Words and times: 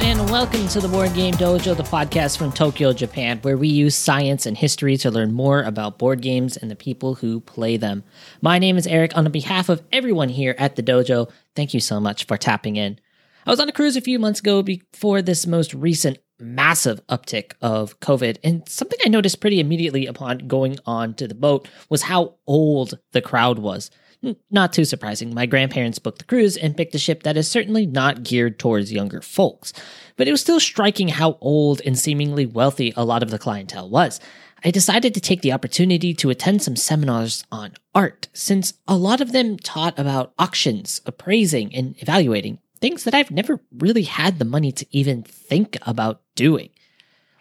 And 0.00 0.30
welcome 0.30 0.68
to 0.68 0.80
the 0.80 0.88
Board 0.88 1.12
Game 1.12 1.34
Dojo, 1.34 1.76
the 1.76 1.82
podcast 1.82 2.38
from 2.38 2.52
Tokyo, 2.52 2.92
Japan, 2.92 3.40
where 3.42 3.56
we 3.56 3.68
use 3.68 3.94
science 3.94 4.46
and 4.46 4.56
history 4.56 4.96
to 4.98 5.10
learn 5.10 5.32
more 5.32 5.62
about 5.62 5.98
board 5.98 6.22
games 6.22 6.56
and 6.56 6.70
the 6.70 6.76
people 6.76 7.16
who 7.16 7.40
play 7.40 7.76
them. 7.76 8.04
My 8.40 8.58
name 8.58 8.76
is 8.76 8.86
Eric. 8.86 9.16
On 9.16 9.30
behalf 9.30 9.68
of 9.68 9.82
everyone 9.92 10.28
here 10.28 10.54
at 10.56 10.76
the 10.76 10.82
dojo, 10.82 11.30
thank 11.56 11.74
you 11.74 11.80
so 11.80 12.00
much 12.00 12.26
for 12.26 12.36
tapping 12.36 12.76
in. 12.76 12.98
I 13.44 13.50
was 13.50 13.60
on 13.60 13.68
a 13.68 13.72
cruise 13.72 13.96
a 13.96 14.00
few 14.00 14.18
months 14.18 14.40
ago 14.40 14.62
before 14.62 15.20
this 15.20 15.46
most 15.46 15.74
recent 15.74 16.18
massive 16.38 17.04
uptick 17.08 17.52
of 17.60 17.98
COVID, 18.00 18.38
and 18.44 18.68
something 18.68 18.98
I 19.04 19.08
noticed 19.08 19.40
pretty 19.40 19.58
immediately 19.58 20.06
upon 20.06 20.46
going 20.46 20.78
on 20.86 21.14
to 21.14 21.26
the 21.26 21.34
boat 21.34 21.68
was 21.88 22.02
how 22.02 22.36
old 22.46 22.98
the 23.12 23.20
crowd 23.20 23.58
was. 23.58 23.90
Hmm, 24.22 24.32
not 24.50 24.72
too 24.72 24.84
surprising. 24.84 25.32
My 25.32 25.46
grandparents 25.46 26.00
booked 26.00 26.18
the 26.18 26.24
cruise 26.24 26.56
and 26.56 26.76
picked 26.76 26.94
a 26.94 26.98
ship 26.98 27.22
that 27.22 27.36
is 27.36 27.48
certainly 27.48 27.86
not 27.86 28.24
geared 28.24 28.58
towards 28.58 28.92
younger 28.92 29.20
folks. 29.20 29.72
But 30.16 30.26
it 30.26 30.32
was 30.32 30.40
still 30.40 30.58
striking 30.58 31.08
how 31.08 31.38
old 31.40 31.80
and 31.86 31.96
seemingly 31.96 32.44
wealthy 32.44 32.92
a 32.96 33.04
lot 33.04 33.22
of 33.22 33.30
the 33.30 33.38
clientele 33.38 33.88
was. 33.88 34.20
I 34.64 34.72
decided 34.72 35.14
to 35.14 35.20
take 35.20 35.42
the 35.42 35.52
opportunity 35.52 36.14
to 36.14 36.30
attend 36.30 36.62
some 36.62 36.74
seminars 36.74 37.44
on 37.52 37.74
art, 37.94 38.26
since 38.32 38.74
a 38.88 38.96
lot 38.96 39.20
of 39.20 39.30
them 39.30 39.56
taught 39.56 39.96
about 39.96 40.32
auctions, 40.36 41.00
appraising, 41.06 41.72
and 41.72 41.94
evaluating, 42.02 42.58
things 42.80 43.04
that 43.04 43.14
I've 43.14 43.30
never 43.30 43.60
really 43.70 44.02
had 44.02 44.40
the 44.40 44.44
money 44.44 44.72
to 44.72 44.86
even 44.90 45.22
think 45.22 45.78
about 45.82 46.22
doing. 46.34 46.70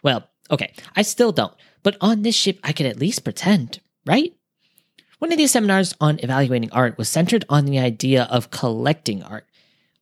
Well, 0.03 0.29
okay, 0.51 0.73
I 0.95 1.01
still 1.01 1.31
don't, 1.31 1.55
but 1.81 1.97
on 2.01 2.21
this 2.21 2.35
ship 2.35 2.59
I 2.63 2.71
could 2.71 2.85
at 2.85 2.99
least 2.99 3.23
pretend, 3.23 3.79
right? 4.05 4.36
One 5.19 5.31
of 5.31 5.39
these 5.39 5.51
seminars 5.51 5.95
on 5.99 6.19
evaluating 6.19 6.71
art 6.71 6.97
was 6.99 7.09
centered 7.09 7.43
on 7.49 7.65
the 7.65 7.79
idea 7.79 8.27
of 8.29 8.51
collecting 8.51 9.23
art. 9.23 9.47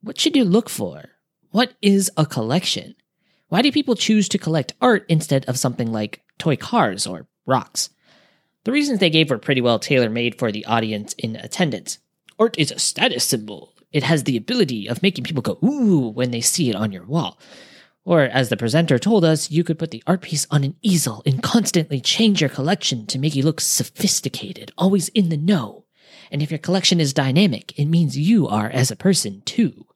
What 0.02 0.20
should 0.20 0.36
you 0.36 0.44
look 0.44 0.70
for? 0.70 1.12
What 1.52 1.74
is 1.82 2.12
a 2.18 2.26
collection? 2.26 2.96
Why 3.48 3.62
do 3.62 3.72
people 3.72 3.96
choose 3.96 4.28
to 4.30 4.38
collect 4.38 4.74
art 4.82 5.06
instead 5.08 5.46
of 5.46 5.58
something 5.58 5.90
like 5.90 6.22
toy 6.38 6.58
cars 6.58 7.08
or 7.08 7.28
rocks? 7.46 7.92
The 8.66 8.74
reasons 8.74 9.00
they 9.00 9.10
gave 9.10 9.30
were 9.30 9.38
pretty 9.38 9.62
well 9.62 9.80
tailor 9.80 10.10
made 10.10 10.38
for 10.38 10.52
the 10.52 10.66
audience 10.66 11.14
in 11.14 11.38
attendance. 11.38 12.00
Art 12.38 12.60
is 12.60 12.72
a 12.72 12.80
status 12.80 13.24
symbol. 13.24 13.74
It 13.94 14.04
has 14.04 14.26
the 14.26 14.36
ability 14.36 14.90
of 14.90 15.02
making 15.02 15.24
people 15.24 15.42
go 15.42 15.58
ooh 15.64 16.10
when 16.10 16.32
they 16.32 16.42
see 16.42 16.70
it 16.70 16.76
on 16.76 16.92
your 16.92 17.06
wall. 17.06 17.40
Or, 18.06 18.22
as 18.22 18.50
the 18.50 18.58
presenter 18.58 19.00
told 19.00 19.26
us, 19.26 19.50
you 19.50 19.64
could 19.64 19.80
put 19.80 19.90
the 19.90 20.04
art 20.06 20.22
piece 20.22 20.46
on 20.52 20.64
an 20.64 20.76
easel 20.84 21.24
and 21.26 21.42
constantly 21.42 22.00
change 22.00 22.40
your 22.40 22.52
collection 22.52 23.08
to 23.08 23.18
make 23.18 23.36
you 23.36 23.44
look 23.44 23.60
sophisticated, 23.60 24.72
always 24.78 25.10
in 25.10 25.30
the 25.30 25.38
know. 25.38 25.86
And 26.32 26.44
if 26.44 26.52
your 26.52 26.60
collection 26.60 27.00
is 27.00 27.14
dynamic, 27.14 27.78
it 27.80 27.86
means 27.86 28.18
you 28.18 28.48
are 28.48 28.70
as 28.70 28.92
a 28.92 28.96
person 28.96 29.42
too. 29.46 29.88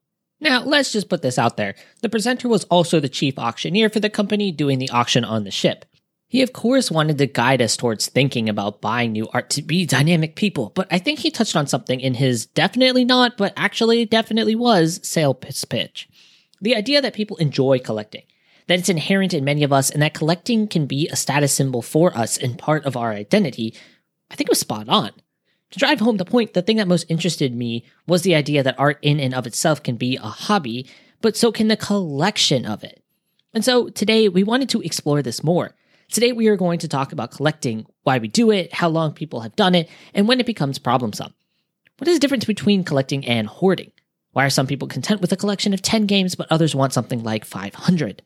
Now, 0.41 0.63
let's 0.63 0.91
just 0.91 1.09
put 1.09 1.21
this 1.21 1.37
out 1.37 1.57
there. 1.57 1.75
The 2.01 2.09
presenter 2.09 2.47
was 2.47 2.63
also 2.65 2.99
the 2.99 3.09
chief 3.09 3.37
auctioneer 3.37 3.89
for 3.89 3.99
the 3.99 4.09
company 4.09 4.51
doing 4.51 4.79
the 4.79 4.89
auction 4.89 5.23
on 5.23 5.43
the 5.43 5.51
ship. 5.51 5.85
He, 6.27 6.41
of 6.41 6.53
course, 6.53 6.91
wanted 6.91 7.17
to 7.17 7.27
guide 7.27 7.61
us 7.61 7.75
towards 7.75 8.07
thinking 8.07 8.49
about 8.49 8.81
buying 8.81 9.11
new 9.11 9.27
art 9.33 9.49
to 9.51 9.63
be 9.63 9.85
dynamic 9.85 10.35
people, 10.35 10.71
but 10.75 10.87
I 10.91 10.99
think 10.99 11.19
he 11.19 11.31
touched 11.31 11.55
on 11.55 11.67
something 11.67 11.99
in 11.99 12.13
his 12.13 12.45
definitely 12.45 13.03
not, 13.03 13.35
but 13.35 13.51
actually 13.57 14.05
definitely 14.05 14.55
was 14.55 14.99
sale 15.03 15.33
pitch. 15.33 16.07
The 16.61 16.75
idea 16.75 17.01
that 17.01 17.13
people 17.13 17.37
enjoy 17.37 17.79
collecting, 17.79 18.23
that 18.67 18.79
it's 18.79 18.89
inherent 18.89 19.33
in 19.33 19.43
many 19.45 19.63
of 19.63 19.71
us, 19.71 19.89
and 19.89 20.01
that 20.01 20.13
collecting 20.13 20.67
can 20.67 20.85
be 20.85 21.07
a 21.07 21.15
status 21.15 21.53
symbol 21.53 21.81
for 21.81 22.15
us 22.17 22.37
and 22.37 22.57
part 22.57 22.85
of 22.85 22.97
our 22.97 23.11
identity, 23.11 23.73
I 24.29 24.35
think 24.35 24.49
was 24.49 24.59
spot 24.59 24.89
on. 24.89 25.11
To 25.71 25.79
drive 25.79 25.99
home 25.99 26.17
the 26.17 26.25
point, 26.25 26.53
the 26.53 26.61
thing 26.61 26.77
that 26.77 26.87
most 26.87 27.05
interested 27.09 27.55
me 27.55 27.85
was 28.07 28.23
the 28.23 28.35
idea 28.35 28.63
that 28.63 28.79
art 28.79 28.97
in 29.01 29.19
and 29.19 29.33
of 29.33 29.45
itself 29.45 29.83
can 29.83 29.97
be 29.97 30.17
a 30.17 30.21
hobby, 30.21 30.87
but 31.21 31.37
so 31.37 31.51
can 31.51 31.67
the 31.67 31.77
collection 31.77 32.65
of 32.65 32.83
it. 32.83 33.03
And 33.53 33.63
so 33.63 33.89
today 33.89 34.29
we 34.29 34.43
wanted 34.43 34.69
to 34.69 34.81
explore 34.81 35.21
this 35.21 35.43
more. 35.43 35.75
Today 36.11 36.31
we 36.31 36.47
are 36.47 36.57
going 36.57 36.79
to 36.79 36.87
talk 36.87 37.11
about 37.11 37.31
collecting, 37.31 37.85
why 38.03 38.17
we 38.17 38.27
do 38.27 38.49
it, 38.51 38.73
how 38.73 38.89
long 38.89 39.13
people 39.13 39.41
have 39.41 39.55
done 39.55 39.75
it, 39.75 39.87
and 40.13 40.27
when 40.27 40.39
it 40.39 40.45
becomes 40.45 40.79
problem 40.79 41.11
problemsome. 41.11 41.33
What 41.99 42.07
is 42.07 42.15
the 42.15 42.19
difference 42.19 42.45
between 42.45 42.83
collecting 42.83 43.25
and 43.25 43.47
hoarding? 43.47 43.91
Why 44.31 44.45
are 44.45 44.49
some 44.49 44.67
people 44.67 44.87
content 44.87 45.21
with 45.21 45.31
a 45.31 45.37
collection 45.37 45.73
of 45.73 45.81
10 45.81 46.05
games, 46.05 46.35
but 46.35 46.47
others 46.51 46.75
want 46.75 46.93
something 46.93 47.23
like 47.23 47.45
500? 47.45 48.21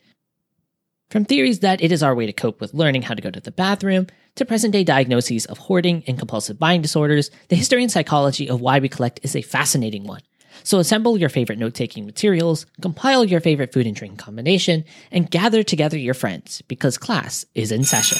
From 1.09 1.25
theories 1.25 1.59
that 1.59 1.81
it 1.81 1.91
is 1.91 2.03
our 2.03 2.15
way 2.15 2.25
to 2.25 2.33
cope 2.33 2.59
with 2.59 2.73
learning 2.73 3.03
how 3.03 3.13
to 3.13 3.21
go 3.21 3.29
to 3.29 3.39
the 3.39 3.51
bathroom, 3.51 4.07
to 4.35 4.45
present 4.45 4.73
day 4.73 4.83
diagnoses 4.83 5.45
of 5.45 5.59
hoarding 5.59 6.03
and 6.07 6.17
compulsive 6.17 6.59
buying 6.59 6.81
disorders, 6.81 7.29
the 7.49 7.55
history 7.55 7.83
and 7.83 7.91
psychology 7.91 8.49
of 8.49 8.61
why 8.61 8.79
we 8.79 8.89
collect 8.89 9.19
is 9.23 9.35
a 9.35 9.41
fascinating 9.41 10.05
one. 10.05 10.21
So 10.63 10.79
assemble 10.79 11.17
your 11.17 11.29
favorite 11.29 11.59
note 11.59 11.73
taking 11.73 12.05
materials, 12.05 12.65
compile 12.81 13.23
your 13.25 13.41
favorite 13.41 13.73
food 13.73 13.87
and 13.87 13.95
drink 13.95 14.17
combination, 14.17 14.85
and 15.11 15.29
gather 15.29 15.63
together 15.63 15.97
your 15.97 16.13
friends 16.13 16.61
because 16.67 16.97
class 16.97 17.45
is 17.53 17.71
in 17.71 17.83
session. 17.83 18.17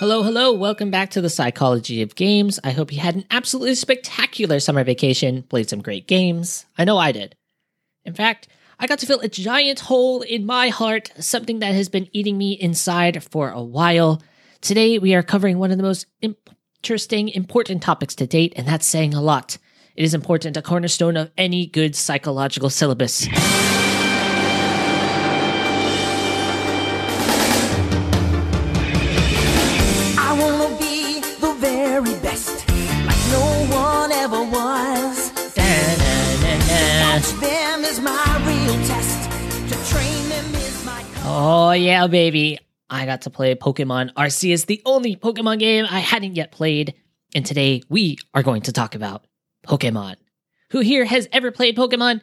Hello, 0.00 0.22
hello. 0.22 0.50
Welcome 0.50 0.90
back 0.90 1.10
to 1.10 1.20
the 1.20 1.28
Psychology 1.28 2.00
of 2.00 2.14
Games. 2.14 2.58
I 2.64 2.70
hope 2.70 2.90
you 2.90 3.00
had 3.00 3.16
an 3.16 3.26
absolutely 3.30 3.74
spectacular 3.74 4.58
summer 4.58 4.82
vacation, 4.82 5.42
played 5.42 5.68
some 5.68 5.82
great 5.82 6.08
games. 6.08 6.64
I 6.78 6.86
know 6.86 6.96
I 6.96 7.12
did. 7.12 7.36
In 8.06 8.14
fact, 8.14 8.48
I 8.78 8.86
got 8.86 8.98
to 9.00 9.06
fill 9.06 9.20
a 9.20 9.28
giant 9.28 9.80
hole 9.80 10.22
in 10.22 10.46
my 10.46 10.70
heart, 10.70 11.12
something 11.18 11.58
that 11.58 11.74
has 11.74 11.90
been 11.90 12.08
eating 12.12 12.38
me 12.38 12.52
inside 12.52 13.22
for 13.24 13.50
a 13.50 13.62
while. 13.62 14.22
Today, 14.62 14.98
we 14.98 15.14
are 15.14 15.22
covering 15.22 15.58
one 15.58 15.70
of 15.70 15.76
the 15.76 15.82
most 15.82 16.06
interesting, 16.22 17.28
important 17.28 17.82
topics 17.82 18.14
to 18.14 18.26
date, 18.26 18.54
and 18.56 18.66
that's 18.66 18.86
saying 18.86 19.12
a 19.12 19.20
lot. 19.20 19.58
It 19.96 20.04
is 20.04 20.14
important, 20.14 20.56
a 20.56 20.62
cornerstone 20.62 21.18
of 21.18 21.30
any 21.36 21.66
good 21.66 21.94
psychological 21.94 22.70
syllabus. 22.70 23.26
Oh, 41.42 41.70
yeah, 41.70 42.06
baby. 42.06 42.58
I 42.90 43.06
got 43.06 43.22
to 43.22 43.30
play 43.30 43.54
Pokemon 43.54 44.12
Arceus, 44.12 44.66
the 44.66 44.82
only 44.84 45.16
Pokemon 45.16 45.58
game 45.58 45.86
I 45.88 46.00
hadn't 46.00 46.36
yet 46.36 46.52
played. 46.52 46.92
And 47.34 47.46
today 47.46 47.82
we 47.88 48.18
are 48.34 48.42
going 48.42 48.60
to 48.62 48.74
talk 48.74 48.94
about 48.94 49.24
Pokemon. 49.66 50.16
Who 50.72 50.80
here 50.80 51.06
has 51.06 51.30
ever 51.32 51.50
played 51.50 51.78
Pokemon? 51.78 52.20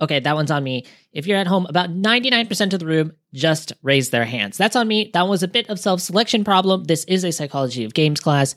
Okay, 0.00 0.18
that 0.18 0.34
one's 0.34 0.50
on 0.50 0.64
me. 0.64 0.86
If 1.12 1.28
you're 1.28 1.38
at 1.38 1.46
home, 1.46 1.66
about 1.68 1.90
99% 1.90 2.72
of 2.72 2.80
the 2.80 2.86
room 2.86 3.12
just 3.32 3.74
raised 3.84 4.10
their 4.10 4.24
hands. 4.24 4.58
That's 4.58 4.74
on 4.74 4.88
me. 4.88 5.12
That 5.14 5.28
was 5.28 5.44
a 5.44 5.48
bit 5.48 5.70
of 5.70 5.78
self 5.78 6.00
selection 6.00 6.42
problem. 6.42 6.82
This 6.82 7.04
is 7.04 7.22
a 7.22 7.30
psychology 7.30 7.84
of 7.84 7.94
games 7.94 8.18
class. 8.18 8.56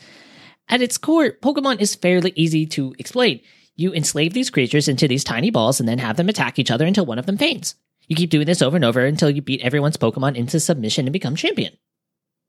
At 0.68 0.82
its 0.82 0.98
core, 0.98 1.34
Pokemon 1.44 1.80
is 1.80 1.94
fairly 1.94 2.34
easy 2.36 2.66
to 2.66 2.96
explain. 2.98 3.40
You 3.76 3.94
enslave 3.94 4.34
these 4.34 4.50
creatures 4.50 4.88
into 4.88 5.08
these 5.08 5.24
tiny 5.24 5.52
balls 5.52 5.80
and 5.80 5.88
then 5.88 6.00
have 6.00 6.18
them 6.18 6.28
attack 6.28 6.58
each 6.58 6.72
other 6.72 6.88
until 6.88 7.06
one 7.06 7.20
of 7.20 7.28
them 7.28 7.38
faints. 7.38 7.76
You 8.12 8.18
keep 8.18 8.30
doing 8.30 8.46
this 8.46 8.62
over 8.62 8.76
and 8.76 8.84
over 8.84 9.06
until 9.06 9.30
you 9.30 9.42
beat 9.42 9.62
everyone's 9.62 9.96
Pokemon 9.96 10.36
into 10.36 10.60
submission 10.60 11.06
and 11.06 11.14
become 11.14 11.38
champion. 11.38 11.78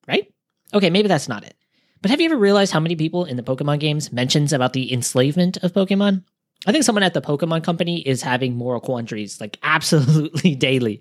Right? 0.09 0.27
Okay, 0.75 0.91
maybe 0.91 1.07
that's 1.07 1.29
not 1.29 1.45
it. 1.45 1.55
But 2.01 2.11
have 2.11 2.21
you 2.21 2.25
ever 2.25 2.37
realized 2.37 2.73
how 2.73 2.81
many 2.81 2.97
people 2.97 3.27
in 3.27 3.37
the 3.37 3.45
Pokemon 3.45 3.79
games 3.79 4.11
mentions 4.11 4.53
about 4.53 4.73
the 4.73 4.93
enslavement 4.93 5.59
of 5.59 5.73
Pokemon? 5.73 6.25
I 6.67 6.73
think 6.73 6.83
someone 6.83 7.05
at 7.05 7.15
the 7.15 7.23
Pokemon 7.23 7.63
company 7.63 8.01
is 8.01 8.23
having 8.23 8.57
moral 8.57 8.81
quandaries 8.81 9.41
like 9.41 9.57
absolutely 9.63 10.57
daily. 10.57 11.01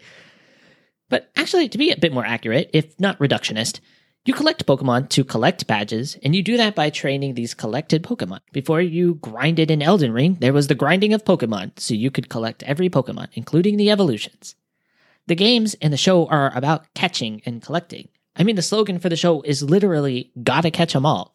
But 1.10 1.31
actually, 1.36 1.68
to 1.69 1.80
be 1.80 1.90
a 1.90 1.98
bit 1.98 2.13
more 2.13 2.24
accurate, 2.24 2.69
if 2.72 3.00
not 3.00 3.18
reductionist, 3.18 3.80
you 4.24 4.34
collect 4.36 4.68
Pokemon 4.68 5.10
to 5.10 5.24
collect 5.24 5.66
badges, 5.66 6.16
and 6.24 6.36
you 6.36 6.44
do 6.44 6.56
that 6.58 6.76
by 6.76 6.92
training 6.92 7.34
these 7.34 7.56
collected 7.56 8.04
Pokemon. 8.04 8.42
Before 8.52 8.80
you 8.80 9.16
grinded 9.16 9.72
in 9.72 9.82
Elden 9.82 10.14
Ring, 10.14 10.38
there 10.40 10.54
was 10.54 10.68
the 10.68 10.76
grinding 10.76 11.12
of 11.14 11.26
Pokemon, 11.26 11.80
so 11.80 11.96
you 11.96 12.12
could 12.12 12.30
collect 12.30 12.62
every 12.64 12.88
Pokemon, 12.88 13.30
including 13.34 13.78
the 13.78 13.90
evolutions. 13.90 14.56
The 15.26 15.36
games 15.36 15.76
and 15.82 15.92
the 15.92 15.98
show 15.98 16.28
are 16.28 16.56
about 16.56 16.94
catching 16.94 17.42
and 17.48 17.64
collecting. 17.64 18.10
I 18.36 18.44
mean, 18.44 18.56
the 18.56 18.62
slogan 18.62 19.00
for 19.00 19.10
the 19.10 19.16
show 19.16 19.42
is 19.42 19.64
literally, 19.64 20.32
gotta 20.44 20.70
catch 20.70 20.96
'em 20.96 21.06
all. 21.06 21.34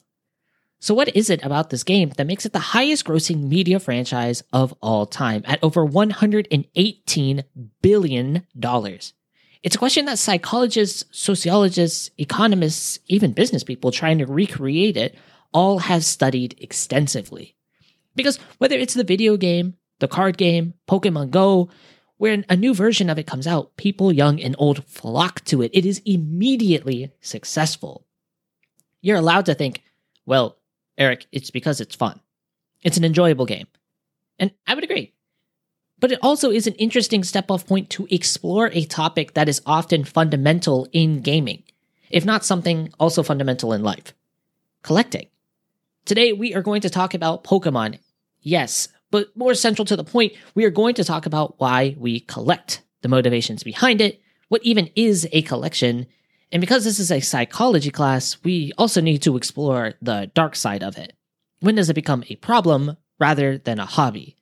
So, 0.78 0.94
what 0.94 1.14
is 1.16 1.28
it 1.28 1.44
about 1.44 1.70
this 1.70 1.82
game 1.82 2.10
that 2.16 2.26
makes 2.26 2.46
it 2.46 2.52
the 2.52 2.58
highest 2.58 3.04
grossing 3.06 3.48
media 3.48 3.80
franchise 3.80 4.44
of 4.52 4.74
all 4.80 5.06
time 5.06 5.42
at 5.44 5.58
over 5.62 5.84
$118 5.84 7.42
billion? 7.82 8.46
It's 9.66 9.74
a 9.74 9.80
question 9.80 10.04
that 10.04 10.20
psychologists, 10.20 11.02
sociologists, 11.10 12.12
economists, 12.18 13.00
even 13.08 13.32
business 13.32 13.64
people 13.64 13.90
trying 13.90 14.18
to 14.18 14.24
recreate 14.24 14.96
it 14.96 15.16
all 15.52 15.80
have 15.80 16.04
studied 16.04 16.54
extensively. 16.60 17.56
Because 18.14 18.36
whether 18.58 18.76
it's 18.76 18.94
the 18.94 19.02
video 19.02 19.36
game, 19.36 19.74
the 19.98 20.06
card 20.06 20.38
game, 20.38 20.74
Pokemon 20.88 21.32
Go, 21.32 21.68
when 22.16 22.44
a 22.48 22.54
new 22.54 22.74
version 22.74 23.10
of 23.10 23.18
it 23.18 23.26
comes 23.26 23.44
out, 23.44 23.76
people 23.76 24.12
young 24.12 24.40
and 24.40 24.54
old 24.56 24.84
flock 24.84 25.44
to 25.46 25.62
it. 25.62 25.72
It 25.74 25.84
is 25.84 26.00
immediately 26.04 27.10
successful. 27.20 28.06
You're 29.00 29.18
allowed 29.18 29.46
to 29.46 29.54
think, 29.54 29.82
well, 30.26 30.58
Eric, 30.96 31.26
it's 31.32 31.50
because 31.50 31.80
it's 31.80 31.96
fun. 31.96 32.20
It's 32.84 32.98
an 32.98 33.04
enjoyable 33.04 33.46
game. 33.46 33.66
And 34.38 34.52
I 34.64 34.76
would 34.76 34.84
agree. 34.84 35.12
But 35.98 36.12
it 36.12 36.18
also 36.22 36.50
is 36.50 36.66
an 36.66 36.74
interesting 36.74 37.24
step 37.24 37.50
off 37.50 37.66
point 37.66 37.90
to 37.90 38.06
explore 38.10 38.70
a 38.72 38.84
topic 38.84 39.34
that 39.34 39.48
is 39.48 39.62
often 39.66 40.04
fundamental 40.04 40.86
in 40.92 41.20
gaming, 41.20 41.62
if 42.10 42.24
not 42.24 42.44
something 42.44 42.92
also 42.98 43.22
fundamental 43.22 43.72
in 43.72 43.82
life 43.82 44.14
collecting. 44.82 45.26
Today, 46.04 46.32
we 46.32 46.54
are 46.54 46.62
going 46.62 46.80
to 46.82 46.90
talk 46.90 47.12
about 47.12 47.42
Pokemon. 47.42 47.98
Yes, 48.40 48.88
but 49.10 49.36
more 49.36 49.54
central 49.54 49.84
to 49.86 49.96
the 49.96 50.04
point, 50.04 50.34
we 50.54 50.64
are 50.64 50.70
going 50.70 50.94
to 50.94 51.04
talk 51.04 51.26
about 51.26 51.58
why 51.58 51.96
we 51.98 52.20
collect, 52.20 52.82
the 53.02 53.08
motivations 53.08 53.64
behind 53.64 54.00
it, 54.00 54.20
what 54.48 54.62
even 54.62 54.88
is 54.94 55.28
a 55.32 55.42
collection, 55.42 56.06
and 56.52 56.60
because 56.60 56.84
this 56.84 57.00
is 57.00 57.10
a 57.10 57.20
psychology 57.20 57.90
class, 57.90 58.36
we 58.44 58.72
also 58.78 59.00
need 59.00 59.22
to 59.22 59.36
explore 59.36 59.94
the 60.00 60.30
dark 60.34 60.54
side 60.54 60.84
of 60.84 60.96
it. 60.96 61.12
When 61.60 61.74
does 61.74 61.90
it 61.90 61.94
become 61.94 62.22
a 62.28 62.36
problem 62.36 62.96
rather 63.18 63.58
than 63.58 63.80
a 63.80 63.86
hobby? 63.86 64.36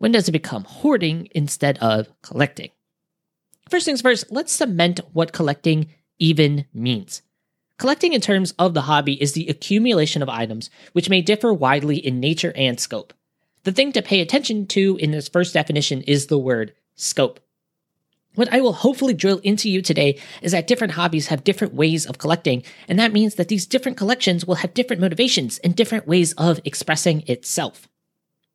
When 0.00 0.12
does 0.12 0.30
it 0.30 0.32
become 0.32 0.64
hoarding 0.64 1.28
instead 1.32 1.76
of 1.76 2.08
collecting? 2.22 2.70
First 3.68 3.84
things 3.84 4.00
first, 4.00 4.32
let's 4.32 4.50
cement 4.50 5.00
what 5.12 5.34
collecting 5.34 5.90
even 6.18 6.64
means. 6.72 7.20
Collecting 7.76 8.14
in 8.14 8.22
terms 8.22 8.54
of 8.58 8.72
the 8.72 8.80
hobby 8.80 9.20
is 9.20 9.34
the 9.34 9.46
accumulation 9.48 10.22
of 10.22 10.28
items, 10.30 10.70
which 10.94 11.10
may 11.10 11.20
differ 11.20 11.52
widely 11.52 11.98
in 11.98 12.18
nature 12.18 12.54
and 12.56 12.80
scope. 12.80 13.12
The 13.64 13.72
thing 13.72 13.92
to 13.92 14.00
pay 14.00 14.22
attention 14.22 14.66
to 14.68 14.96
in 14.96 15.10
this 15.10 15.28
first 15.28 15.52
definition 15.52 16.00
is 16.02 16.28
the 16.28 16.38
word 16.38 16.72
scope. 16.94 17.38
What 18.36 18.50
I 18.54 18.62
will 18.62 18.72
hopefully 18.72 19.12
drill 19.12 19.40
into 19.40 19.68
you 19.68 19.82
today 19.82 20.18
is 20.40 20.52
that 20.52 20.66
different 20.66 20.94
hobbies 20.94 21.26
have 21.26 21.44
different 21.44 21.74
ways 21.74 22.06
of 22.06 22.16
collecting, 22.16 22.62
and 22.88 22.98
that 22.98 23.12
means 23.12 23.34
that 23.34 23.48
these 23.48 23.66
different 23.66 23.98
collections 23.98 24.46
will 24.46 24.54
have 24.54 24.72
different 24.72 25.02
motivations 25.02 25.58
and 25.58 25.76
different 25.76 26.06
ways 26.06 26.32
of 26.38 26.58
expressing 26.64 27.22
itself. 27.26 27.89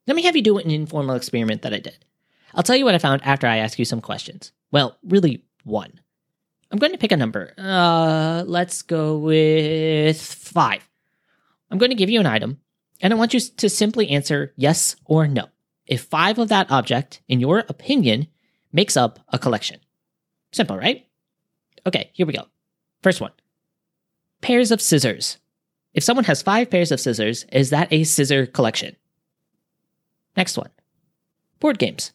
Let 0.07 0.15
me 0.15 0.23
have 0.23 0.35
you 0.35 0.41
do 0.41 0.57
an 0.57 0.69
informal 0.69 1.15
experiment 1.15 1.63
that 1.63 1.73
I 1.73 1.79
did. 1.79 2.05
I'll 2.53 2.63
tell 2.63 2.75
you 2.75 2.85
what 2.85 2.95
I 2.95 2.99
found 2.99 3.21
after 3.23 3.47
I 3.47 3.57
ask 3.57 3.79
you 3.79 3.85
some 3.85 4.01
questions. 4.01 4.51
Well, 4.71 4.97
really, 5.03 5.43
one. 5.63 5.99
I'm 6.71 6.79
going 6.79 6.91
to 6.91 6.97
pick 6.97 7.11
a 7.11 7.17
number. 7.17 7.53
Uh, 7.57 8.43
let's 8.45 8.81
go 8.81 9.17
with 9.17 10.21
five. 10.21 10.87
I'm 11.71 11.77
going 11.77 11.91
to 11.91 11.95
give 11.95 12.09
you 12.09 12.19
an 12.19 12.25
item, 12.25 12.59
and 13.01 13.13
I 13.13 13.17
want 13.17 13.33
you 13.33 13.39
to 13.39 13.69
simply 13.69 14.09
answer 14.09 14.53
yes 14.55 14.95
or 15.05 15.27
no. 15.27 15.47
If 15.87 16.03
five 16.03 16.39
of 16.39 16.49
that 16.49 16.71
object, 16.71 17.21
in 17.27 17.39
your 17.39 17.59
opinion, 17.69 18.27
makes 18.71 18.97
up 18.97 19.19
a 19.29 19.39
collection. 19.39 19.79
Simple, 20.51 20.77
right? 20.77 21.07
Okay, 21.85 22.09
here 22.13 22.25
we 22.25 22.33
go. 22.33 22.45
First 23.03 23.21
one 23.21 23.31
pairs 24.41 24.69
of 24.69 24.81
scissors. 24.81 25.37
If 25.93 26.03
someone 26.03 26.25
has 26.25 26.43
five 26.43 26.69
pairs 26.69 26.91
of 26.91 26.99
scissors, 26.99 27.45
is 27.51 27.71
that 27.71 27.91
a 27.91 28.03
scissor 28.03 28.45
collection? 28.45 28.95
Next 30.35 30.57
one 30.57 30.69
board 31.59 31.79
games. 31.79 32.11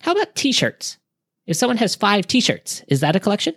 How 0.00 0.12
about 0.12 0.34
t 0.34 0.52
shirts? 0.52 0.98
If 1.46 1.56
someone 1.56 1.76
has 1.76 1.94
five 1.94 2.26
t 2.26 2.40
shirts, 2.40 2.82
is 2.88 3.00
that 3.00 3.16
a 3.16 3.20
collection? 3.20 3.54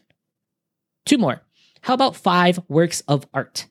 Two 1.05 1.17
more. 1.17 1.41
How 1.81 1.93
about 1.93 2.15
five 2.15 2.59
works 2.67 3.01
of 3.07 3.25
art? 3.33 3.67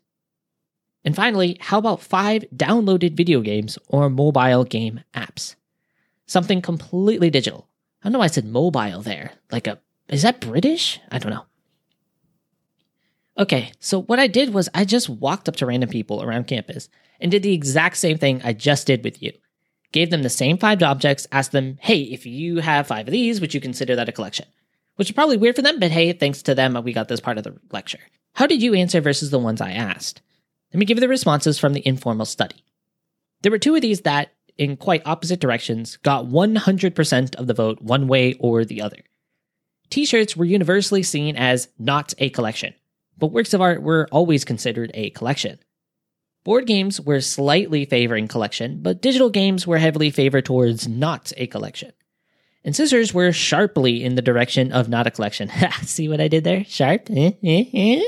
And 1.05 1.17
finally, 1.17 1.57
how 1.61 1.79
about 1.79 2.01
five 2.03 2.45
downloaded 2.55 3.17
video 3.17 3.41
games 3.41 3.79
or 3.89 4.09
mobile 4.09 4.65
game 4.65 5.01
apps? 5.15 5.57
Something 6.27 6.63
completely 6.63 7.31
digital. 7.31 7.69
I 8.03 8.07
don't 8.07 8.13
know 8.13 8.19
why 8.21 8.27
I 8.27 8.29
said 8.29 8.45
mobile 8.45 9.03
there. 9.03 9.33
Like 9.51 9.67
a, 9.67 9.81
is 10.09 10.23
that 10.23 10.41
British? 10.41 11.01
I 11.11 11.19
don't 11.19 11.33
know. 11.33 11.45
Okay, 13.39 13.73
so 13.81 14.03
what 14.03 14.19
I 14.19 14.27
did 14.27 14.53
was 14.53 14.69
I 14.75 14.85
just 14.85 15.09
walked 15.09 15.49
up 15.49 15.57
to 15.57 15.67
random 15.67 15.89
people 15.89 16.23
around 16.23 16.47
campus 16.47 16.89
and 17.21 17.31
did 17.31 17.43
the 17.43 17.55
exact 17.55 17.97
same 17.97 18.19
thing 18.19 18.43
I 18.45 18.53
just 18.53 18.87
did 18.87 19.03
with 19.03 19.23
you. 19.23 19.33
Gave 19.93 20.11
them 20.11 20.23
the 20.23 20.31
same 20.31 20.56
five 20.56 20.83
objects, 20.83 21.27
asked 21.31 21.53
them, 21.53 21.79
hey, 21.81 22.00
if 22.00 22.25
you 22.27 22.59
have 22.59 22.87
five 22.87 23.06
of 23.06 23.12
these, 23.12 23.41
would 23.41 23.55
you 23.55 23.61
consider 23.61 23.94
that 23.97 24.09
a 24.09 24.12
collection? 24.12 24.47
Which 24.97 25.09
is 25.11 25.15
probably 25.15 25.37
weird 25.37 25.56
for 25.56 25.62
them, 25.62 25.79
but 25.79 25.91
hey, 25.91 26.12
thanks 26.12 26.43
to 26.43 26.55
them, 26.55 26.77
uh, 26.77 26.81
we 26.81 26.93
got 26.93 27.09
this 27.09 27.21
part 27.21 27.39
of 27.39 27.44
the 27.44 27.59
lecture. 27.71 28.00
How 28.35 28.47
did 28.47 28.62
you 28.62 28.75
answer 28.75 29.00
versus 29.00 29.31
the 29.31 29.39
ones 29.39 29.61
I 29.61 29.73
asked? 29.73 30.23
Let 30.73 30.79
me 30.79 30.87
give 30.87 30.97
you 30.97 31.03
the 31.03 31.09
responses 31.09 31.59
from 31.59 31.75
the 31.75 31.87
informal 31.87 32.25
study. 32.25 32.65
There 33.43 33.53
were 33.53 33.59
two 33.59 33.75
of 33.75 33.83
these 33.83 34.03
that 34.03 34.33
in 34.56 34.77
quite 34.77 35.06
opposite 35.06 35.41
directions 35.41 35.97
got 35.99 36.27
100% 36.27 37.35
of 37.37 37.47
the 37.47 37.55
vote 37.55 37.83
one 37.83 38.09
way 38.09 38.35
or 38.35 38.65
the 38.65 38.81
other. 38.81 38.99
T 39.91 40.06
shirts 40.06 40.37
were 40.37 40.44
universally 40.47 41.03
seen 41.03 41.37
as 41.37 41.69
not 41.79 42.15
a 42.17 42.31
collection, 42.31 42.73
but 43.19 43.33
works 43.33 43.53
of 43.53 43.61
art 43.61 43.83
were 43.83 44.09
always 44.11 44.44
considered 44.44 44.91
a 44.94 45.11
collection. 45.11 45.59
Board 46.44 46.67
games 46.67 47.00
were 47.00 47.21
slightly 47.21 47.85
favoring 47.85 48.27
collection, 48.27 48.81
but 48.83 49.00
digital 49.00 49.31
games 49.31 49.67
were 49.67 49.79
heavily 49.79 50.11
favored 50.11 50.44
towards 50.44 50.89
not 50.89 51.33
a 51.37 51.47
collection. 51.47 51.93
And 52.65 52.75
scissors 52.75 53.15
were 53.15 53.33
sharply 53.33 54.05
in 54.05 54.15
the 54.15 54.23
direction 54.23 54.73
of 54.73 54.89
not 54.89 55.06
a 55.06 55.11
collection. 55.11 55.50
See 55.83 56.09
what 56.09 56.21
I 56.21 56.29
did 56.29 56.44
there? 56.44 56.65
Sharp? 56.65 57.09
Eh, 57.11 57.33
eh, 57.43 57.65
eh, 57.73 58.03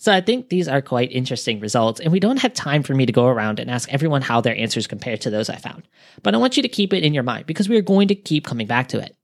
so 0.00 0.10
I 0.10 0.22
think 0.22 0.48
these 0.48 0.66
are 0.66 0.80
quite 0.80 1.12
interesting 1.12 1.60
results, 1.60 2.00
and 2.00 2.10
we 2.10 2.20
don't 2.20 2.38
have 2.38 2.54
time 2.54 2.82
for 2.82 2.94
me 2.94 3.04
to 3.04 3.12
go 3.12 3.26
around 3.26 3.60
and 3.60 3.70
ask 3.70 3.92
everyone 3.92 4.22
how 4.22 4.40
their 4.40 4.56
answers 4.56 4.86
compare 4.86 5.18
to 5.18 5.28
those 5.28 5.50
I 5.50 5.56
found. 5.56 5.82
But 6.22 6.34
I 6.34 6.38
want 6.38 6.56
you 6.56 6.62
to 6.62 6.70
keep 6.70 6.94
it 6.94 7.04
in 7.04 7.12
your 7.12 7.22
mind 7.22 7.44
because 7.44 7.68
we 7.68 7.76
are 7.76 7.82
going 7.82 8.08
to 8.08 8.14
keep 8.14 8.46
coming 8.46 8.66
back 8.66 8.88
to 8.88 8.98
it. 8.98 9.14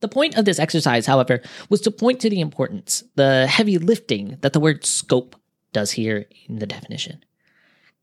The 0.00 0.08
point 0.08 0.38
of 0.38 0.46
this 0.46 0.58
exercise, 0.58 1.04
however, 1.04 1.42
was 1.68 1.82
to 1.82 1.90
point 1.90 2.20
to 2.20 2.30
the 2.30 2.40
importance, 2.40 3.04
the 3.16 3.46
heavy 3.46 3.76
lifting 3.76 4.38
that 4.40 4.54
the 4.54 4.60
word 4.60 4.86
scope 4.86 5.36
does 5.72 5.92
here 5.92 6.26
in 6.48 6.58
the 6.58 6.66
definition. 6.66 7.24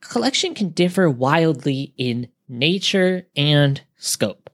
Collection 0.02 0.54
can 0.54 0.70
differ 0.70 1.10
wildly 1.10 1.94
in 1.98 2.30
nature 2.48 3.28
and 3.36 3.82
scope. 3.98 4.50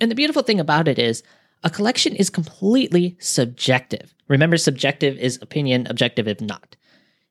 And 0.00 0.10
the 0.10 0.16
beautiful 0.16 0.42
thing 0.42 0.60
about 0.60 0.88
it 0.88 0.98
is 0.98 1.22
a 1.64 1.70
collection 1.70 2.16
is 2.16 2.30
completely 2.30 3.16
subjective. 3.20 4.14
Remember, 4.28 4.56
subjective 4.56 5.16
is 5.16 5.38
opinion, 5.40 5.86
objective 5.88 6.26
is 6.26 6.40
not. 6.40 6.76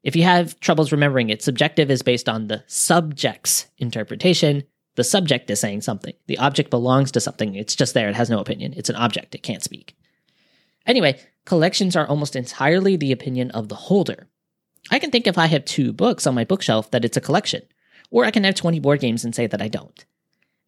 If 0.04 0.16
you 0.16 0.24
have 0.24 0.60
troubles 0.60 0.92
remembering 0.92 1.30
it, 1.30 1.44
subjective 1.44 1.92
is 1.92 2.02
based 2.02 2.30
on 2.30 2.48
the 2.48 2.64
subject's 2.68 3.68
interpretation. 3.78 4.64
The 4.96 5.04
subject 5.04 5.50
is 5.50 5.60
saying 5.60 5.82
something. 5.82 6.14
The 6.28 6.38
object 6.38 6.70
belongs 6.70 7.12
to 7.12 7.20
something. 7.20 7.56
It's 7.56 7.76
just 7.76 7.94
there. 7.94 8.10
It 8.10 8.16
has 8.16 8.30
no 8.30 8.40
opinion. 8.40 8.74
It's 8.76 8.90
an 8.90 8.96
object. 8.96 9.36
It 9.36 9.44
can't 9.44 9.64
speak. 9.64 9.96
Anyway, 10.86 11.20
collections 11.46 11.96
are 11.96 12.08
almost 12.08 12.36
entirely 12.36 12.96
the 12.96 13.12
opinion 13.12 13.52
of 13.52 13.70
the 13.70 13.76
holder. 13.76 14.28
I 14.90 15.00
can 15.00 15.12
think 15.12 15.28
if 15.28 15.38
I 15.38 15.46
have 15.48 15.66
two 15.66 15.94
books 15.94 16.26
on 16.26 16.36
my 16.36 16.44
bookshelf 16.44 16.92
that 16.92 17.06
it's 17.06 17.18
a 17.18 17.22
collection, 17.22 17.62
or 18.10 18.26
I 18.26 18.32
can 18.32 18.44
have 18.44 18.56
20 18.56 18.80
board 18.80 19.00
games 19.00 19.24
and 19.24 19.36
say 19.36 19.48
that 19.48 19.62
I 19.62 19.68
don't. 19.68 20.06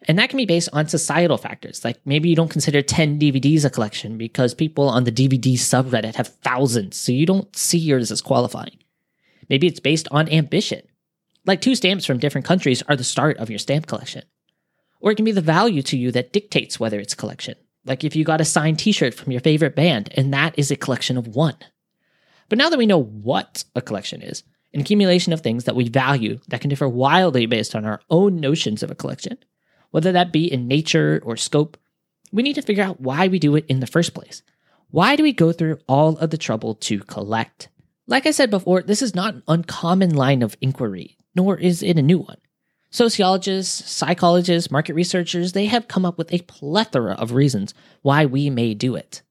And 0.05 0.19
that 0.19 0.29
can 0.29 0.37
be 0.37 0.45
based 0.45 0.69
on 0.73 0.87
societal 0.87 1.37
factors. 1.37 1.83
Like 1.83 1.97
maybe 2.05 2.29
you 2.29 2.35
don't 2.35 2.51
consider 2.51 2.81
10 2.81 3.19
DVDs 3.19 3.65
a 3.65 3.69
collection 3.69 4.17
because 4.17 4.53
people 4.53 4.89
on 4.89 5.05
the 5.05 5.11
DVD 5.11 5.53
subreddit 5.53 6.15
have 6.15 6.27
thousands, 6.27 6.97
so 6.97 7.11
you 7.11 7.25
don't 7.25 7.55
see 7.55 7.77
yours 7.77 8.11
as 8.11 8.21
qualifying. 8.21 8.77
Maybe 9.49 9.67
it's 9.67 9.79
based 9.79 10.07
on 10.11 10.29
ambition. 10.29 10.81
Like 11.45 11.61
two 11.61 11.75
stamps 11.75 12.05
from 12.05 12.19
different 12.19 12.45
countries 12.45 12.83
are 12.87 12.95
the 12.95 13.03
start 13.03 13.37
of 13.37 13.49
your 13.49 13.59
stamp 13.59 13.87
collection. 13.87 14.23
Or 14.99 15.11
it 15.11 15.15
can 15.15 15.25
be 15.25 15.31
the 15.33 15.41
value 15.41 15.81
to 15.83 15.97
you 15.97 16.11
that 16.11 16.31
dictates 16.31 16.79
whether 16.79 16.99
it's 16.99 17.13
a 17.13 17.17
collection. 17.17 17.55
Like 17.85 18.03
if 18.05 18.15
you 18.15 18.23
got 18.23 18.41
a 18.41 18.45
signed 18.45 18.79
t 18.79 18.93
shirt 18.93 19.13
from 19.13 19.31
your 19.31 19.41
favorite 19.41 19.75
band, 19.75 20.09
and 20.15 20.33
that 20.33 20.57
is 20.57 20.71
a 20.71 20.77
collection 20.77 21.17
of 21.17 21.27
one. 21.27 21.57
But 22.53 22.59
now 22.59 22.69
that 22.69 22.77
we 22.77 22.85
know 22.85 23.01
what 23.01 23.63
a 23.75 23.81
collection 23.81 24.21
is, 24.21 24.43
an 24.75 24.81
accumulation 24.81 25.33
of 25.33 25.41
things 25.41 25.63
that 25.63 25.75
we 25.75 25.89
value 25.89 26.39
that 26.49 26.61
can 26.61 26.69
differ 26.69 26.87
wildly 26.87 27.47
based 27.47 27.73
on 27.73 27.83
our 27.83 27.99
own 28.11 28.35
notions 28.35 28.83
of 28.83 28.91
a 28.91 28.95
collection, 28.95 29.39
whether 29.89 30.11
that 30.11 30.31
be 30.31 30.53
in 30.53 30.67
nature 30.67 31.19
or 31.25 31.35
scope, 31.35 31.77
we 32.31 32.43
need 32.43 32.53
to 32.53 32.61
figure 32.61 32.83
out 32.83 33.01
why 33.01 33.27
we 33.27 33.39
do 33.39 33.55
it 33.55 33.65
in 33.69 33.79
the 33.79 33.87
first 33.87 34.13
place. 34.13 34.43
Why 34.91 35.15
do 35.15 35.23
we 35.23 35.33
go 35.33 35.51
through 35.51 35.79
all 35.87 36.15
of 36.19 36.29
the 36.29 36.37
trouble 36.37 36.75
to 36.75 36.99
collect? 36.99 37.69
Like 38.05 38.27
I 38.27 38.29
said 38.29 38.51
before, 38.51 38.83
this 38.83 39.01
is 39.01 39.15
not 39.15 39.33
an 39.33 39.43
uncommon 39.47 40.13
line 40.13 40.43
of 40.43 40.55
inquiry, 40.61 41.17
nor 41.33 41.57
is 41.57 41.81
it 41.81 41.97
a 41.97 42.03
new 42.03 42.19
one. 42.19 42.37
Sociologists, 42.91 43.91
psychologists, 43.91 44.69
market 44.69 44.93
researchers, 44.93 45.53
they 45.53 45.65
have 45.65 45.87
come 45.87 46.05
up 46.05 46.19
with 46.19 46.31
a 46.31 46.43
plethora 46.43 47.13
of 47.13 47.31
reasons 47.31 47.73
why 48.03 48.27
we 48.27 48.51
may 48.51 48.75
do 48.75 48.95
it. 48.95 49.23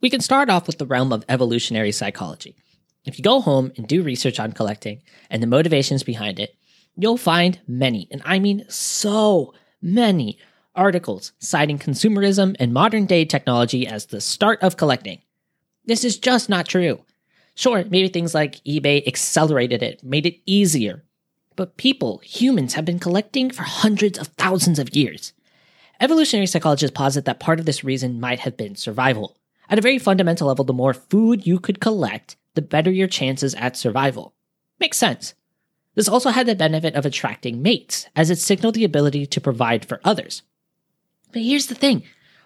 We 0.00 0.10
can 0.10 0.20
start 0.20 0.50
off 0.50 0.66
with 0.66 0.78
the 0.78 0.86
realm 0.86 1.12
of 1.12 1.24
evolutionary 1.28 1.92
psychology. 1.92 2.56
If 3.04 3.18
you 3.18 3.22
go 3.22 3.40
home 3.40 3.72
and 3.76 3.86
do 3.86 4.02
research 4.02 4.40
on 4.40 4.52
collecting 4.52 5.02
and 5.30 5.42
the 5.42 5.46
motivations 5.46 6.02
behind 6.02 6.38
it, 6.38 6.56
you'll 6.96 7.16
find 7.16 7.60
many, 7.66 8.08
and 8.10 8.22
I 8.24 8.38
mean 8.38 8.64
so 8.68 9.52
many 9.82 10.38
articles 10.74 11.32
citing 11.38 11.78
consumerism 11.78 12.56
and 12.58 12.72
modern 12.72 13.06
day 13.06 13.24
technology 13.24 13.86
as 13.86 14.06
the 14.06 14.20
start 14.20 14.62
of 14.62 14.76
collecting. 14.76 15.20
This 15.84 16.04
is 16.04 16.18
just 16.18 16.48
not 16.48 16.66
true. 16.66 17.04
Sure, 17.54 17.84
maybe 17.84 18.08
things 18.08 18.34
like 18.34 18.64
eBay 18.64 19.06
accelerated 19.06 19.82
it, 19.82 20.02
made 20.02 20.26
it 20.26 20.40
easier. 20.46 21.04
But 21.56 21.76
people, 21.76 22.18
humans, 22.24 22.74
have 22.74 22.84
been 22.84 22.98
collecting 22.98 23.50
for 23.50 23.62
hundreds 23.62 24.18
of 24.18 24.28
thousands 24.28 24.78
of 24.78 24.96
years. 24.96 25.32
Evolutionary 26.00 26.46
psychologists 26.46 26.96
posit 26.96 27.24
that 27.26 27.38
part 27.38 27.60
of 27.60 27.66
this 27.66 27.84
reason 27.84 28.18
might 28.18 28.40
have 28.40 28.56
been 28.56 28.74
survival. 28.74 29.36
At 29.68 29.78
a 29.78 29.82
very 29.82 29.98
fundamental 29.98 30.48
level, 30.48 30.64
the 30.64 30.72
more 30.72 30.94
food 30.94 31.46
you 31.46 31.60
could 31.60 31.80
collect, 31.80 32.36
the 32.54 32.62
better 32.62 32.90
your 32.90 33.08
chances 33.08 33.54
at 33.54 33.76
survival. 33.76 34.34
Makes 34.80 34.98
sense. 34.98 35.34
This 35.94 36.08
also 36.08 36.30
had 36.30 36.46
the 36.46 36.54
benefit 36.54 36.94
of 36.94 37.06
attracting 37.06 37.62
mates, 37.62 38.08
as 38.16 38.30
it 38.30 38.38
signaled 38.38 38.74
the 38.74 38.84
ability 38.84 39.26
to 39.26 39.40
provide 39.40 39.84
for 39.84 40.00
others. 40.04 40.42
But 41.32 41.42
here's 41.42 41.66
the 41.66 41.74
thing. 41.74 42.02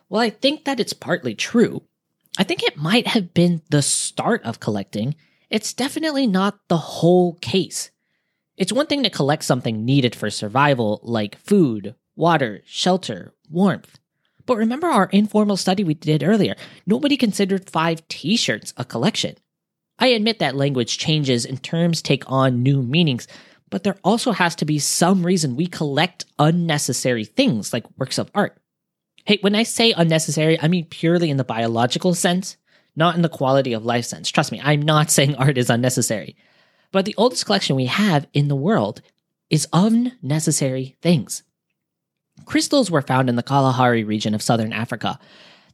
While 0.08 0.22
I 0.22 0.30
think 0.30 0.64
that 0.64 0.80
it's 0.80 0.92
partly 0.92 1.34
true, 1.34 1.82
I 2.38 2.44
think 2.44 2.62
it 2.62 2.76
might 2.76 3.08
have 3.08 3.34
been 3.34 3.62
the 3.70 3.82
start 3.82 4.42
of 4.44 4.60
collecting. 4.60 5.14
It's 5.50 5.72
definitely 5.72 6.26
not 6.26 6.58
the 6.68 6.76
whole 6.76 7.34
case. 7.34 7.90
It's 8.56 8.72
one 8.72 8.86
thing 8.86 9.02
to 9.02 9.10
collect 9.10 9.44
something 9.44 9.84
needed 9.84 10.14
for 10.14 10.30
survival, 10.30 11.00
like 11.02 11.38
food, 11.38 11.94
water, 12.16 12.62
shelter, 12.66 13.32
warmth. 13.50 13.98
But 14.46 14.56
remember 14.56 14.88
our 14.88 15.06
informal 15.12 15.56
study 15.56 15.84
we 15.84 15.94
did 15.94 16.22
earlier? 16.22 16.56
Nobody 16.86 17.16
considered 17.16 17.70
five 17.70 18.06
t 18.08 18.36
shirts 18.36 18.72
a 18.76 18.84
collection. 18.84 19.36
I 19.98 20.08
admit 20.08 20.38
that 20.38 20.56
language 20.56 20.98
changes 20.98 21.44
and 21.44 21.62
terms 21.62 22.02
take 22.02 22.30
on 22.30 22.62
new 22.62 22.82
meanings, 22.82 23.26
but 23.70 23.82
there 23.82 23.98
also 24.04 24.32
has 24.32 24.54
to 24.56 24.64
be 24.64 24.78
some 24.78 25.24
reason 25.24 25.56
we 25.56 25.66
collect 25.66 26.24
unnecessary 26.38 27.24
things 27.24 27.72
like 27.72 27.84
works 27.98 28.18
of 28.18 28.30
art. 28.34 28.58
Hey, 29.24 29.38
when 29.40 29.54
I 29.54 29.64
say 29.64 29.92
unnecessary, 29.92 30.58
I 30.60 30.68
mean 30.68 30.86
purely 30.86 31.30
in 31.30 31.36
the 31.36 31.44
biological 31.44 32.14
sense, 32.14 32.56
not 32.96 33.14
in 33.14 33.22
the 33.22 33.28
quality 33.28 33.72
of 33.72 33.84
life 33.84 34.04
sense. 34.04 34.30
Trust 34.30 34.52
me, 34.52 34.60
I'm 34.62 34.82
not 34.82 35.10
saying 35.10 35.34
art 35.34 35.58
is 35.58 35.70
unnecessary. 35.70 36.36
But 36.92 37.04
the 37.04 37.14
oldest 37.18 37.44
collection 37.44 37.76
we 37.76 37.86
have 37.86 38.26
in 38.32 38.48
the 38.48 38.56
world 38.56 39.02
is 39.50 39.68
unnecessary 39.72 40.96
things. 41.02 41.42
Crystals 42.46 42.90
were 42.90 43.02
found 43.02 43.28
in 43.28 43.36
the 43.36 43.42
Kalahari 43.42 44.04
region 44.04 44.34
of 44.34 44.42
southern 44.42 44.72
Africa 44.72 45.18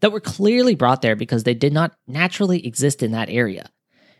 that 0.00 0.12
were 0.12 0.20
clearly 0.20 0.74
brought 0.74 1.02
there 1.02 1.14
because 1.14 1.44
they 1.44 1.54
did 1.54 1.72
not 1.72 1.92
naturally 2.06 2.66
exist 2.66 3.02
in 3.02 3.12
that 3.12 3.30
area. 3.30 3.70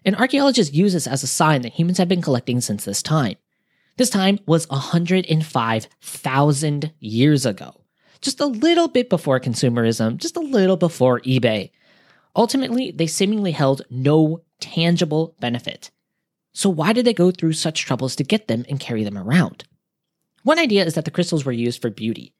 And 0.04 0.16
archaeologists 0.16 0.75
use 0.75 0.92
this 0.92 1.06
as 1.06 1.23
a 1.23 1.26
sign 1.26 1.62
that 1.62 1.73
humans 1.73 1.96
have 1.99 2.08
been 2.08 2.20
collecting 2.20 2.61
since 2.61 2.84
this 2.84 3.02
time. 3.02 3.37
This 3.96 4.11
time 4.11 4.40
was 4.46 4.68
105,000 4.68 6.92
years 6.99 7.46
ago, 7.46 7.80
just 8.20 8.40
a 8.40 8.46
little 8.46 8.88
bit 8.88 9.08
before 9.08 9.40
consumerism, 9.40 10.16
just 10.16 10.37
a 10.37 10.40
little 10.40 10.76
before 10.76 11.20
eBay. 11.20 11.70
Ultimately, 12.34 12.90
they 12.90 13.06
seemingly 13.06 13.52
held 13.52 13.82
no 13.90 14.42
tangible 14.58 15.37
benefit. 15.38 15.92
So, 16.52 16.68
why 16.68 16.92
did 16.92 17.04
they 17.04 17.14
go 17.14 17.30
through 17.30 17.52
such 17.52 17.84
troubles 17.84 18.16
to 18.16 18.25
get 18.25 18.49
them 18.49 18.64
and 18.68 18.80
carry 18.80 19.04
them 19.04 19.16
around? 19.16 19.62
One 20.42 20.58
idea 20.58 20.84
is 20.84 20.94
that 20.94 21.04
the 21.04 21.12
crystals 21.12 21.44
were 21.44 21.52
used 21.52 21.80
for 21.80 21.90
beauty. 21.90 22.34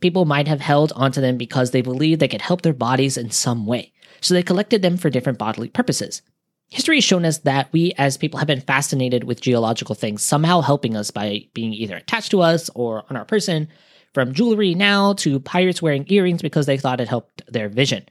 People 0.00 0.26
might 0.26 0.46
have 0.46 0.60
held 0.60 0.92
onto 0.94 1.20
them 1.20 1.36
because 1.36 1.70
they 1.70 1.82
believed 1.82 2.20
they 2.20 2.28
could 2.28 2.42
help 2.42 2.62
their 2.62 2.72
bodies 2.72 3.16
in 3.16 3.30
some 3.30 3.66
way, 3.66 3.92
so 4.20 4.34
they 4.34 4.42
collected 4.42 4.82
them 4.82 4.96
for 4.96 5.10
different 5.10 5.38
bodily 5.38 5.68
purposes. 5.68 6.22
History 6.68 6.96
has 6.96 7.04
shown 7.04 7.24
us 7.24 7.38
that 7.38 7.72
we 7.72 7.92
as 7.96 8.16
people 8.16 8.38
have 8.38 8.46
been 8.46 8.60
fascinated 8.60 9.24
with 9.24 9.40
geological 9.40 9.94
things, 9.94 10.22
somehow 10.22 10.60
helping 10.60 10.96
us 10.96 11.10
by 11.10 11.46
being 11.54 11.72
either 11.72 11.96
attached 11.96 12.30
to 12.30 12.42
us 12.42 12.68
or 12.74 13.04
on 13.08 13.16
our 13.16 13.24
person, 13.24 13.68
from 14.12 14.32
jewelry 14.32 14.74
now 14.74 15.12
to 15.14 15.40
pirates 15.40 15.82
wearing 15.82 16.04
earrings 16.08 16.42
because 16.42 16.66
they 16.66 16.76
thought 16.76 17.00
it 17.00 17.08
helped 17.08 17.42
their 17.50 17.68
vision. 17.68 18.04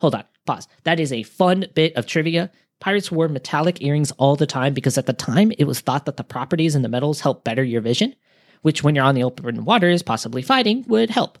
Hold 0.00 0.14
on, 0.14 0.24
pause. 0.46 0.68
That 0.84 1.00
is 1.00 1.12
a 1.12 1.22
fun 1.22 1.66
bit 1.74 1.94
of 1.96 2.06
trivia. 2.06 2.50
Pirates 2.80 3.12
wore 3.12 3.28
metallic 3.28 3.82
earrings 3.82 4.10
all 4.12 4.36
the 4.36 4.46
time 4.46 4.74
because 4.74 4.98
at 4.98 5.06
the 5.06 5.12
time 5.12 5.52
it 5.58 5.64
was 5.64 5.80
thought 5.80 6.06
that 6.06 6.16
the 6.16 6.24
properties 6.24 6.74
in 6.74 6.82
the 6.82 6.88
metals 6.88 7.20
help 7.20 7.44
better 7.44 7.62
your 7.62 7.80
vision 7.80 8.14
which 8.62 8.82
when 8.82 8.94
you're 8.94 9.04
on 9.04 9.14
the 9.14 9.24
open 9.24 9.64
waters, 9.64 10.02
possibly 10.02 10.40
fighting, 10.40 10.84
would 10.88 11.10
help. 11.10 11.38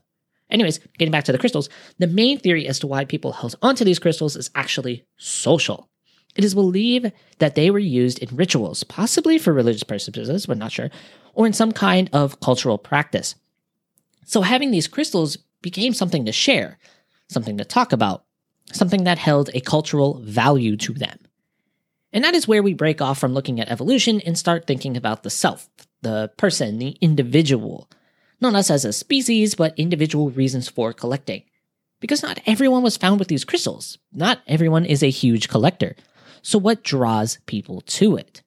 Anyways, 0.50 0.80
getting 0.98 1.12
back 1.12 1.24
to 1.24 1.32
the 1.32 1.38
crystals, 1.38 1.70
the 1.98 2.06
main 2.06 2.38
theory 2.38 2.66
as 2.68 2.78
to 2.80 2.86
why 2.86 3.04
people 3.04 3.32
held 3.32 3.56
onto 3.62 3.84
these 3.84 3.98
crystals 3.98 4.36
is 4.36 4.50
actually 4.54 5.06
social. 5.16 5.88
It 6.34 6.44
is 6.44 6.54
believed 6.54 7.12
that 7.38 7.54
they 7.54 7.70
were 7.70 7.78
used 7.78 8.18
in 8.18 8.36
rituals, 8.36 8.84
possibly 8.84 9.38
for 9.38 9.52
religious 9.52 9.82
purposes, 9.82 10.46
but 10.46 10.58
not 10.58 10.72
sure, 10.72 10.90
or 11.34 11.46
in 11.46 11.52
some 11.52 11.72
kind 11.72 12.08
of 12.12 12.40
cultural 12.40 12.78
practice. 12.78 13.34
So 14.24 14.42
having 14.42 14.70
these 14.70 14.88
crystals 14.88 15.36
became 15.60 15.92
something 15.92 16.24
to 16.24 16.32
share, 16.32 16.78
something 17.28 17.58
to 17.58 17.64
talk 17.64 17.92
about, 17.92 18.24
something 18.72 19.04
that 19.04 19.18
held 19.18 19.50
a 19.52 19.60
cultural 19.60 20.20
value 20.22 20.76
to 20.78 20.92
them. 20.92 21.18
And 22.12 22.24
that 22.24 22.34
is 22.34 22.46
where 22.46 22.62
we 22.62 22.74
break 22.74 23.00
off 23.00 23.18
from 23.18 23.32
looking 23.32 23.60
at 23.60 23.70
evolution 23.70 24.20
and 24.20 24.38
start 24.38 24.66
thinking 24.66 24.96
about 24.96 25.22
the 25.22 25.30
self, 25.30 25.68
the 26.02 26.30
person, 26.36 26.78
the 26.78 26.96
individual. 27.00 27.90
Not 28.40 28.54
us 28.54 28.70
as 28.70 28.84
a 28.84 28.92
species, 28.92 29.54
but 29.54 29.78
individual 29.78 30.30
reasons 30.30 30.68
for 30.68 30.92
collecting. 30.92 31.42
Because 32.00 32.22
not 32.22 32.40
everyone 32.44 32.82
was 32.82 32.96
found 32.96 33.18
with 33.18 33.28
these 33.28 33.44
crystals. 33.44 33.98
Not 34.12 34.40
everyone 34.46 34.84
is 34.84 35.02
a 35.02 35.10
huge 35.10 35.48
collector. 35.48 35.94
So, 36.42 36.58
what 36.58 36.82
draws 36.82 37.38
people 37.46 37.80
to 37.82 38.16
it? 38.16 38.42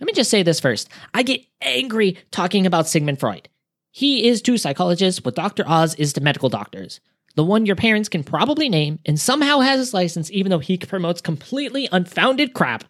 Let 0.00 0.06
me 0.06 0.12
just 0.12 0.30
say 0.30 0.42
this 0.42 0.60
first. 0.60 0.88
I 1.12 1.22
get 1.22 1.44
angry 1.60 2.16
talking 2.30 2.66
about 2.66 2.88
Sigmund 2.88 3.20
Freud. 3.20 3.48
He 3.90 4.26
is 4.28 4.40
to 4.42 4.56
psychologists 4.56 5.24
what 5.24 5.34
Dr. 5.34 5.64
Oz 5.66 5.94
is 5.96 6.12
to 6.14 6.20
medical 6.20 6.48
doctors. 6.48 7.00
The 7.36 7.44
one 7.44 7.66
your 7.66 7.76
parents 7.76 8.08
can 8.08 8.24
probably 8.24 8.68
name 8.68 8.98
and 9.04 9.20
somehow 9.20 9.60
has 9.60 9.78
his 9.78 9.94
license 9.94 10.30
even 10.30 10.50
though 10.50 10.58
he 10.58 10.78
promotes 10.78 11.20
completely 11.20 11.88
unfounded 11.92 12.54
crap. 12.54 12.84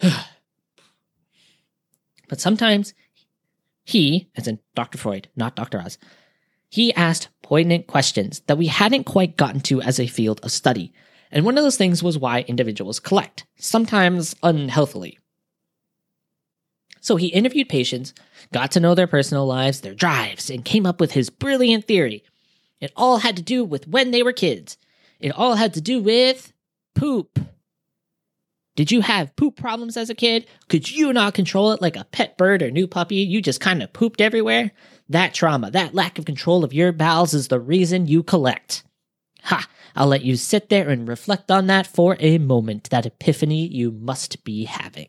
But 2.28 2.40
sometimes 2.40 2.94
he, 3.84 4.30
as 4.34 4.48
in 4.48 4.58
Dr. 4.74 4.96
Freud, 4.96 5.28
not 5.36 5.54
Dr. 5.54 5.78
Oz, 5.78 5.98
he 6.70 6.94
asked 6.94 7.28
poignant 7.42 7.86
questions 7.86 8.40
that 8.46 8.56
we 8.56 8.68
hadn't 8.68 9.04
quite 9.04 9.36
gotten 9.36 9.60
to 9.60 9.82
as 9.82 10.00
a 10.00 10.06
field 10.06 10.40
of 10.42 10.50
study. 10.50 10.94
And 11.32 11.46
one 11.46 11.56
of 11.56 11.64
those 11.64 11.78
things 11.78 12.02
was 12.02 12.18
why 12.18 12.42
individuals 12.42 13.00
collect, 13.00 13.46
sometimes 13.56 14.36
unhealthily. 14.42 15.18
So 17.00 17.16
he 17.16 17.28
interviewed 17.28 17.68
patients, 17.68 18.14
got 18.52 18.70
to 18.72 18.80
know 18.80 18.94
their 18.94 19.08
personal 19.08 19.46
lives, 19.46 19.80
their 19.80 19.94
drives, 19.94 20.50
and 20.50 20.64
came 20.64 20.86
up 20.86 21.00
with 21.00 21.12
his 21.12 21.30
brilliant 21.30 21.86
theory. 21.86 22.22
It 22.80 22.92
all 22.94 23.18
had 23.18 23.36
to 23.36 23.42
do 23.42 23.64
with 23.64 23.88
when 23.88 24.10
they 24.10 24.22
were 24.22 24.32
kids. 24.32 24.76
It 25.18 25.32
all 25.32 25.54
had 25.54 25.74
to 25.74 25.80
do 25.80 26.00
with 26.00 26.52
poop. 26.94 27.40
Did 28.76 28.90
you 28.90 29.00
have 29.00 29.34
poop 29.36 29.56
problems 29.56 29.96
as 29.96 30.10
a 30.10 30.14
kid? 30.14 30.46
Could 30.68 30.90
you 30.90 31.12
not 31.12 31.34
control 31.34 31.72
it 31.72 31.82
like 31.82 31.96
a 31.96 32.04
pet 32.04 32.38
bird 32.38 32.62
or 32.62 32.70
new 32.70 32.86
puppy? 32.86 33.16
You 33.16 33.42
just 33.42 33.60
kind 33.60 33.82
of 33.82 33.92
pooped 33.92 34.20
everywhere? 34.20 34.72
That 35.08 35.34
trauma, 35.34 35.70
that 35.72 35.94
lack 35.94 36.18
of 36.18 36.24
control 36.24 36.62
of 36.62 36.72
your 36.72 36.92
bowels 36.92 37.34
is 37.34 37.48
the 37.48 37.60
reason 37.60 38.06
you 38.06 38.22
collect. 38.22 38.84
Ha! 39.44 39.68
I'll 39.94 40.06
let 40.06 40.22
you 40.22 40.36
sit 40.36 40.68
there 40.68 40.88
and 40.88 41.08
reflect 41.08 41.50
on 41.50 41.66
that 41.66 41.86
for 41.86 42.16
a 42.18 42.38
moment, 42.38 42.90
that 42.90 43.06
epiphany 43.06 43.66
you 43.66 43.90
must 43.90 44.44
be 44.44 44.64
having. 44.64 45.08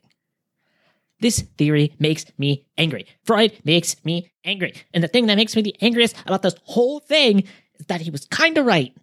This 1.20 1.42
theory 1.58 1.94
makes 2.00 2.25
me 2.38 2.66
angry. 2.78 3.06
Freud 3.24 3.54
makes 3.63 4.04
me 4.04 4.32
angry. 4.44 4.74
And 4.94 5.04
the 5.04 5.08
thing 5.08 5.28
that 5.28 5.38
makes 5.38 5.56
me 5.56 5.62
the 5.62 5.75
angriest 5.82 6.16
about 6.25 6.42
this 6.42 6.56
whole 6.63 7.00
thing 7.00 7.44
is 7.80 7.86
that 7.88 8.02
he 8.02 8.10
was 8.10 8.25
kind 8.25 8.58
of 8.58 8.66
right 8.66 8.94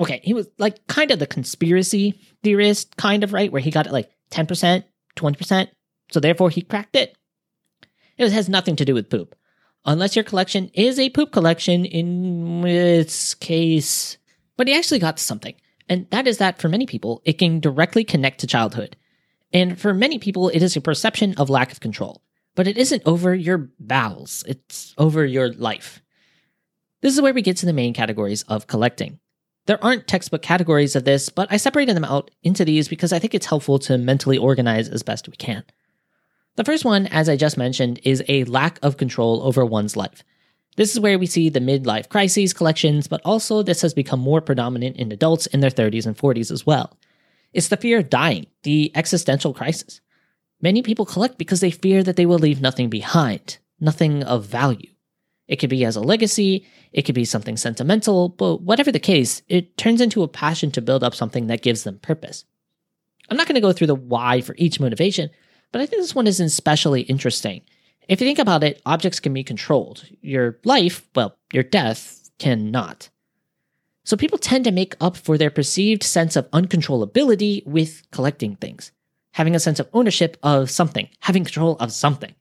okay, 0.00 0.20
he 0.22 0.34
was 0.34 0.48
like 0.58 0.86
kind 0.86 1.10
of 1.10 1.18
the 1.18 1.26
conspiracy 1.26 2.20
theorist 2.42 2.96
kind 2.96 3.24
of 3.24 3.32
right, 3.32 3.50
where 3.50 3.62
he 3.62 3.70
got 3.70 3.86
it 3.86 3.92
like 3.92 4.10
10%, 4.30 4.84
20%. 5.16 5.68
So 6.10 6.20
therefore 6.20 6.50
he 6.50 6.62
cracked 6.62 6.96
it. 6.96 7.16
It 8.18 8.32
has 8.32 8.48
nothing 8.48 8.76
to 8.76 8.84
do 8.84 8.94
with 8.94 9.10
poop. 9.10 9.34
Unless 9.86 10.16
your 10.16 10.24
collection 10.24 10.68
is 10.74 10.98
a 10.98 11.10
poop 11.10 11.30
collection, 11.30 11.84
in 11.84 12.66
its 12.66 13.34
case. 13.34 14.18
But 14.56 14.66
he 14.66 14.74
actually 14.74 14.98
got 14.98 15.16
to 15.16 15.22
something. 15.22 15.54
And 15.88 16.10
that 16.10 16.26
is 16.26 16.38
that 16.38 16.60
for 16.60 16.68
many 16.68 16.86
people, 16.86 17.22
it 17.24 17.34
can 17.38 17.60
directly 17.60 18.02
connect 18.02 18.40
to 18.40 18.46
childhood. 18.46 18.96
And 19.52 19.80
for 19.80 19.94
many 19.94 20.18
people, 20.18 20.48
it 20.48 20.62
is 20.62 20.76
a 20.76 20.80
perception 20.80 21.34
of 21.38 21.48
lack 21.48 21.70
of 21.70 21.80
control. 21.80 22.20
But 22.56 22.66
it 22.66 22.76
isn't 22.76 23.02
over 23.06 23.34
your 23.34 23.70
bowels, 23.78 24.42
it's 24.48 24.94
over 24.98 25.24
your 25.24 25.52
life. 25.52 26.02
This 27.02 27.14
is 27.14 27.20
where 27.20 27.34
we 27.34 27.42
get 27.42 27.58
to 27.58 27.66
the 27.66 27.72
main 27.72 27.94
categories 27.94 28.42
of 28.44 28.66
collecting. 28.66 29.20
There 29.66 29.82
aren't 29.84 30.06
textbook 30.06 30.42
categories 30.42 30.96
of 30.96 31.04
this, 31.04 31.28
but 31.28 31.48
I 31.50 31.58
separated 31.58 31.94
them 31.94 32.04
out 32.04 32.30
into 32.42 32.64
these 32.64 32.88
because 32.88 33.12
I 33.12 33.18
think 33.18 33.34
it's 33.34 33.46
helpful 33.46 33.78
to 33.80 33.98
mentally 33.98 34.38
organize 34.38 34.88
as 34.88 35.02
best 35.02 35.28
we 35.28 35.36
can. 35.36 35.64
The 36.56 36.64
first 36.64 36.84
one, 36.86 37.06
as 37.06 37.28
I 37.28 37.36
just 37.36 37.58
mentioned, 37.58 38.00
is 38.02 38.24
a 38.28 38.44
lack 38.44 38.78
of 38.82 38.96
control 38.96 39.42
over 39.42 39.64
one's 39.64 39.96
life. 39.96 40.24
This 40.76 40.92
is 40.92 41.00
where 41.00 41.18
we 41.18 41.26
see 41.26 41.48
the 41.48 41.60
midlife 41.60 42.08
crises 42.08 42.54
collections, 42.54 43.08
but 43.08 43.20
also 43.24 43.62
this 43.62 43.82
has 43.82 43.94
become 43.94 44.20
more 44.20 44.40
predominant 44.40 44.96
in 44.96 45.12
adults 45.12 45.46
in 45.46 45.60
their 45.60 45.70
30s 45.70 46.06
and 46.06 46.16
40s 46.16 46.50
as 46.50 46.66
well. 46.66 46.96
It's 47.52 47.68
the 47.68 47.76
fear 47.76 47.98
of 47.98 48.10
dying, 48.10 48.46
the 48.62 48.90
existential 48.94 49.54
crisis. 49.54 50.00
Many 50.60 50.82
people 50.82 51.04
collect 51.04 51.38
because 51.38 51.60
they 51.60 51.70
fear 51.70 52.02
that 52.02 52.16
they 52.16 52.26
will 52.26 52.38
leave 52.38 52.60
nothing 52.60 52.88
behind, 52.88 53.58
nothing 53.78 54.22
of 54.22 54.46
value. 54.46 54.90
It 55.48 55.56
could 55.56 55.70
be 55.70 55.84
as 55.84 55.96
a 55.96 56.00
legacy, 56.00 56.66
it 56.92 57.02
could 57.02 57.14
be 57.14 57.24
something 57.24 57.56
sentimental, 57.56 58.30
but 58.30 58.62
whatever 58.62 58.90
the 58.90 58.98
case, 58.98 59.42
it 59.48 59.76
turns 59.76 60.00
into 60.00 60.22
a 60.22 60.28
passion 60.28 60.70
to 60.72 60.82
build 60.82 61.04
up 61.04 61.14
something 61.14 61.46
that 61.46 61.62
gives 61.62 61.84
them 61.84 61.98
purpose. 61.98 62.44
I'm 63.30 63.36
not 63.36 63.46
going 63.46 63.54
to 63.54 63.60
go 63.60 63.72
through 63.72 63.88
the 63.88 63.94
why 63.94 64.40
for 64.40 64.54
each 64.58 64.80
motivation, 64.80 65.30
but 65.76 65.82
I 65.82 65.86
think 65.86 66.00
this 66.00 66.14
one 66.14 66.26
is 66.26 66.40
especially 66.40 67.02
interesting. 67.02 67.60
If 68.08 68.18
you 68.18 68.26
think 68.26 68.38
about 68.38 68.64
it, 68.64 68.80
objects 68.86 69.20
can 69.20 69.34
be 69.34 69.44
controlled. 69.44 70.08
Your 70.22 70.58
life, 70.64 71.06
well, 71.14 71.36
your 71.52 71.64
death, 71.64 72.30
cannot. 72.38 73.10
So 74.02 74.16
people 74.16 74.38
tend 74.38 74.64
to 74.64 74.70
make 74.70 74.96
up 75.02 75.18
for 75.18 75.36
their 75.36 75.50
perceived 75.50 76.02
sense 76.02 76.34
of 76.34 76.50
uncontrollability 76.52 77.66
with 77.66 78.10
collecting 78.10 78.56
things, 78.56 78.90
having 79.32 79.54
a 79.54 79.60
sense 79.60 79.78
of 79.78 79.90
ownership 79.92 80.38
of 80.42 80.70
something, 80.70 81.10
having 81.20 81.44
control 81.44 81.76
of 81.76 81.92
something. 81.92 82.34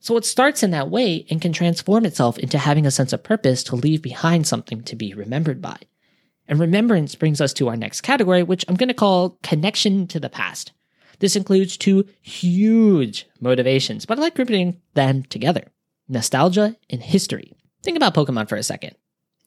So 0.00 0.18
it 0.18 0.26
starts 0.26 0.62
in 0.62 0.70
that 0.72 0.90
way 0.90 1.24
and 1.30 1.40
can 1.40 1.54
transform 1.54 2.04
itself 2.04 2.36
into 2.38 2.58
having 2.58 2.84
a 2.84 2.90
sense 2.90 3.14
of 3.14 3.22
purpose 3.22 3.62
to 3.62 3.76
leave 3.76 4.02
behind 4.02 4.46
something 4.46 4.82
to 4.82 4.96
be 4.96 5.14
remembered 5.14 5.62
by. 5.62 5.78
And 6.46 6.60
remembrance 6.60 7.14
brings 7.14 7.40
us 7.40 7.54
to 7.54 7.68
our 7.68 7.76
next 7.78 8.02
category, 8.02 8.42
which 8.42 8.66
I'm 8.68 8.76
going 8.76 8.88
to 8.88 8.94
call 8.94 9.38
connection 9.42 10.06
to 10.08 10.20
the 10.20 10.28
past. 10.28 10.72
This 11.18 11.36
includes 11.36 11.76
two 11.76 12.06
huge 12.20 13.26
motivations, 13.40 14.06
but 14.06 14.18
I 14.18 14.22
like 14.22 14.34
grouping 14.34 14.80
them 14.94 15.22
together 15.24 15.64
nostalgia 16.08 16.76
and 16.88 17.02
history. 17.02 17.52
Think 17.82 17.96
about 17.96 18.14
Pokemon 18.14 18.48
for 18.48 18.56
a 18.56 18.62
second. 18.62 18.94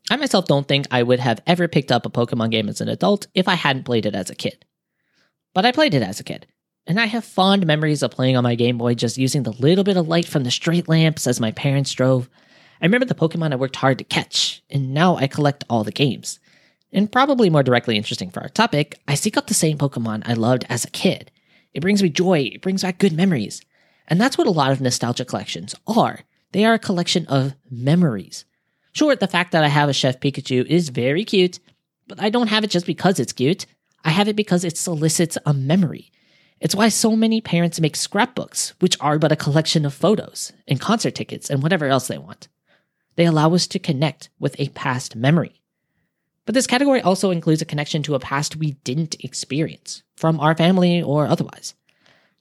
I 0.09 0.15
myself 0.17 0.45
don't 0.45 0.67
think 0.67 0.88
I 0.91 1.03
would 1.03 1.19
have 1.19 1.41
ever 1.45 1.67
picked 1.67 1.91
up 1.91 2.05
a 2.05 2.09
Pokemon 2.09 2.51
game 2.51 2.67
as 2.67 2.81
an 2.81 2.89
adult 2.89 3.27
if 3.33 3.47
I 3.47 3.53
hadn't 3.53 3.83
played 3.83 4.05
it 4.05 4.15
as 4.15 4.29
a 4.29 4.35
kid. 4.35 4.65
But 5.53 5.65
I 5.65 5.71
played 5.71 5.93
it 5.93 6.01
as 6.01 6.19
a 6.19 6.23
kid, 6.23 6.47
and 6.88 6.99
I 6.99 7.05
have 7.05 7.23
fond 7.23 7.65
memories 7.65 8.01
of 8.03 8.11
playing 8.11 8.35
on 8.35 8.43
my 8.43 8.55
Game 8.55 8.77
Boy 8.77 8.95
just 8.95 9.17
using 9.17 9.43
the 9.43 9.51
little 9.51 9.83
bit 9.83 9.97
of 9.97 10.07
light 10.07 10.27
from 10.27 10.43
the 10.43 10.51
street 10.51 10.88
lamps 10.88 11.27
as 11.27 11.39
my 11.39 11.51
parents 11.51 11.93
drove. 11.93 12.29
I 12.81 12.85
remember 12.85 13.05
the 13.05 13.15
Pokemon 13.15 13.53
I 13.53 13.57
worked 13.57 13.75
hard 13.75 13.97
to 13.99 14.03
catch, 14.03 14.63
and 14.69 14.93
now 14.93 15.15
I 15.15 15.27
collect 15.27 15.63
all 15.69 15.83
the 15.83 15.91
games. 15.91 16.39
And 16.91 17.11
probably 17.11 17.49
more 17.49 17.63
directly 17.63 17.97
interesting 17.97 18.31
for 18.31 18.41
our 18.41 18.49
topic, 18.49 18.99
I 19.07 19.15
seek 19.15 19.38
out 19.38 19.47
the 19.47 19.53
same 19.53 19.77
Pokemon 19.77 20.23
I 20.25 20.33
loved 20.33 20.65
as 20.69 20.85
a 20.85 20.89
kid. 20.89 21.29
It 21.79 21.81
brings 21.81 22.03
me 22.03 22.09
joy, 22.09 22.51
it 22.53 22.62
brings 22.62 22.81
back 22.81 22.98
good 22.98 23.13
memories. 23.13 23.62
And 24.09 24.19
that's 24.19 24.38
what 24.38 24.48
a 24.48 24.51
lot 24.51 24.74
of 24.74 24.81
nostalgia 24.81 25.24
collections 25.24 25.74
are. 25.88 26.19
They 26.51 26.65
are 26.65 26.74
a 26.74 26.77
collection 26.77 27.25
of 27.27 27.55
memories. 27.71 28.43
Sure, 28.91 29.15
the 29.15 29.29
fact 29.29 29.53
that 29.53 29.63
I 29.63 29.69
have 29.69 29.88
a 29.88 29.93
Chef 29.93 30.19
Pikachu 30.19 30.65
is 30.65 30.89
very 30.89 31.24
cute, 31.24 31.59
but 32.05 32.21
I 32.21 32.29
don't 32.29 32.50
have 32.50 32.65
it 32.65 32.69
just 32.69 32.86
because 32.86 33.17
it's 33.17 33.31
cute. 33.31 33.65
I 34.03 34.09
have 34.09 34.27
it 34.27 34.36
because 34.36 34.65
it 34.65 34.77
solicits 34.77 35.38
a 35.45 35.53
memory. 35.53 36.12
It's 36.59 36.75
why 36.75 36.89
so 36.89 37.15
many 37.15 37.39
parents 37.39 37.79
make 37.79 37.95
scrapbooks, 37.95 38.74
which 38.81 38.98
are 39.00 39.17
but 39.17 39.31
a 39.31 39.38
collection 39.38 39.86
of 39.86 39.93
photos 39.93 40.51
and 40.67 40.81
concert 40.81 41.15
tickets 41.15 41.50
and 41.50 41.63
whatever 41.63 41.86
else 41.86 42.09
they 42.09 42.17
want. 42.17 42.50
They 43.15 43.24
allow 43.24 43.53
us 43.53 43.67
to 43.67 43.79
connect 43.79 44.27
with 44.38 44.59
a 44.59 44.67
past 44.67 45.15
memory. 45.15 45.58
But 46.49 46.55
this 46.55 46.65
category 46.65 46.99
also 46.99 47.29
includes 47.29 47.61
a 47.61 47.65
connection 47.65 48.01
to 48.01 48.15
a 48.15 48.19
past 48.19 48.55
we 48.55 48.71
didn't 48.83 49.23
experience, 49.23 50.01
from 50.17 50.39
our 50.39 50.57
family 50.57 50.99
or 50.99 51.27
otherwise. 51.27 51.75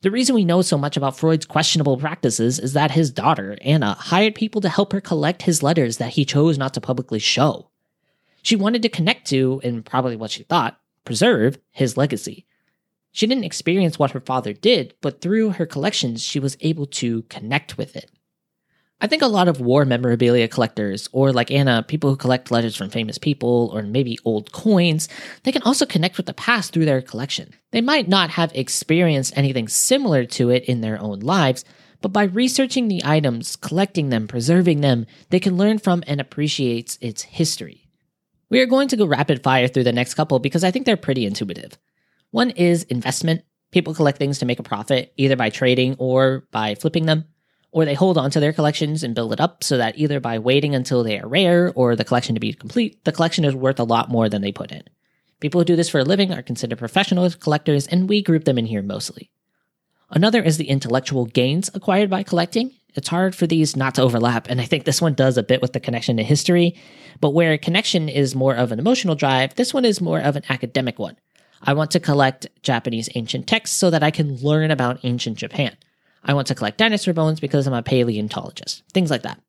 The 0.00 0.10
reason 0.10 0.34
we 0.34 0.46
know 0.46 0.62
so 0.62 0.78
much 0.78 0.96
about 0.96 1.18
Freud's 1.18 1.44
questionable 1.44 1.98
practices 1.98 2.58
is 2.58 2.72
that 2.72 2.92
his 2.92 3.10
daughter, 3.10 3.58
Anna, 3.60 3.92
hired 3.92 4.34
people 4.34 4.62
to 4.62 4.70
help 4.70 4.94
her 4.94 5.02
collect 5.02 5.42
his 5.42 5.62
letters 5.62 5.98
that 5.98 6.14
he 6.14 6.24
chose 6.24 6.56
not 6.56 6.72
to 6.72 6.80
publicly 6.80 7.18
show. 7.18 7.68
She 8.40 8.56
wanted 8.56 8.80
to 8.80 8.88
connect 8.88 9.26
to, 9.26 9.60
and 9.62 9.84
probably 9.84 10.16
what 10.16 10.30
she 10.30 10.42
thought, 10.42 10.80
preserve 11.04 11.58
his 11.70 11.98
legacy. 11.98 12.46
She 13.12 13.26
didn't 13.26 13.44
experience 13.44 13.98
what 13.98 14.12
her 14.12 14.20
father 14.20 14.54
did, 14.54 14.94
but 15.02 15.20
through 15.20 15.50
her 15.50 15.66
collections, 15.66 16.24
she 16.24 16.40
was 16.40 16.56
able 16.62 16.86
to 16.86 17.24
connect 17.24 17.76
with 17.76 17.94
it. 17.94 18.10
I 19.00 19.06
think 19.06 19.22
a 19.22 19.28
lot 19.28 19.46
of 19.46 19.60
war 19.60 19.84
memorabilia 19.84 20.48
collectors, 20.48 21.08
or 21.12 21.32
like 21.32 21.52
Anna, 21.52 21.84
people 21.86 22.10
who 22.10 22.16
collect 22.16 22.50
letters 22.50 22.74
from 22.74 22.90
famous 22.90 23.16
people, 23.16 23.70
or 23.72 23.82
maybe 23.82 24.18
old 24.24 24.50
coins, 24.50 25.08
they 25.44 25.52
can 25.52 25.62
also 25.62 25.86
connect 25.86 26.16
with 26.16 26.26
the 26.26 26.34
past 26.34 26.72
through 26.72 26.84
their 26.84 27.00
collection. 27.00 27.54
They 27.70 27.80
might 27.80 28.08
not 28.08 28.30
have 28.30 28.50
experienced 28.56 29.36
anything 29.36 29.68
similar 29.68 30.24
to 30.24 30.50
it 30.50 30.64
in 30.64 30.80
their 30.80 31.00
own 31.00 31.20
lives, 31.20 31.64
but 32.00 32.12
by 32.12 32.24
researching 32.24 32.88
the 32.88 33.02
items, 33.04 33.54
collecting 33.54 34.08
them, 34.08 34.26
preserving 34.26 34.80
them, 34.80 35.06
they 35.30 35.38
can 35.38 35.56
learn 35.56 35.78
from 35.78 36.02
and 36.08 36.20
appreciate 36.20 36.98
its 37.00 37.22
history. 37.22 37.88
We 38.50 38.60
are 38.60 38.66
going 38.66 38.88
to 38.88 38.96
go 38.96 39.06
rapid 39.06 39.44
fire 39.44 39.68
through 39.68 39.84
the 39.84 39.92
next 39.92 40.14
couple 40.14 40.40
because 40.40 40.64
I 40.64 40.72
think 40.72 40.86
they're 40.86 40.96
pretty 40.96 41.24
intuitive. 41.24 41.78
One 42.32 42.50
is 42.50 42.82
investment. 42.84 43.42
People 43.70 43.94
collect 43.94 44.18
things 44.18 44.40
to 44.40 44.46
make 44.46 44.58
a 44.58 44.64
profit, 44.64 45.12
either 45.16 45.36
by 45.36 45.50
trading 45.50 45.94
or 45.98 46.48
by 46.50 46.74
flipping 46.74 47.06
them, 47.06 47.26
or 47.70 47.84
they 47.84 47.94
hold 47.94 48.16
on 48.16 48.30
to 48.30 48.40
their 48.40 48.52
collections 48.52 49.02
and 49.02 49.14
build 49.14 49.32
it 49.32 49.40
up 49.40 49.62
so 49.62 49.76
that 49.76 49.98
either 49.98 50.20
by 50.20 50.38
waiting 50.38 50.74
until 50.74 51.02
they 51.02 51.18
are 51.18 51.28
rare 51.28 51.72
or 51.74 51.94
the 51.94 52.04
collection 52.04 52.34
to 52.34 52.40
be 52.40 52.52
complete, 52.52 53.04
the 53.04 53.12
collection 53.12 53.44
is 53.44 53.54
worth 53.54 53.78
a 53.78 53.84
lot 53.84 54.08
more 54.08 54.28
than 54.28 54.42
they 54.42 54.52
put 54.52 54.72
in. 54.72 54.82
People 55.40 55.60
who 55.60 55.66
do 55.66 55.76
this 55.76 55.88
for 55.88 56.00
a 56.00 56.04
living 56.04 56.32
are 56.32 56.42
considered 56.42 56.78
professional 56.78 57.30
collectors, 57.30 57.86
and 57.86 58.08
we 58.08 58.22
group 58.22 58.44
them 58.44 58.58
in 58.58 58.66
here 58.66 58.82
mostly. 58.82 59.30
Another 60.10 60.42
is 60.42 60.56
the 60.56 60.68
intellectual 60.68 61.26
gains 61.26 61.70
acquired 61.74 62.10
by 62.10 62.22
collecting. 62.22 62.72
It's 62.94 63.08
hard 63.08 63.36
for 63.36 63.46
these 63.46 63.76
not 63.76 63.94
to 63.96 64.02
overlap, 64.02 64.48
and 64.48 64.60
I 64.60 64.64
think 64.64 64.84
this 64.84 65.02
one 65.02 65.14
does 65.14 65.36
a 65.36 65.42
bit 65.42 65.60
with 65.60 65.74
the 65.74 65.80
connection 65.80 66.16
to 66.16 66.24
history. 66.24 66.74
But 67.20 67.30
where 67.30 67.56
connection 67.58 68.08
is 68.08 68.34
more 68.34 68.54
of 68.54 68.72
an 68.72 68.78
emotional 68.78 69.14
drive, 69.14 69.54
this 69.54 69.74
one 69.74 69.84
is 69.84 70.00
more 70.00 70.18
of 70.18 70.34
an 70.34 70.44
academic 70.48 70.98
one. 70.98 71.16
I 71.62 71.74
want 71.74 71.90
to 71.92 72.00
collect 72.00 72.46
Japanese 72.62 73.08
ancient 73.14 73.46
texts 73.46 73.76
so 73.76 73.90
that 73.90 74.02
I 74.02 74.10
can 74.10 74.36
learn 74.36 74.70
about 74.70 75.00
ancient 75.04 75.36
Japan. 75.36 75.76
I 76.24 76.34
want 76.34 76.46
to 76.48 76.54
collect 76.54 76.78
dinosaur 76.78 77.14
bones 77.14 77.40
because 77.40 77.66
I'm 77.66 77.74
a 77.74 77.82
paleontologist. 77.82 78.82
Things 78.92 79.10
like 79.10 79.22
that. 79.22 79.40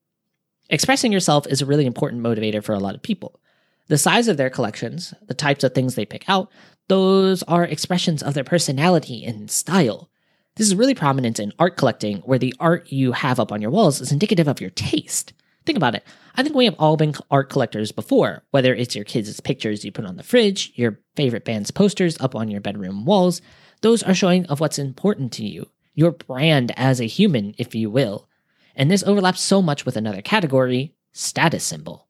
Expressing 0.69 1.11
yourself 1.11 1.47
is 1.47 1.61
a 1.61 1.65
really 1.65 1.85
important 1.85 2.21
motivator 2.21 2.63
for 2.63 2.73
a 2.73 2.79
lot 2.79 2.95
of 2.95 3.01
people. 3.01 3.39
The 3.87 3.97
size 3.97 4.27
of 4.27 4.37
their 4.37 4.51
collections, 4.51 5.13
the 5.27 5.33
types 5.33 5.63
of 5.63 5.73
things 5.73 5.95
they 5.95 6.05
pick 6.05 6.29
out, 6.29 6.51
those 6.89 7.41
are 7.43 7.63
expressions 7.63 8.21
of 8.21 8.35
their 8.35 8.43
personality 8.43 9.25
and 9.25 9.49
style. 9.49 10.09
This 10.55 10.67
is 10.67 10.75
really 10.75 10.93
prominent 10.93 11.39
in 11.39 11.53
art 11.57 11.77
collecting, 11.77 12.17
where 12.17 12.37
the 12.37 12.53
art 12.59 12.91
you 12.91 13.13
have 13.13 13.39
up 13.39 13.51
on 13.51 13.61
your 13.61 13.71
walls 13.71 14.01
is 14.01 14.11
indicative 14.11 14.47
of 14.47 14.61
your 14.61 14.69
taste. 14.71 15.33
Think 15.65 15.77
about 15.77 15.95
it. 15.95 16.03
I 16.35 16.43
think 16.43 16.55
we 16.55 16.65
have 16.65 16.75
all 16.77 16.97
been 16.97 17.15
art 17.31 17.49
collectors 17.49 17.91
before, 17.91 18.43
whether 18.51 18.73
it's 18.73 18.95
your 18.95 19.05
kids' 19.05 19.39
pictures 19.39 19.83
you 19.83 19.91
put 19.91 20.05
on 20.05 20.17
the 20.17 20.23
fridge, 20.23 20.71
your 20.75 20.99
favorite 21.15 21.45
band's 21.45 21.71
posters 21.71 22.19
up 22.19 22.35
on 22.35 22.49
your 22.49 22.61
bedroom 22.61 23.05
walls. 23.05 23.41
Those 23.81 24.03
are 24.03 24.13
showing 24.13 24.45
of 24.47 24.59
what's 24.59 24.79
important 24.79 25.31
to 25.33 25.45
you, 25.45 25.69
your 25.99 26.11
brand 26.11 26.71
as 26.77 27.01
a 27.01 27.07
human, 27.07 27.53
if 27.57 27.75
you 27.75 27.89
will. 27.89 28.29
And 28.73 28.89
this 28.89 29.03
overlaps 29.03 29.41
so 29.41 29.61
much 29.61 29.85
with 29.85 29.97
another 29.97 30.21
category 30.21 30.95
status 31.11 31.65
symbol. 31.65 32.07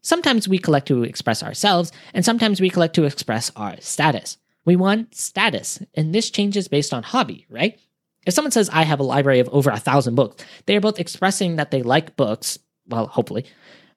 Sometimes 0.00 0.46
we 0.46 0.58
collect 0.58 0.86
to 0.86 1.02
express 1.02 1.42
ourselves, 1.42 1.90
and 2.14 2.24
sometimes 2.24 2.60
we 2.60 2.70
collect 2.70 2.94
to 2.94 3.02
express 3.02 3.50
our 3.56 3.80
status. 3.80 4.38
We 4.64 4.76
want 4.76 5.16
status, 5.16 5.82
and 5.94 6.14
this 6.14 6.30
changes 6.30 6.68
based 6.68 6.94
on 6.94 7.02
hobby, 7.02 7.46
right? 7.50 7.76
If 8.24 8.34
someone 8.34 8.52
says, 8.52 8.70
I 8.72 8.84
have 8.84 9.00
a 9.00 9.04
library 9.04 9.40
of 9.40 9.48
over 9.48 9.70
a 9.70 9.80
thousand 9.80 10.14
books, 10.14 10.44
they 10.66 10.76
are 10.76 10.80
both 10.80 11.00
expressing 11.00 11.56
that 11.56 11.72
they 11.72 11.82
like 11.82 12.14
books, 12.14 12.60
well, 12.86 13.08
hopefully, 13.08 13.44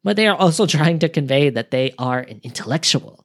but 0.03 0.15
they 0.15 0.27
are 0.27 0.35
also 0.35 0.65
trying 0.77 0.97
to 0.99 1.09
convey 1.09 1.51
that 1.51 1.69
they 1.69 1.93
are 1.99 2.19
an 2.19 2.41
intellectual. 2.41 3.23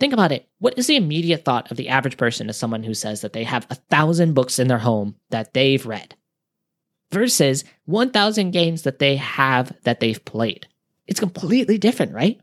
Think 0.00 0.12
about 0.12 0.32
it. 0.32 0.48
What 0.58 0.78
is 0.78 0.86
the 0.86 0.96
immediate 0.96 1.44
thought 1.44 1.70
of 1.70 1.76
the 1.76 1.88
average 1.88 2.16
person 2.16 2.48
as 2.48 2.56
someone 2.56 2.84
who 2.84 2.94
says 2.94 3.20
that 3.22 3.32
they 3.32 3.44
have 3.44 3.66
a 3.68 3.74
thousand 3.74 4.34
books 4.34 4.58
in 4.58 4.68
their 4.68 4.78
home 4.78 5.16
that 5.30 5.54
they've 5.54 5.84
read 5.84 6.14
versus 7.10 7.64
1,000 7.86 8.52
games 8.52 8.82
that 8.82 9.00
they 9.00 9.16
have 9.16 9.72
that 9.82 10.00
they've 10.00 10.24
played? 10.24 10.68
It's 11.06 11.20
completely 11.20 11.78
different, 11.78 12.12
right? 12.12 12.40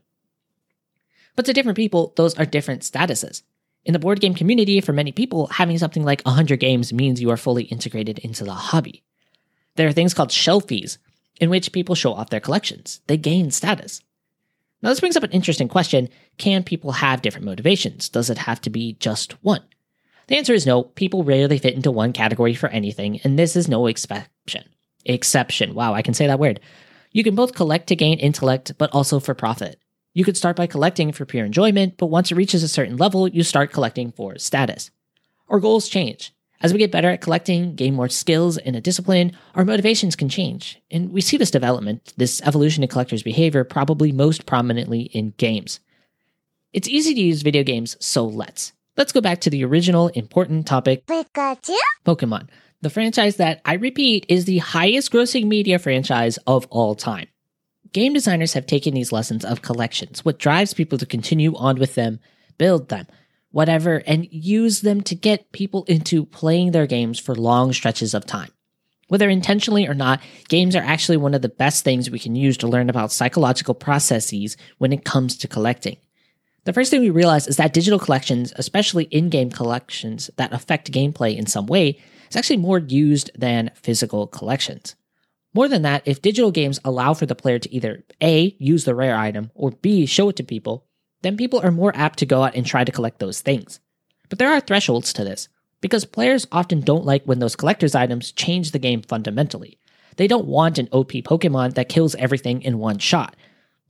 But 1.34 1.46
to 1.46 1.52
different 1.52 1.76
people, 1.76 2.12
those 2.16 2.34
are 2.34 2.44
different 2.44 2.82
statuses. 2.82 3.42
In 3.84 3.92
the 3.92 3.98
board 3.98 4.20
game 4.20 4.34
community, 4.34 4.80
for 4.80 4.92
many 4.92 5.12
people, 5.12 5.46
having 5.46 5.78
something 5.78 6.04
like 6.04 6.22
100 6.22 6.58
games 6.58 6.92
means 6.92 7.20
you 7.20 7.30
are 7.30 7.36
fully 7.36 7.64
integrated 7.64 8.18
into 8.18 8.42
the 8.44 8.52
hobby. 8.52 9.04
There 9.76 9.86
are 9.86 9.92
things 9.92 10.12
called 10.12 10.30
shelfies, 10.30 10.98
in 11.40 11.50
which 11.50 11.72
people 11.72 11.94
show 11.94 12.12
off 12.12 12.30
their 12.30 12.40
collections. 12.40 13.00
They 13.06 13.16
gain 13.16 13.50
status. 13.50 14.00
Now, 14.86 14.90
this 14.92 15.00
brings 15.00 15.16
up 15.16 15.24
an 15.24 15.32
interesting 15.32 15.66
question 15.66 16.08
Can 16.38 16.62
people 16.62 16.92
have 16.92 17.20
different 17.20 17.44
motivations? 17.44 18.08
Does 18.08 18.30
it 18.30 18.38
have 18.38 18.60
to 18.60 18.70
be 18.70 18.92
just 19.00 19.32
one? 19.42 19.64
The 20.28 20.36
answer 20.36 20.54
is 20.54 20.64
no. 20.64 20.84
People 20.84 21.24
rarely 21.24 21.58
fit 21.58 21.74
into 21.74 21.90
one 21.90 22.12
category 22.12 22.54
for 22.54 22.68
anything, 22.68 23.20
and 23.24 23.36
this 23.36 23.56
is 23.56 23.66
no 23.66 23.88
exception. 23.88 24.62
Exception. 25.04 25.74
Wow, 25.74 25.94
I 25.94 26.02
can 26.02 26.14
say 26.14 26.28
that 26.28 26.38
word. 26.38 26.60
You 27.10 27.24
can 27.24 27.34
both 27.34 27.56
collect 27.56 27.88
to 27.88 27.96
gain 27.96 28.20
intellect, 28.20 28.74
but 28.78 28.90
also 28.92 29.18
for 29.18 29.34
profit. 29.34 29.80
You 30.14 30.24
could 30.24 30.36
start 30.36 30.54
by 30.54 30.68
collecting 30.68 31.10
for 31.10 31.24
pure 31.24 31.44
enjoyment, 31.44 31.96
but 31.96 32.06
once 32.06 32.30
it 32.30 32.36
reaches 32.36 32.62
a 32.62 32.68
certain 32.68 32.96
level, 32.96 33.26
you 33.26 33.42
start 33.42 33.72
collecting 33.72 34.12
for 34.12 34.38
status. 34.38 34.92
Our 35.48 35.58
goals 35.58 35.88
change. 35.88 36.32
As 36.62 36.72
we 36.72 36.78
get 36.78 36.90
better 36.90 37.10
at 37.10 37.20
collecting, 37.20 37.74
gain 37.74 37.94
more 37.94 38.08
skills 38.08 38.56
in 38.56 38.74
a 38.74 38.80
discipline, 38.80 39.32
our 39.54 39.64
motivations 39.64 40.16
can 40.16 40.28
change. 40.28 40.80
And 40.90 41.12
we 41.12 41.20
see 41.20 41.36
this 41.36 41.50
development, 41.50 42.14
this 42.16 42.40
evolution 42.42 42.82
in 42.82 42.88
collectors' 42.88 43.22
behavior, 43.22 43.62
probably 43.64 44.10
most 44.10 44.46
prominently 44.46 45.02
in 45.02 45.34
games. 45.36 45.80
It's 46.72 46.88
easy 46.88 47.14
to 47.14 47.20
use 47.20 47.42
video 47.42 47.62
games, 47.62 47.96
so 48.00 48.24
let's. 48.24 48.72
Let's 48.96 49.12
go 49.12 49.20
back 49.20 49.42
to 49.42 49.50
the 49.50 49.64
original 49.64 50.08
important 50.08 50.66
topic 50.66 51.06
Pikachu? 51.06 51.76
Pokemon, 52.06 52.48
the 52.80 52.90
franchise 52.90 53.36
that, 53.36 53.60
I 53.64 53.74
repeat, 53.74 54.24
is 54.28 54.46
the 54.46 54.58
highest 54.58 55.12
grossing 55.12 55.46
media 55.46 55.78
franchise 55.78 56.38
of 56.46 56.66
all 56.70 56.94
time. 56.94 57.28
Game 57.92 58.14
designers 58.14 58.54
have 58.54 58.66
taken 58.66 58.94
these 58.94 59.12
lessons 59.12 59.44
of 59.44 59.62
collections, 59.62 60.24
what 60.24 60.38
drives 60.38 60.74
people 60.74 60.98
to 60.98 61.06
continue 61.06 61.54
on 61.56 61.76
with 61.76 61.94
them, 61.94 62.20
build 62.58 62.88
them, 62.88 63.06
whatever, 63.56 64.02
and 64.06 64.28
use 64.30 64.82
them 64.82 65.00
to 65.00 65.14
get 65.14 65.50
people 65.50 65.82
into 65.84 66.26
playing 66.26 66.72
their 66.72 66.86
games 66.86 67.18
for 67.18 67.34
long 67.34 67.72
stretches 67.72 68.12
of 68.12 68.26
time. 68.26 68.50
Whether 69.08 69.30
intentionally 69.30 69.88
or 69.88 69.94
not, 69.94 70.20
games 70.50 70.76
are 70.76 70.82
actually 70.82 71.16
one 71.16 71.32
of 71.32 71.40
the 71.40 71.48
best 71.48 71.82
things 71.82 72.10
we 72.10 72.18
can 72.18 72.36
use 72.36 72.58
to 72.58 72.68
learn 72.68 72.90
about 72.90 73.12
psychological 73.12 73.72
processes 73.72 74.58
when 74.76 74.92
it 74.92 75.06
comes 75.06 75.38
to 75.38 75.48
collecting. 75.48 75.96
The 76.64 76.74
first 76.74 76.90
thing 76.90 77.00
we 77.00 77.08
realize 77.08 77.46
is 77.46 77.56
that 77.56 77.72
digital 77.72 77.98
collections, 77.98 78.52
especially 78.56 79.04
in 79.04 79.30
game 79.30 79.50
collections 79.50 80.28
that 80.36 80.52
affect 80.52 80.92
gameplay 80.92 81.34
in 81.34 81.46
some 81.46 81.66
way, 81.66 81.98
is 82.28 82.36
actually 82.36 82.58
more 82.58 82.80
used 82.80 83.30
than 83.34 83.70
physical 83.74 84.26
collections. 84.26 84.96
More 85.54 85.66
than 85.66 85.80
that, 85.80 86.02
if 86.04 86.20
digital 86.20 86.50
games 86.50 86.78
allow 86.84 87.14
for 87.14 87.24
the 87.24 87.34
player 87.34 87.58
to 87.58 87.74
either 87.74 88.04
A, 88.22 88.54
use 88.58 88.84
the 88.84 88.94
rare 88.94 89.16
item, 89.16 89.50
or 89.54 89.70
B, 89.70 90.04
show 90.04 90.28
it 90.28 90.36
to 90.36 90.44
people, 90.44 90.85
then 91.22 91.36
people 91.36 91.60
are 91.60 91.70
more 91.70 91.94
apt 91.96 92.18
to 92.20 92.26
go 92.26 92.42
out 92.42 92.54
and 92.54 92.66
try 92.66 92.84
to 92.84 92.92
collect 92.92 93.18
those 93.18 93.40
things. 93.40 93.80
But 94.28 94.38
there 94.38 94.52
are 94.52 94.60
thresholds 94.60 95.12
to 95.14 95.24
this, 95.24 95.48
because 95.80 96.04
players 96.04 96.46
often 96.50 96.80
don't 96.80 97.04
like 97.04 97.24
when 97.24 97.38
those 97.38 97.56
collector's 97.56 97.94
items 97.94 98.32
change 98.32 98.70
the 98.70 98.78
game 98.78 99.02
fundamentally. 99.02 99.78
They 100.16 100.26
don't 100.26 100.46
want 100.46 100.78
an 100.78 100.88
OP 100.92 101.12
Pokemon 101.12 101.74
that 101.74 101.88
kills 101.88 102.14
everything 102.14 102.62
in 102.62 102.78
one 102.78 102.98
shot. 102.98 103.36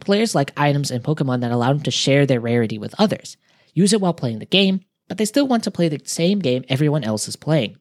Players 0.00 0.34
like 0.34 0.52
items 0.56 0.90
and 0.90 1.02
Pokemon 1.02 1.40
that 1.40 1.52
allow 1.52 1.72
them 1.72 1.82
to 1.84 1.90
share 1.90 2.26
their 2.26 2.40
rarity 2.40 2.78
with 2.78 2.94
others, 2.98 3.36
use 3.72 3.92
it 3.92 4.00
while 4.00 4.14
playing 4.14 4.40
the 4.40 4.46
game, 4.46 4.80
but 5.08 5.18
they 5.18 5.24
still 5.24 5.46
want 5.46 5.64
to 5.64 5.70
play 5.70 5.88
the 5.88 6.00
same 6.04 6.40
game 6.40 6.64
everyone 6.68 7.04
else 7.04 7.28
is 7.28 7.36
playing. 7.36 7.76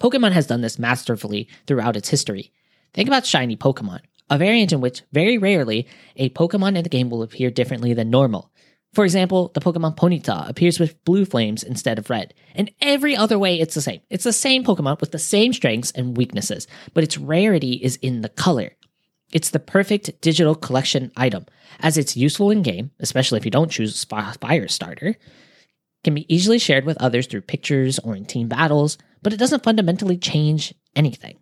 Pokemon 0.00 0.32
has 0.32 0.46
done 0.46 0.60
this 0.60 0.78
masterfully 0.78 1.48
throughout 1.66 1.96
its 1.96 2.08
history. 2.08 2.52
Think 2.92 3.08
about 3.08 3.24
shiny 3.24 3.56
Pokemon, 3.56 4.00
a 4.30 4.38
variant 4.38 4.72
in 4.72 4.80
which, 4.80 5.02
very 5.12 5.38
rarely, 5.38 5.86
a 6.16 6.30
Pokemon 6.30 6.76
in 6.76 6.82
the 6.82 6.88
game 6.88 7.10
will 7.10 7.22
appear 7.22 7.50
differently 7.50 7.92
than 7.92 8.10
normal. 8.10 8.50
For 8.94 9.04
example, 9.04 9.50
the 9.54 9.60
Pokemon 9.60 9.96
Ponyta 9.96 10.48
appears 10.48 10.78
with 10.78 11.02
blue 11.04 11.24
flames 11.24 11.64
instead 11.64 11.98
of 11.98 12.10
red. 12.10 12.32
And 12.54 12.70
every 12.80 13.16
other 13.16 13.38
way, 13.38 13.58
it's 13.58 13.74
the 13.74 13.82
same. 13.82 14.00
It's 14.08 14.24
the 14.24 14.32
same 14.32 14.64
Pokemon 14.64 15.00
with 15.00 15.10
the 15.10 15.18
same 15.18 15.52
strengths 15.52 15.90
and 15.90 16.16
weaknesses, 16.16 16.68
but 16.94 17.02
its 17.02 17.18
rarity 17.18 17.72
is 17.72 17.96
in 17.96 18.20
the 18.20 18.28
color. 18.28 18.76
It's 19.32 19.50
the 19.50 19.58
perfect 19.58 20.20
digital 20.20 20.54
collection 20.54 21.10
item, 21.16 21.46
as 21.80 21.98
it's 21.98 22.16
useful 22.16 22.52
in 22.52 22.62
game, 22.62 22.92
especially 23.00 23.38
if 23.38 23.44
you 23.44 23.50
don't 23.50 23.70
choose 23.70 24.04
Fire 24.04 24.68
Starter, 24.68 25.16
can 26.04 26.14
be 26.14 26.32
easily 26.32 26.58
shared 26.58 26.84
with 26.84 27.02
others 27.02 27.26
through 27.26 27.40
pictures 27.40 27.98
or 27.98 28.14
in 28.14 28.26
team 28.26 28.46
battles, 28.46 28.96
but 29.22 29.32
it 29.32 29.38
doesn't 29.38 29.64
fundamentally 29.64 30.18
change 30.18 30.72
anything. 30.94 31.36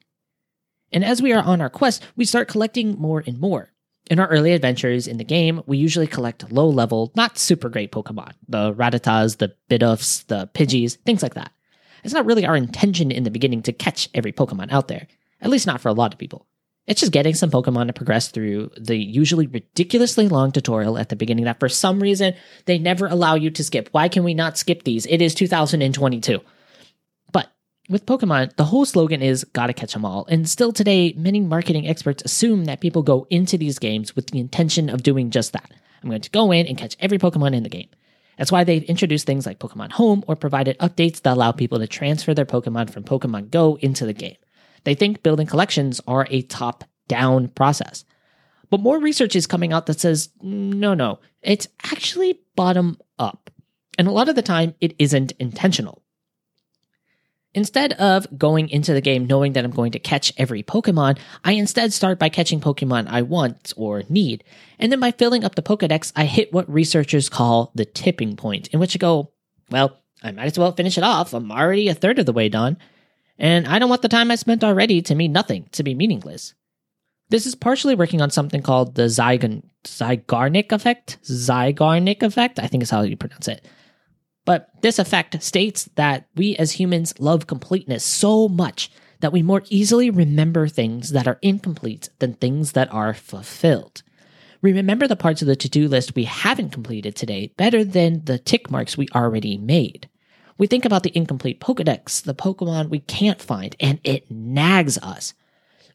And 0.92 1.04
as 1.04 1.22
we 1.22 1.32
are 1.32 1.42
on 1.42 1.60
our 1.60 1.70
quest, 1.70 2.02
we 2.16 2.24
start 2.24 2.48
collecting 2.48 2.98
more 2.98 3.22
and 3.26 3.38
more. 3.38 3.70
In 4.10 4.18
our 4.18 4.26
early 4.28 4.52
adventures 4.52 5.06
in 5.06 5.16
the 5.16 5.24
game, 5.24 5.62
we 5.66 5.78
usually 5.78 6.06
collect 6.06 6.50
low 6.52 6.68
level, 6.68 7.12
not 7.14 7.38
super 7.38 7.68
great 7.68 7.92
Pokemon 7.92 8.32
the 8.48 8.74
Rattatas, 8.74 9.38
the 9.38 9.54
Bidoofs, 9.70 10.26
the 10.26 10.50
Pidgeys, 10.54 10.96
things 11.06 11.22
like 11.22 11.34
that. 11.34 11.52
It's 12.04 12.14
not 12.14 12.26
really 12.26 12.44
our 12.44 12.56
intention 12.56 13.10
in 13.10 13.22
the 13.22 13.30
beginning 13.30 13.62
to 13.62 13.72
catch 13.72 14.08
every 14.12 14.32
Pokemon 14.32 14.72
out 14.72 14.88
there, 14.88 15.06
at 15.40 15.50
least 15.50 15.66
not 15.66 15.80
for 15.80 15.88
a 15.88 15.92
lot 15.94 16.12
of 16.12 16.18
people. 16.18 16.46
It's 16.88 17.00
just 17.00 17.12
getting 17.12 17.34
some 17.34 17.50
Pokemon 17.50 17.86
to 17.86 17.92
progress 17.92 18.28
through 18.28 18.72
the 18.76 18.96
usually 18.96 19.46
ridiculously 19.46 20.28
long 20.28 20.50
tutorial 20.50 20.98
at 20.98 21.10
the 21.10 21.16
beginning 21.16 21.44
that 21.44 21.60
for 21.60 21.68
some 21.68 22.00
reason 22.00 22.34
they 22.64 22.76
never 22.76 23.06
allow 23.06 23.36
you 23.36 23.50
to 23.50 23.62
skip. 23.62 23.88
Why 23.92 24.08
can 24.08 24.24
we 24.24 24.34
not 24.34 24.58
skip 24.58 24.82
these? 24.82 25.06
It 25.06 25.22
is 25.22 25.32
2022. 25.34 26.40
With 27.88 28.06
Pokemon, 28.06 28.54
the 28.56 28.66
whole 28.66 28.84
slogan 28.84 29.22
is 29.22 29.44
gotta 29.44 29.72
catch 29.72 29.96
'em 29.96 30.04
all, 30.04 30.24
and 30.28 30.48
still 30.48 30.72
today, 30.72 31.14
many 31.16 31.40
marketing 31.40 31.88
experts 31.88 32.22
assume 32.24 32.64
that 32.66 32.80
people 32.80 33.02
go 33.02 33.26
into 33.28 33.58
these 33.58 33.80
games 33.80 34.14
with 34.14 34.28
the 34.28 34.38
intention 34.38 34.88
of 34.88 35.02
doing 35.02 35.30
just 35.30 35.52
that. 35.52 35.70
I'm 36.02 36.08
going 36.08 36.22
to 36.22 36.30
go 36.30 36.52
in 36.52 36.66
and 36.66 36.78
catch 36.78 36.96
every 37.00 37.18
Pokemon 37.18 37.54
in 37.54 37.64
the 37.64 37.68
game. 37.68 37.88
That's 38.38 38.52
why 38.52 38.64
they've 38.64 38.82
introduced 38.84 39.26
things 39.26 39.46
like 39.46 39.58
Pokemon 39.58 39.92
Home 39.92 40.24
or 40.26 40.36
provided 40.36 40.78
updates 40.78 41.20
that 41.22 41.34
allow 41.34 41.52
people 41.52 41.78
to 41.78 41.86
transfer 41.86 42.34
their 42.34 42.46
Pokemon 42.46 42.90
from 42.90 43.04
Pokemon 43.04 43.50
Go 43.50 43.76
into 43.80 44.06
the 44.06 44.12
game. 44.12 44.36
They 44.84 44.94
think 44.94 45.22
building 45.22 45.46
collections 45.46 46.00
are 46.06 46.26
a 46.30 46.42
top 46.42 46.84
down 47.08 47.48
process. 47.48 48.04
But 48.70 48.80
more 48.80 48.98
research 48.98 49.36
is 49.36 49.46
coming 49.46 49.72
out 49.72 49.86
that 49.86 50.00
says, 50.00 50.30
no, 50.40 50.94
no, 50.94 51.20
it's 51.42 51.68
actually 51.84 52.40
bottom 52.56 52.98
up. 53.18 53.50
And 53.98 54.08
a 54.08 54.12
lot 54.12 54.28
of 54.28 54.34
the 54.34 54.42
time, 54.42 54.74
it 54.80 54.94
isn't 54.98 55.32
intentional. 55.38 56.01
Instead 57.54 57.92
of 57.94 58.26
going 58.38 58.70
into 58.70 58.94
the 58.94 59.00
game 59.02 59.26
knowing 59.26 59.52
that 59.52 59.64
I'm 59.64 59.72
going 59.72 59.92
to 59.92 59.98
catch 59.98 60.32
every 60.38 60.62
Pokemon, 60.62 61.18
I 61.44 61.52
instead 61.52 61.92
start 61.92 62.18
by 62.18 62.30
catching 62.30 62.60
Pokemon 62.60 63.08
I 63.08 63.22
want 63.22 63.74
or 63.76 64.04
need. 64.08 64.42
And 64.78 64.90
then 64.90 65.00
by 65.00 65.10
filling 65.10 65.44
up 65.44 65.54
the 65.54 65.62
Pokedex, 65.62 66.12
I 66.16 66.24
hit 66.24 66.52
what 66.52 66.70
researchers 66.72 67.28
call 67.28 67.70
the 67.74 67.84
tipping 67.84 68.36
point, 68.36 68.68
in 68.68 68.80
which 68.80 68.96
I 68.96 68.98
go, 68.98 69.32
well, 69.70 69.98
I 70.22 70.32
might 70.32 70.46
as 70.46 70.58
well 70.58 70.72
finish 70.72 70.96
it 70.96 71.04
off. 71.04 71.34
I'm 71.34 71.52
already 71.52 71.88
a 71.88 71.94
third 71.94 72.18
of 72.18 72.26
the 72.26 72.32
way 72.32 72.48
done. 72.48 72.78
And 73.38 73.66
I 73.66 73.78
don't 73.78 73.90
want 73.90 74.02
the 74.02 74.08
time 74.08 74.30
I 74.30 74.36
spent 74.36 74.64
already 74.64 75.02
to 75.02 75.14
mean 75.14 75.32
nothing, 75.32 75.68
to 75.72 75.82
be 75.82 75.94
meaningless. 75.94 76.54
This 77.28 77.46
is 77.46 77.54
partially 77.54 77.94
working 77.94 78.20
on 78.20 78.30
something 78.30 78.62
called 78.62 78.94
the 78.94 79.04
Zygon, 79.04 79.62
Zeigarnik 79.84 80.70
effect. 80.72 81.18
Zeigarnik 81.24 82.22
effect, 82.22 82.58
I 82.58 82.66
think 82.66 82.82
is 82.82 82.90
how 82.90 83.02
you 83.02 83.16
pronounce 83.16 83.48
it. 83.48 83.66
But 84.44 84.68
this 84.80 84.98
effect 84.98 85.40
states 85.42 85.88
that 85.94 86.26
we 86.34 86.56
as 86.56 86.72
humans 86.72 87.14
love 87.18 87.46
completeness 87.46 88.04
so 88.04 88.48
much 88.48 88.90
that 89.20 89.32
we 89.32 89.42
more 89.42 89.62
easily 89.68 90.10
remember 90.10 90.66
things 90.66 91.10
that 91.10 91.28
are 91.28 91.38
incomplete 91.42 92.08
than 92.18 92.34
things 92.34 92.72
that 92.72 92.92
are 92.92 93.14
fulfilled. 93.14 94.02
We 94.60 94.72
remember 94.72 95.06
the 95.06 95.16
parts 95.16 95.42
of 95.42 95.48
the 95.48 95.56
to 95.56 95.68
do 95.68 95.88
list 95.88 96.14
we 96.14 96.24
haven't 96.24 96.70
completed 96.70 97.14
today 97.14 97.52
better 97.56 97.84
than 97.84 98.24
the 98.24 98.38
tick 98.38 98.70
marks 98.70 98.96
we 98.96 99.08
already 99.14 99.56
made. 99.56 100.08
We 100.58 100.66
think 100.66 100.84
about 100.84 101.02
the 101.02 101.16
incomplete 101.16 101.60
Pokedex, 101.60 102.22
the 102.22 102.34
Pokemon 102.34 102.88
we 102.88 103.00
can't 103.00 103.40
find, 103.40 103.74
and 103.80 104.00
it 104.04 104.30
nags 104.30 104.98
us. 104.98 105.34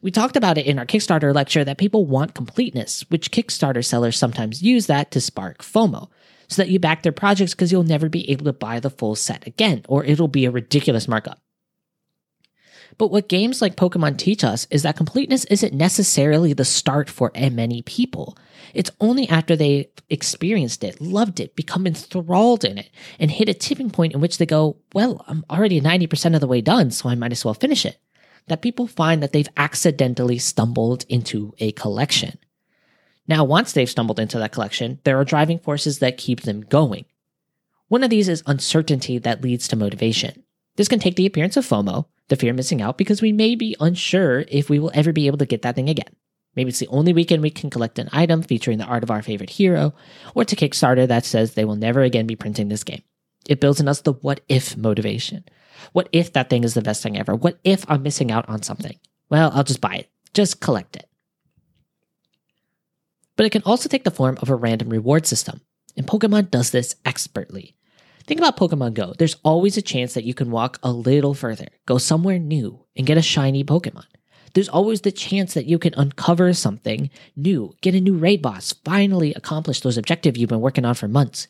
We 0.00 0.10
talked 0.10 0.36
about 0.36 0.58
it 0.58 0.66
in 0.66 0.78
our 0.78 0.86
Kickstarter 0.86 1.34
lecture 1.34 1.64
that 1.64 1.78
people 1.78 2.06
want 2.06 2.34
completeness, 2.34 3.04
which 3.08 3.30
Kickstarter 3.30 3.84
sellers 3.84 4.16
sometimes 4.16 4.62
use 4.62 4.86
that 4.86 5.10
to 5.12 5.20
spark 5.20 5.62
FOMO 5.62 6.08
so 6.48 6.62
that 6.62 6.70
you 6.70 6.78
back 6.78 7.02
their 7.02 7.12
projects 7.12 7.54
because 7.54 7.70
you'll 7.70 7.82
never 7.82 8.08
be 8.08 8.28
able 8.30 8.44
to 8.46 8.52
buy 8.52 8.80
the 8.80 8.90
full 8.90 9.14
set 9.14 9.46
again, 9.46 9.84
or 9.88 10.04
it'll 10.04 10.28
be 10.28 10.44
a 10.44 10.50
ridiculous 10.50 11.06
markup. 11.06 11.40
But 12.96 13.10
what 13.10 13.28
games 13.28 13.60
like 13.60 13.76
Pokemon 13.76 14.16
teach 14.16 14.42
us 14.42 14.66
is 14.70 14.82
that 14.82 14.96
completeness 14.96 15.44
isn't 15.46 15.74
necessarily 15.74 16.52
the 16.52 16.64
start 16.64 17.10
for 17.10 17.30
many 17.34 17.82
people. 17.82 18.36
It's 18.74 18.90
only 19.00 19.28
after 19.28 19.54
they 19.54 19.90
experienced 20.08 20.82
it, 20.82 21.00
loved 21.00 21.38
it, 21.38 21.54
become 21.54 21.86
enthralled 21.86 22.64
in 22.64 22.78
it, 22.78 22.90
and 23.18 23.30
hit 23.30 23.48
a 23.48 23.54
tipping 23.54 23.90
point 23.90 24.14
in 24.14 24.20
which 24.20 24.38
they 24.38 24.46
go, 24.46 24.78
Well, 24.94 25.24
I'm 25.28 25.44
already 25.50 25.80
90% 25.80 26.34
of 26.34 26.40
the 26.40 26.46
way 26.46 26.60
done, 26.60 26.90
so 26.90 27.08
I 27.08 27.14
might 27.14 27.32
as 27.32 27.44
well 27.44 27.54
finish 27.54 27.84
it, 27.84 27.98
that 28.48 28.62
people 28.62 28.86
find 28.86 29.22
that 29.22 29.32
they've 29.32 29.48
accidentally 29.56 30.38
stumbled 30.38 31.04
into 31.08 31.54
a 31.58 31.72
collection. 31.72 32.38
Now, 33.28 33.44
once 33.44 33.72
they've 33.72 33.88
stumbled 33.88 34.18
into 34.18 34.38
that 34.38 34.52
collection, 34.52 35.00
there 35.04 35.20
are 35.20 35.24
driving 35.24 35.58
forces 35.58 35.98
that 35.98 36.16
keep 36.16 36.40
them 36.40 36.62
going. 36.62 37.04
One 37.88 38.02
of 38.02 38.08
these 38.08 38.28
is 38.28 38.42
uncertainty 38.46 39.18
that 39.18 39.42
leads 39.42 39.68
to 39.68 39.76
motivation. 39.76 40.44
This 40.76 40.88
can 40.88 40.98
take 40.98 41.16
the 41.16 41.26
appearance 41.26 41.56
of 41.56 41.66
FOMO, 41.66 42.06
the 42.28 42.36
fear 42.36 42.50
of 42.50 42.56
missing 42.56 42.80
out, 42.80 42.96
because 42.96 43.20
we 43.20 43.32
may 43.32 43.54
be 43.54 43.76
unsure 43.80 44.44
if 44.48 44.70
we 44.70 44.78
will 44.78 44.90
ever 44.94 45.12
be 45.12 45.26
able 45.26 45.38
to 45.38 45.46
get 45.46 45.60
that 45.62 45.74
thing 45.74 45.90
again. 45.90 46.16
Maybe 46.56 46.70
it's 46.70 46.78
the 46.78 46.88
only 46.88 47.12
weekend 47.12 47.42
we 47.42 47.50
can 47.50 47.70
collect 47.70 47.98
an 47.98 48.08
item 48.12 48.42
featuring 48.42 48.78
the 48.78 48.84
art 48.84 49.02
of 49.02 49.10
our 49.10 49.22
favorite 49.22 49.50
hero, 49.50 49.94
or 50.34 50.44
to 50.44 50.56
Kickstarter 50.56 51.06
that 51.06 51.26
says 51.26 51.52
they 51.52 51.66
will 51.66 51.76
never 51.76 52.02
again 52.02 52.26
be 52.26 52.36
printing 52.36 52.68
this 52.68 52.84
game. 52.84 53.02
It 53.46 53.60
builds 53.60 53.80
in 53.80 53.88
us 53.88 54.00
the 54.00 54.14
what 54.14 54.40
if 54.48 54.76
motivation. 54.76 55.44
What 55.92 56.08
if 56.12 56.32
that 56.32 56.50
thing 56.50 56.64
is 56.64 56.74
the 56.74 56.82
best 56.82 57.02
thing 57.02 57.18
ever? 57.18 57.34
What 57.34 57.58
if 57.62 57.84
I'm 57.88 58.02
missing 58.02 58.30
out 58.30 58.48
on 58.48 58.62
something? 58.62 58.98
Well, 59.28 59.50
I'll 59.54 59.64
just 59.64 59.80
buy 59.80 59.94
it. 59.94 60.10
Just 60.32 60.60
collect 60.60 60.96
it 60.96 61.07
but 63.38 63.46
it 63.46 63.50
can 63.50 63.62
also 63.62 63.88
take 63.88 64.02
the 64.02 64.10
form 64.10 64.36
of 64.42 64.50
a 64.50 64.54
random 64.56 64.88
reward 64.90 65.24
system. 65.24 65.60
And 65.96 66.04
Pokemon 66.04 66.50
does 66.50 66.72
this 66.72 66.96
expertly. 67.04 67.76
Think 68.26 68.40
about 68.40 68.56
Pokemon 68.56 68.94
Go. 68.94 69.14
There's 69.16 69.36
always 69.44 69.76
a 69.76 69.82
chance 69.82 70.12
that 70.14 70.24
you 70.24 70.34
can 70.34 70.50
walk 70.50 70.78
a 70.82 70.90
little 70.90 71.34
further, 71.34 71.68
go 71.86 71.98
somewhere 71.98 72.40
new, 72.40 72.84
and 72.96 73.06
get 73.06 73.16
a 73.16 73.22
shiny 73.22 73.62
Pokemon. 73.62 74.06
There's 74.54 74.68
always 74.68 75.02
the 75.02 75.12
chance 75.12 75.54
that 75.54 75.66
you 75.66 75.78
can 75.78 75.94
uncover 75.94 76.52
something 76.52 77.10
new, 77.36 77.74
get 77.80 77.94
a 77.94 78.00
new 78.00 78.16
raid 78.16 78.42
boss, 78.42 78.74
finally 78.84 79.32
accomplish 79.34 79.80
those 79.80 79.96
objectives 79.96 80.38
you've 80.38 80.48
been 80.48 80.60
working 80.60 80.84
on 80.84 80.94
for 80.94 81.06
months. 81.06 81.46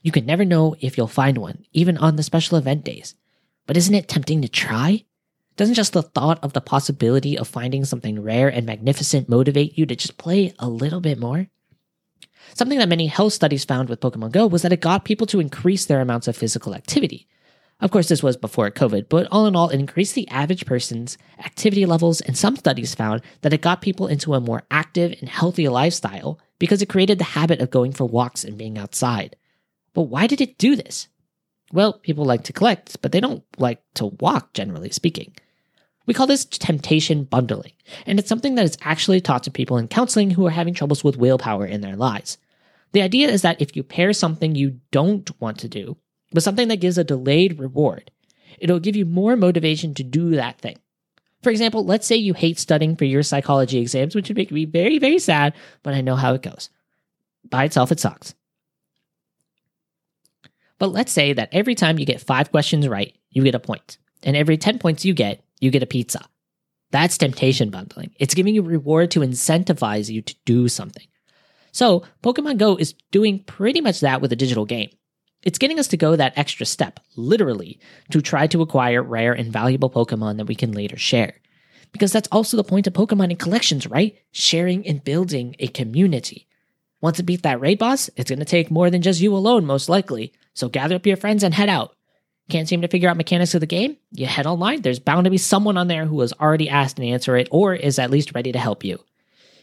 You 0.00 0.12
can 0.12 0.24
never 0.24 0.44
know 0.44 0.76
if 0.80 0.96
you'll 0.96 1.08
find 1.08 1.38
one, 1.38 1.64
even 1.72 1.98
on 1.98 2.14
the 2.14 2.22
special 2.22 2.56
event 2.56 2.84
days. 2.84 3.16
But 3.66 3.76
isn't 3.76 3.94
it 3.94 4.06
tempting 4.06 4.42
to 4.42 4.48
try? 4.48 5.04
Doesn't 5.56 5.74
just 5.74 5.92
the 5.92 6.02
thought 6.02 6.42
of 6.42 6.54
the 6.54 6.60
possibility 6.60 7.38
of 7.38 7.46
finding 7.46 7.84
something 7.84 8.22
rare 8.22 8.48
and 8.48 8.64
magnificent 8.64 9.28
motivate 9.28 9.76
you 9.76 9.84
to 9.86 9.94
just 9.94 10.16
play 10.16 10.54
a 10.58 10.68
little 10.68 11.00
bit 11.00 11.18
more? 11.18 11.48
Something 12.54 12.78
that 12.78 12.88
many 12.88 13.06
health 13.06 13.34
studies 13.34 13.64
found 13.64 13.88
with 13.88 14.00
Pokemon 14.00 14.32
Go 14.32 14.46
was 14.46 14.62
that 14.62 14.72
it 14.72 14.80
got 14.80 15.04
people 15.04 15.26
to 15.28 15.40
increase 15.40 15.84
their 15.84 16.00
amounts 16.00 16.26
of 16.26 16.36
physical 16.36 16.74
activity. 16.74 17.28
Of 17.80 17.90
course, 17.90 18.08
this 18.08 18.22
was 18.22 18.36
before 18.36 18.70
COVID, 18.70 19.08
but 19.08 19.26
all 19.30 19.46
in 19.46 19.56
all, 19.56 19.68
it 19.68 19.78
increased 19.78 20.14
the 20.14 20.28
average 20.28 20.66
person's 20.66 21.18
activity 21.38 21.84
levels, 21.84 22.20
and 22.20 22.38
some 22.38 22.56
studies 22.56 22.94
found 22.94 23.22
that 23.40 23.52
it 23.52 23.60
got 23.60 23.82
people 23.82 24.06
into 24.06 24.34
a 24.34 24.40
more 24.40 24.62
active 24.70 25.16
and 25.20 25.28
healthy 25.28 25.68
lifestyle 25.68 26.38
because 26.58 26.80
it 26.80 26.88
created 26.88 27.18
the 27.18 27.24
habit 27.24 27.60
of 27.60 27.70
going 27.70 27.92
for 27.92 28.04
walks 28.04 28.44
and 28.44 28.56
being 28.56 28.78
outside. 28.78 29.36
But 29.94 30.02
why 30.02 30.28
did 30.28 30.40
it 30.40 30.58
do 30.58 30.76
this? 30.76 31.08
Well, 31.72 31.94
people 31.94 32.24
like 32.24 32.44
to 32.44 32.52
collect, 32.52 33.00
but 33.00 33.12
they 33.12 33.20
don't 33.20 33.42
like 33.56 33.82
to 33.94 34.06
walk, 34.20 34.52
generally 34.52 34.90
speaking. 34.90 35.34
We 36.04 36.14
call 36.14 36.26
this 36.26 36.44
temptation 36.44 37.24
bundling, 37.24 37.72
and 38.06 38.18
it's 38.18 38.28
something 38.28 38.56
that 38.56 38.64
is 38.64 38.76
actually 38.82 39.20
taught 39.20 39.44
to 39.44 39.50
people 39.50 39.78
in 39.78 39.88
counseling 39.88 40.30
who 40.30 40.46
are 40.46 40.50
having 40.50 40.74
troubles 40.74 41.02
with 41.02 41.16
willpower 41.16 41.64
in 41.64 41.80
their 41.80 41.96
lives. 41.96 42.38
The 42.92 43.02
idea 43.02 43.28
is 43.28 43.42
that 43.42 43.60
if 43.60 43.74
you 43.74 43.82
pair 43.82 44.12
something 44.12 44.54
you 44.54 44.80
don't 44.90 45.30
want 45.40 45.58
to 45.60 45.68
do 45.68 45.96
with 46.32 46.44
something 46.44 46.68
that 46.68 46.80
gives 46.80 46.98
a 46.98 47.04
delayed 47.04 47.58
reward, 47.58 48.10
it'll 48.58 48.80
give 48.80 48.96
you 48.96 49.06
more 49.06 49.36
motivation 49.36 49.94
to 49.94 50.02
do 50.02 50.30
that 50.32 50.60
thing. 50.60 50.76
For 51.42 51.50
example, 51.50 51.84
let's 51.84 52.06
say 52.06 52.16
you 52.16 52.34
hate 52.34 52.58
studying 52.58 52.96
for 52.96 53.04
your 53.04 53.22
psychology 53.22 53.78
exams, 53.78 54.14
which 54.14 54.28
would 54.28 54.36
make 54.36 54.52
me 54.52 54.64
very, 54.64 54.98
very 54.98 55.18
sad, 55.18 55.54
but 55.82 55.94
I 55.94 56.00
know 56.00 56.16
how 56.16 56.34
it 56.34 56.42
goes. 56.42 56.68
By 57.48 57.64
itself, 57.64 57.90
it 57.90 58.00
sucks. 58.00 58.34
But 60.82 60.90
let's 60.90 61.12
say 61.12 61.32
that 61.34 61.50
every 61.52 61.76
time 61.76 62.00
you 62.00 62.04
get 62.04 62.20
five 62.20 62.50
questions 62.50 62.88
right, 62.88 63.16
you 63.30 63.44
get 63.44 63.54
a 63.54 63.60
point. 63.60 63.98
And 64.24 64.36
every 64.36 64.56
10 64.56 64.80
points 64.80 65.04
you 65.04 65.14
get, 65.14 65.44
you 65.60 65.70
get 65.70 65.84
a 65.84 65.86
pizza. 65.86 66.24
That's 66.90 67.16
temptation 67.16 67.70
bundling. 67.70 68.10
It's 68.18 68.34
giving 68.34 68.56
you 68.56 68.62
a 68.62 68.66
reward 68.66 69.12
to 69.12 69.20
incentivize 69.20 70.10
you 70.10 70.22
to 70.22 70.34
do 70.44 70.66
something. 70.66 71.06
So, 71.70 72.02
Pokemon 72.24 72.58
Go 72.58 72.74
is 72.74 72.96
doing 73.12 73.44
pretty 73.44 73.80
much 73.80 74.00
that 74.00 74.20
with 74.20 74.32
a 74.32 74.36
digital 74.36 74.64
game. 74.64 74.90
It's 75.44 75.58
getting 75.58 75.78
us 75.78 75.86
to 75.86 75.96
go 75.96 76.16
that 76.16 76.36
extra 76.36 76.66
step, 76.66 76.98
literally, 77.14 77.78
to 78.10 78.20
try 78.20 78.48
to 78.48 78.60
acquire 78.60 79.04
rare 79.04 79.34
and 79.34 79.52
valuable 79.52 79.88
Pokemon 79.88 80.38
that 80.38 80.48
we 80.48 80.56
can 80.56 80.72
later 80.72 80.98
share. 80.98 81.34
Because 81.92 82.10
that's 82.10 82.28
also 82.32 82.56
the 82.56 82.64
point 82.64 82.88
of 82.88 82.92
Pokemon 82.92 83.30
in 83.30 83.36
collections, 83.36 83.86
right? 83.86 84.18
Sharing 84.32 84.84
and 84.88 85.04
building 85.04 85.54
a 85.60 85.68
community. 85.68 86.48
Once 87.00 87.18
to 87.18 87.22
beat 87.22 87.44
that 87.44 87.60
raid 87.60 87.78
boss, 87.78 88.10
it's 88.16 88.30
going 88.30 88.40
to 88.40 88.44
take 88.44 88.68
more 88.68 88.90
than 88.90 89.00
just 89.00 89.20
you 89.20 89.32
alone, 89.32 89.64
most 89.64 89.88
likely. 89.88 90.32
So 90.54 90.68
gather 90.68 90.94
up 90.94 91.06
your 91.06 91.16
friends 91.16 91.42
and 91.42 91.54
head 91.54 91.68
out. 91.68 91.94
Can't 92.48 92.68
seem 92.68 92.82
to 92.82 92.88
figure 92.88 93.08
out 93.08 93.16
mechanics 93.16 93.54
of 93.54 93.60
the 93.60 93.66
game? 93.66 93.96
You 94.10 94.26
head 94.26 94.46
online. 94.46 94.82
There's 94.82 94.98
bound 94.98 95.24
to 95.24 95.30
be 95.30 95.38
someone 95.38 95.76
on 95.76 95.88
there 95.88 96.06
who 96.06 96.20
has 96.20 96.32
already 96.34 96.68
asked 96.68 96.98
and 96.98 97.08
answered 97.08 97.36
it 97.36 97.48
or 97.50 97.74
is 97.74 97.98
at 97.98 98.10
least 98.10 98.34
ready 98.34 98.52
to 98.52 98.58
help 98.58 98.84
you. 98.84 98.98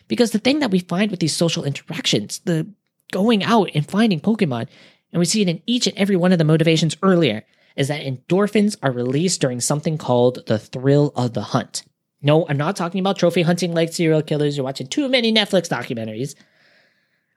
Because 0.08 0.32
the 0.32 0.40
thing 0.40 0.60
that 0.60 0.72
we 0.72 0.80
find 0.80 1.12
with 1.12 1.20
these 1.20 1.36
social 1.36 1.64
interactions, 1.64 2.40
the 2.40 2.68
going 3.12 3.44
out 3.44 3.70
and 3.74 3.88
finding 3.88 4.20
Pokemon, 4.20 4.68
and 5.12 5.20
we 5.20 5.26
see 5.26 5.42
it 5.42 5.50
in 5.50 5.62
each 5.66 5.88
and 5.88 5.98
every 5.98 6.16
one 6.16 6.32
of 6.32 6.38
the 6.38 6.44
motivations 6.44 6.98
earlier, 7.04 7.44
is 7.76 7.88
that 7.90 8.02
endorphins 8.02 8.76
are 8.82 8.92
released 8.92 9.42
during 9.42 9.60
something 9.60 9.98
called 9.98 10.46
the 10.48 10.60
thrill 10.60 11.12
of 11.16 11.34
the 11.34 11.42
hunt. 11.42 11.84
No, 12.22 12.46
I'm 12.50 12.58
not 12.58 12.76
talking 12.76 13.00
about 13.00 13.18
trophy 13.18 13.44
hunting 13.44 13.74
like 13.74 13.94
serial 13.94 14.22
killers. 14.22 14.58
You're 14.58 14.66
watching 14.66 14.88
too 14.88 15.08
many 15.08 15.32
Netflix 15.32 15.70
documentaries. 15.70 16.36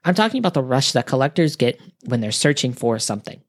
I'm 0.05 0.15
talking 0.15 0.39
about 0.39 0.53
the 0.53 0.63
rush 0.63 0.91
that 0.91 1.07
collectors 1.07 1.55
get 1.55 1.79
when 2.05 2.21
they're 2.21 2.31
searching 2.31 2.73
for 2.73 2.99
something. 2.99 3.41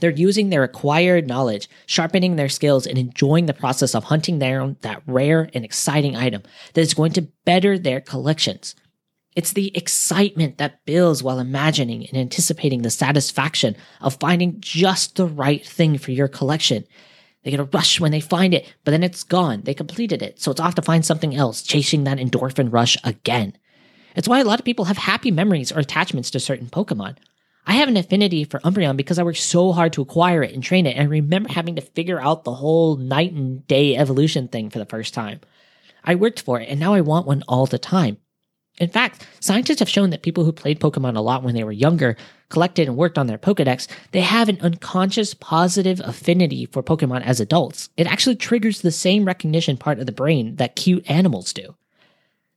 They're 0.00 0.10
using 0.10 0.50
their 0.50 0.64
acquired 0.64 1.28
knowledge, 1.28 1.68
sharpening 1.86 2.34
their 2.34 2.48
skills, 2.48 2.86
and 2.86 2.98
enjoying 2.98 3.46
the 3.46 3.54
process 3.54 3.94
of 3.94 4.04
hunting 4.04 4.38
down 4.38 4.76
that 4.80 5.02
rare 5.06 5.48
and 5.54 5.64
exciting 5.64 6.16
item 6.16 6.42
that 6.74 6.80
is 6.80 6.94
going 6.94 7.12
to 7.12 7.28
better 7.44 7.78
their 7.78 8.00
collections. 8.00 8.74
It's 9.34 9.52
the 9.52 9.74
excitement 9.76 10.58
that 10.58 10.84
builds 10.84 11.22
while 11.22 11.38
imagining 11.38 12.06
and 12.06 12.18
anticipating 12.18 12.82
the 12.82 12.90
satisfaction 12.90 13.76
of 14.00 14.16
finding 14.16 14.60
just 14.60 15.16
the 15.16 15.26
right 15.26 15.64
thing 15.64 15.98
for 15.98 16.10
your 16.10 16.28
collection. 16.28 16.84
They 17.42 17.50
get 17.50 17.60
a 17.60 17.64
rush 17.64 17.98
when 17.98 18.12
they 18.12 18.20
find 18.20 18.54
it, 18.54 18.72
but 18.84 18.90
then 18.90 19.02
it's 19.02 19.24
gone. 19.24 19.62
They 19.62 19.74
completed 19.74 20.20
it, 20.20 20.40
so 20.40 20.50
it's 20.50 20.60
off 20.60 20.74
to 20.76 20.82
find 20.82 21.04
something 21.04 21.34
else, 21.34 21.62
chasing 21.62 22.04
that 22.04 22.18
endorphin 22.18 22.72
rush 22.72 22.96
again. 23.04 23.56
It's 24.14 24.28
why 24.28 24.40
a 24.40 24.44
lot 24.44 24.58
of 24.58 24.64
people 24.64 24.86
have 24.86 24.98
happy 24.98 25.30
memories 25.30 25.72
or 25.72 25.78
attachments 25.78 26.30
to 26.30 26.40
certain 26.40 26.68
Pokemon. 26.68 27.16
I 27.66 27.74
have 27.74 27.88
an 27.88 27.96
affinity 27.96 28.44
for 28.44 28.58
Umbreon 28.60 28.96
because 28.96 29.18
I 29.18 29.22
worked 29.22 29.38
so 29.38 29.72
hard 29.72 29.92
to 29.92 30.02
acquire 30.02 30.42
it 30.42 30.52
and 30.52 30.62
train 30.62 30.86
it 30.86 30.96
and 30.96 31.08
remember 31.08 31.52
having 31.52 31.76
to 31.76 31.82
figure 31.82 32.20
out 32.20 32.44
the 32.44 32.54
whole 32.54 32.96
night 32.96 33.32
and 33.32 33.66
day 33.68 33.96
evolution 33.96 34.48
thing 34.48 34.68
for 34.68 34.78
the 34.78 34.86
first 34.86 35.14
time. 35.14 35.40
I 36.04 36.16
worked 36.16 36.40
for 36.40 36.60
it 36.60 36.68
and 36.68 36.80
now 36.80 36.94
I 36.94 37.00
want 37.00 37.26
one 37.26 37.44
all 37.46 37.66
the 37.66 37.78
time. 37.78 38.18
In 38.78 38.88
fact, 38.88 39.26
scientists 39.38 39.78
have 39.78 39.88
shown 39.88 40.10
that 40.10 40.22
people 40.22 40.44
who 40.44 40.52
played 40.52 40.80
Pokemon 40.80 41.16
a 41.16 41.20
lot 41.20 41.42
when 41.42 41.54
they 41.54 41.62
were 41.62 41.72
younger, 41.72 42.16
collected 42.48 42.88
and 42.88 42.96
worked 42.96 43.18
on 43.18 43.26
their 43.26 43.38
Pokedex, 43.38 43.86
they 44.12 44.22
have 44.22 44.48
an 44.48 44.58
unconscious 44.60 45.34
positive 45.34 46.00
affinity 46.02 46.66
for 46.66 46.82
Pokemon 46.82 47.22
as 47.22 47.38
adults. 47.38 47.90
It 47.96 48.06
actually 48.06 48.36
triggers 48.36 48.80
the 48.80 48.90
same 48.90 49.24
recognition 49.24 49.76
part 49.76 50.00
of 50.00 50.06
the 50.06 50.12
brain 50.12 50.56
that 50.56 50.74
cute 50.74 51.08
animals 51.08 51.52
do. 51.52 51.76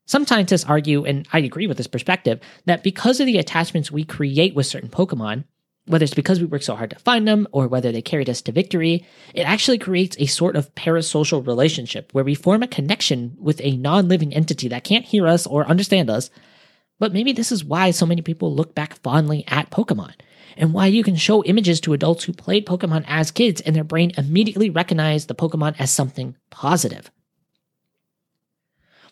Some 0.06 0.26
scientists 0.28 0.66
argue, 0.66 1.04
and 1.04 1.28
I 1.34 1.40
agree 1.40 1.68
with 1.68 1.78
this 1.78 1.88
perspective, 1.88 2.40
that 2.66 2.84
because 2.84 3.20
of 3.20 3.26
the 3.26 3.40
attachments 3.40 3.92
we 3.92 4.04
create 4.04 4.54
with 4.54 4.68
certain 4.68 4.90
Pokemon, 4.90 5.46
whether 5.88 6.04
it's 6.04 6.14
because 6.14 6.40
we 6.40 6.46
work 6.46 6.64
so 6.64 6.76
hard 6.76 6.92
to 6.92 7.00
find 7.00 7.28
them 7.28 7.48
or 7.52 7.68
whether 7.68 7.92
they 7.92 8.02
carried 8.02 8.30
us 8.30 8.42
to 8.44 8.52
victory, 8.52 9.06
it 9.34 9.42
actually 9.42 9.78
creates 9.78 10.16
a 10.20 10.26
sort 10.26 10.56
of 10.56 10.74
parasocial 10.76 11.46
relationship 11.46 12.12
where 12.12 12.24
we 12.24 12.36
form 12.36 12.64
a 12.64 12.68
connection 12.68 13.36
with 13.40 13.60
a 13.64 13.78
non 13.78 14.08
living 14.08 14.34
entity 14.34 14.68
that 14.68 14.84
can't 14.84 15.06
hear 15.06 15.28
us 15.28 15.46
or 15.46 15.68
understand 15.68 16.10
us. 16.10 16.30
But 16.98 17.14
maybe 17.14 17.34
this 17.34 17.52
is 17.52 17.64
why 17.64 17.92
so 17.92 18.06
many 18.06 18.22
people 18.22 18.54
look 18.54 18.74
back 18.74 18.96
fondly 19.02 19.44
at 19.48 19.70
Pokemon 19.70 20.14
and 20.58 20.74
why 20.74 20.88
you 20.88 21.04
can 21.04 21.16
show 21.16 21.44
images 21.44 21.82
to 21.82 21.94
adults 21.94 22.24
who 22.24 22.34
played 22.34 22.66
Pokemon 22.66 23.04
as 23.08 23.32
kids 23.32 23.62
and 23.62 23.76
their 23.76 23.84
brain 23.84 24.12
immediately 24.18 24.70
recognize 24.70 25.26
the 25.26 25.36
Pokemon 25.36 25.76
as 25.78 25.92
something 25.92 26.36
positive. 26.50 27.12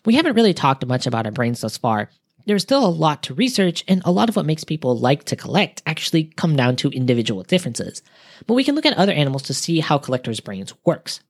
We 0.04 0.14
haven't 0.14 0.34
really 0.34 0.54
talked 0.54 0.86
much 0.86 1.06
about 1.06 1.24
our 1.26 1.32
brains 1.32 1.62
thus 1.62 1.78
far. 1.78 2.10
There's 2.46 2.62
still 2.62 2.84
a 2.84 2.88
lot 2.88 3.22
to 3.22 3.34
research, 3.34 3.84
and 3.88 4.02
a 4.04 4.10
lot 4.10 4.28
of 4.28 4.36
what 4.36 4.44
makes 4.44 4.64
people 4.64 4.98
like 4.98 5.24
to 5.24 5.36
collect 5.36 5.82
actually 5.86 6.24
come 6.24 6.56
down 6.56 6.76
to 6.76 6.90
individual 6.90 7.42
differences. 7.42 8.02
But 8.46 8.54
we 8.54 8.64
can 8.64 8.74
look 8.74 8.84
at 8.84 8.98
other 8.98 9.12
animals 9.12 9.44
to 9.44 9.54
see 9.54 9.80
how 9.80 9.96
collectors' 9.96 10.40
brains 10.40 10.74
works. 10.84 11.20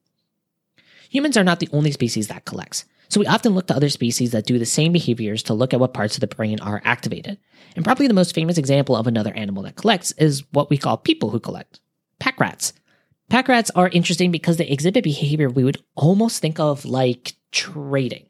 Humans 1.10 1.36
are 1.36 1.44
not 1.44 1.60
the 1.60 1.68
only 1.72 1.92
species 1.92 2.26
that 2.26 2.44
collects, 2.44 2.84
so 3.08 3.20
we 3.20 3.26
often 3.28 3.54
look 3.54 3.68
to 3.68 3.76
other 3.76 3.90
species 3.90 4.32
that 4.32 4.46
do 4.46 4.58
the 4.58 4.66
same 4.66 4.90
behaviors 4.90 5.44
to 5.44 5.54
look 5.54 5.72
at 5.72 5.78
what 5.78 5.94
parts 5.94 6.16
of 6.16 6.20
the 6.20 6.26
brain 6.26 6.58
are 6.58 6.82
activated. 6.84 7.38
And 7.76 7.84
probably 7.84 8.08
the 8.08 8.14
most 8.14 8.34
famous 8.34 8.58
example 8.58 8.96
of 8.96 9.06
another 9.06 9.32
animal 9.34 9.62
that 9.62 9.76
collects 9.76 10.10
is 10.12 10.42
what 10.52 10.68
we 10.68 10.78
call 10.78 10.96
people 10.96 11.30
who 11.30 11.38
collect 11.38 11.78
pack 12.18 12.40
rats. 12.40 12.72
Pack 13.30 13.46
rats 13.46 13.70
are 13.76 13.88
interesting 13.88 14.32
because 14.32 14.56
they 14.56 14.66
exhibit 14.66 15.04
behavior 15.04 15.48
we 15.48 15.62
would 15.62 15.82
almost 15.94 16.40
think 16.40 16.58
of 16.58 16.84
like 16.84 17.34
trading. 17.52 18.26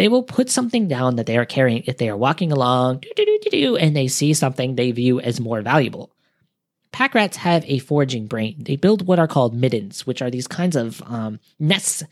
They 0.00 0.08
will 0.08 0.22
put 0.22 0.48
something 0.48 0.88
down 0.88 1.16
that 1.16 1.26
they 1.26 1.36
are 1.36 1.44
carrying 1.44 1.82
if 1.84 1.98
they 1.98 2.08
are 2.08 2.16
walking 2.16 2.52
along 2.52 3.02
and 3.18 3.94
they 3.94 4.08
see 4.08 4.32
something 4.32 4.74
they 4.74 4.92
view 4.92 5.20
as 5.20 5.38
more 5.38 5.60
valuable. 5.60 6.10
Pack 6.90 7.14
rats 7.14 7.36
have 7.36 7.66
a 7.66 7.80
foraging 7.80 8.26
brain. 8.26 8.56
They 8.60 8.76
build 8.76 9.06
what 9.06 9.18
are 9.18 9.28
called 9.28 9.54
middens, 9.54 10.06
which 10.06 10.22
are 10.22 10.30
these 10.30 10.46
kinds 10.46 10.74
of 10.74 11.02
um, 11.02 11.38
nests. 11.58 12.02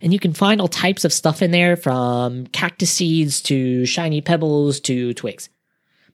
And 0.00 0.12
you 0.12 0.20
can 0.20 0.34
find 0.34 0.60
all 0.60 0.68
types 0.68 1.04
of 1.04 1.12
stuff 1.12 1.42
in 1.42 1.50
there 1.50 1.76
from 1.76 2.46
cactus 2.46 2.92
seeds 2.92 3.42
to 3.42 3.86
shiny 3.86 4.20
pebbles 4.20 4.78
to 4.82 5.12
twigs. 5.12 5.48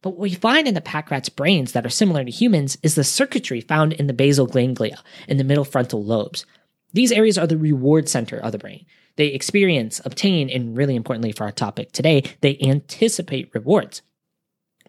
But 0.01 0.13
what 0.13 0.21
we 0.21 0.33
find 0.33 0.67
in 0.67 0.73
the 0.73 0.81
pack 0.81 1.11
rat's 1.11 1.29
brains 1.29 1.73
that 1.73 1.85
are 1.85 1.91
similar 1.91 2.25
to 2.25 2.31
humans 2.31 2.79
is 2.83 2.95
the 2.95 3.05
circuitry 3.05 3.61
found 3.61 3.93
in 3.93 4.07
the 4.07 4.15
basal 4.15 4.47
ganglia 4.47 5.03
in 5.29 5.37
the 5.37 5.45
middle 5.45 5.67
frontal 5.67 6.03
lobes. 6.03 6.47
These 6.95 7.13
areas 7.13 7.37
are 7.37 7.47
the 7.47 7.59
reward 7.59 8.09
center 8.09 8.39
of 8.39 8.53
the 8.53 8.59
brain. 8.59 8.87
They 9.19 9.27
experience, 9.27 10.01
obtain, 10.05 10.49
and 10.49 10.77
really 10.77 10.95
importantly 10.95 11.33
for 11.33 11.43
our 11.43 11.51
topic 11.51 11.91
today, 11.91 12.23
they 12.41 12.57
anticipate 12.63 13.51
rewards. 13.53 14.01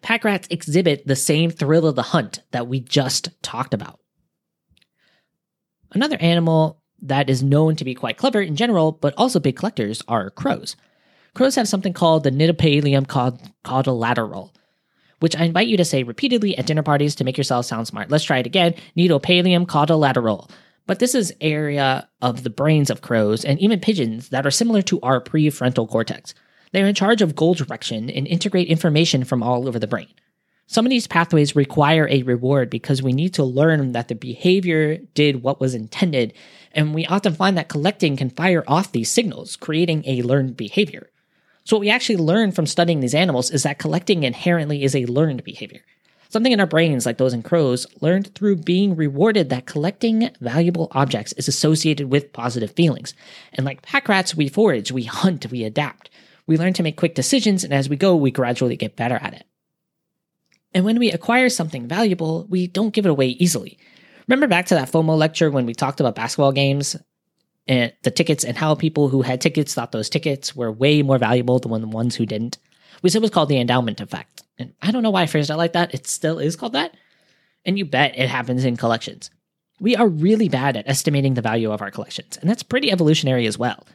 Pack 0.02 0.22
rats 0.22 0.46
exhibit 0.50 1.04
the 1.04 1.16
same 1.16 1.50
thrill 1.50 1.84
of 1.86 1.96
the 1.96 2.02
hunt 2.02 2.40
that 2.52 2.68
we 2.68 2.78
just 2.78 3.30
talked 3.42 3.74
about. 3.74 3.98
Another 5.92 6.16
animal 6.20 6.80
that 7.02 7.28
is 7.28 7.42
known 7.42 7.74
to 7.74 7.84
be 7.84 7.94
quite 7.94 8.18
clever 8.18 8.40
in 8.40 8.54
general, 8.54 8.92
but 8.92 9.14
also 9.16 9.40
big 9.40 9.56
collectors, 9.56 10.00
are 10.06 10.30
crows. 10.30 10.76
Crows 11.34 11.56
have 11.56 11.66
something 11.66 11.92
called 11.92 12.22
the 12.22 12.30
Nidopallium 12.30 13.06
caudolateral, 13.64 14.54
which 15.18 15.34
I 15.34 15.42
invite 15.42 15.66
you 15.66 15.76
to 15.76 15.84
say 15.84 16.04
repeatedly 16.04 16.56
at 16.56 16.66
dinner 16.66 16.84
parties 16.84 17.16
to 17.16 17.24
make 17.24 17.36
yourself 17.36 17.66
sound 17.66 17.88
smart. 17.88 18.10
Let's 18.10 18.24
try 18.24 18.38
it 18.38 18.46
again. 18.46 18.74
Nidopallium 18.96 19.66
caudolateral. 19.66 20.48
But 20.90 20.98
this 20.98 21.14
is 21.14 21.32
area 21.40 22.08
of 22.20 22.42
the 22.42 22.50
brains 22.50 22.90
of 22.90 23.00
crows 23.00 23.44
and 23.44 23.60
even 23.60 23.78
pigeons 23.78 24.30
that 24.30 24.44
are 24.44 24.50
similar 24.50 24.82
to 24.82 25.00
our 25.02 25.20
prefrontal 25.20 25.88
cortex. 25.88 26.34
They're 26.72 26.88
in 26.88 26.96
charge 26.96 27.22
of 27.22 27.36
goal 27.36 27.54
direction 27.54 28.10
and 28.10 28.26
integrate 28.26 28.66
information 28.66 29.22
from 29.22 29.40
all 29.40 29.68
over 29.68 29.78
the 29.78 29.86
brain. 29.86 30.12
Some 30.66 30.84
of 30.84 30.90
these 30.90 31.06
pathways 31.06 31.54
require 31.54 32.08
a 32.10 32.24
reward 32.24 32.70
because 32.70 33.04
we 33.04 33.12
need 33.12 33.34
to 33.34 33.44
learn 33.44 33.92
that 33.92 34.08
the 34.08 34.16
behavior 34.16 34.96
did 35.14 35.44
what 35.44 35.60
was 35.60 35.76
intended, 35.76 36.32
and 36.72 36.92
we 36.92 37.06
often 37.06 37.34
find 37.34 37.56
that 37.56 37.68
collecting 37.68 38.16
can 38.16 38.28
fire 38.28 38.64
off 38.66 38.90
these 38.90 39.12
signals, 39.12 39.54
creating 39.54 40.02
a 40.08 40.22
learned 40.22 40.56
behavior. 40.56 41.08
So, 41.62 41.76
what 41.76 41.82
we 41.82 41.90
actually 41.90 42.16
learn 42.16 42.50
from 42.50 42.66
studying 42.66 42.98
these 42.98 43.14
animals 43.14 43.52
is 43.52 43.62
that 43.62 43.78
collecting 43.78 44.24
inherently 44.24 44.82
is 44.82 44.96
a 44.96 45.06
learned 45.06 45.44
behavior. 45.44 45.82
Something 46.30 46.52
in 46.52 46.60
our 46.60 46.66
brains, 46.66 47.06
like 47.06 47.18
those 47.18 47.34
in 47.34 47.42
crows, 47.42 47.88
learned 48.00 48.32
through 48.36 48.56
being 48.56 48.94
rewarded 48.94 49.50
that 49.50 49.66
collecting 49.66 50.30
valuable 50.40 50.86
objects 50.92 51.32
is 51.32 51.48
associated 51.48 52.08
with 52.08 52.32
positive 52.32 52.70
feelings. 52.70 53.14
And 53.52 53.66
like 53.66 53.82
pack 53.82 54.08
rats, 54.08 54.36
we 54.36 54.48
forage, 54.48 54.92
we 54.92 55.02
hunt, 55.02 55.50
we 55.50 55.64
adapt. 55.64 56.08
We 56.46 56.56
learn 56.56 56.72
to 56.74 56.84
make 56.84 56.96
quick 56.96 57.16
decisions, 57.16 57.64
and 57.64 57.74
as 57.74 57.88
we 57.88 57.96
go, 57.96 58.14
we 58.14 58.30
gradually 58.30 58.76
get 58.76 58.94
better 58.94 59.16
at 59.16 59.34
it. 59.34 59.44
And 60.72 60.84
when 60.84 61.00
we 61.00 61.10
acquire 61.10 61.48
something 61.48 61.88
valuable, 61.88 62.46
we 62.48 62.68
don't 62.68 62.94
give 62.94 63.06
it 63.06 63.10
away 63.10 63.30
easily. 63.30 63.76
Remember 64.28 64.46
back 64.46 64.66
to 64.66 64.76
that 64.76 64.90
FOMO 64.90 65.18
lecture 65.18 65.50
when 65.50 65.66
we 65.66 65.74
talked 65.74 65.98
about 65.98 66.14
basketball 66.14 66.52
games 66.52 66.94
and 67.66 67.92
the 68.04 68.10
tickets 68.12 68.44
and 68.44 68.56
how 68.56 68.76
people 68.76 69.08
who 69.08 69.22
had 69.22 69.40
tickets 69.40 69.74
thought 69.74 69.90
those 69.90 70.08
tickets 70.08 70.54
were 70.54 70.70
way 70.70 71.02
more 71.02 71.18
valuable 71.18 71.58
than 71.58 71.80
the 71.80 71.88
ones 71.88 72.14
who 72.14 72.24
didn't? 72.24 72.58
We 73.02 73.10
said 73.10 73.18
it 73.18 73.22
was 73.22 73.32
called 73.32 73.48
the 73.48 73.58
endowment 73.58 74.00
effect. 74.00 74.39
And 74.60 74.74
I 74.82 74.90
don't 74.90 75.02
know 75.02 75.10
why 75.10 75.22
I 75.22 75.26
phrased 75.26 75.50
it 75.50 75.56
like 75.56 75.72
that. 75.72 75.94
It 75.94 76.06
still 76.06 76.38
is 76.38 76.54
called 76.54 76.74
that. 76.74 76.94
And 77.64 77.78
you 77.78 77.84
bet 77.84 78.18
it 78.18 78.28
happens 78.28 78.64
in 78.64 78.76
collections. 78.76 79.30
We 79.80 79.96
are 79.96 80.08
really 80.08 80.48
bad 80.48 80.76
at 80.76 80.88
estimating 80.88 81.34
the 81.34 81.42
value 81.42 81.72
of 81.72 81.80
our 81.80 81.90
collections, 81.90 82.36
and 82.38 82.50
that's 82.50 82.62
pretty 82.62 82.92
evolutionary 82.92 83.46
as 83.46 83.56
well. 83.58 83.86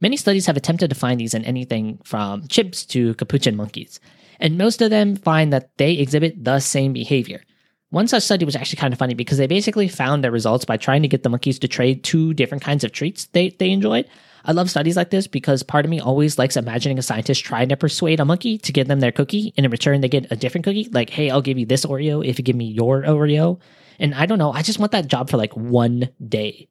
Many 0.00 0.16
studies 0.16 0.46
have 0.46 0.56
attempted 0.56 0.90
to 0.90 0.96
find 0.96 1.20
these 1.20 1.32
in 1.32 1.44
anything 1.44 2.00
from 2.04 2.42
chimps 2.42 2.86
to 2.88 3.14
capuchin 3.14 3.54
monkeys, 3.54 4.00
and 4.40 4.58
most 4.58 4.82
of 4.82 4.90
them 4.90 5.14
find 5.14 5.52
that 5.52 5.70
they 5.78 5.92
exhibit 5.92 6.44
the 6.44 6.58
same 6.58 6.92
behavior. 6.92 7.42
One 7.90 8.06
such 8.06 8.24
study 8.24 8.44
was 8.44 8.54
actually 8.54 8.76
kind 8.76 8.92
of 8.92 8.98
funny 8.98 9.14
because 9.14 9.38
they 9.38 9.46
basically 9.46 9.88
found 9.88 10.22
their 10.22 10.30
results 10.30 10.66
by 10.66 10.76
trying 10.76 11.02
to 11.02 11.08
get 11.08 11.22
the 11.22 11.30
monkeys 11.30 11.58
to 11.60 11.68
trade 11.68 12.04
two 12.04 12.34
different 12.34 12.62
kinds 12.62 12.84
of 12.84 12.92
treats 12.92 13.26
they, 13.26 13.50
they 13.50 13.70
enjoyed. 13.70 14.06
I 14.44 14.52
love 14.52 14.70
studies 14.70 14.96
like 14.96 15.10
this 15.10 15.26
because 15.26 15.62
part 15.62 15.84
of 15.84 15.90
me 15.90 15.98
always 16.00 16.38
likes 16.38 16.56
imagining 16.56 16.98
a 16.98 17.02
scientist 17.02 17.44
trying 17.44 17.70
to 17.70 17.76
persuade 17.76 18.20
a 18.20 18.24
monkey 18.24 18.58
to 18.58 18.72
give 18.72 18.88
them 18.88 19.00
their 19.00 19.12
cookie, 19.12 19.52
and 19.56 19.64
in 19.64 19.72
return, 19.72 20.00
they 20.00 20.08
get 20.08 20.30
a 20.30 20.36
different 20.36 20.64
cookie. 20.64 20.88
Like, 20.92 21.10
hey, 21.10 21.30
I'll 21.30 21.42
give 21.42 21.58
you 21.58 21.66
this 21.66 21.84
Oreo 21.84 22.24
if 22.24 22.38
you 22.38 22.44
give 22.44 22.56
me 22.56 22.66
your 22.66 23.02
Oreo. 23.02 23.58
And 23.98 24.14
I 24.14 24.26
don't 24.26 24.38
know, 24.38 24.52
I 24.52 24.62
just 24.62 24.78
want 24.78 24.92
that 24.92 25.08
job 25.08 25.28
for 25.28 25.36
like 25.36 25.56
one 25.56 26.10
day. 26.26 26.68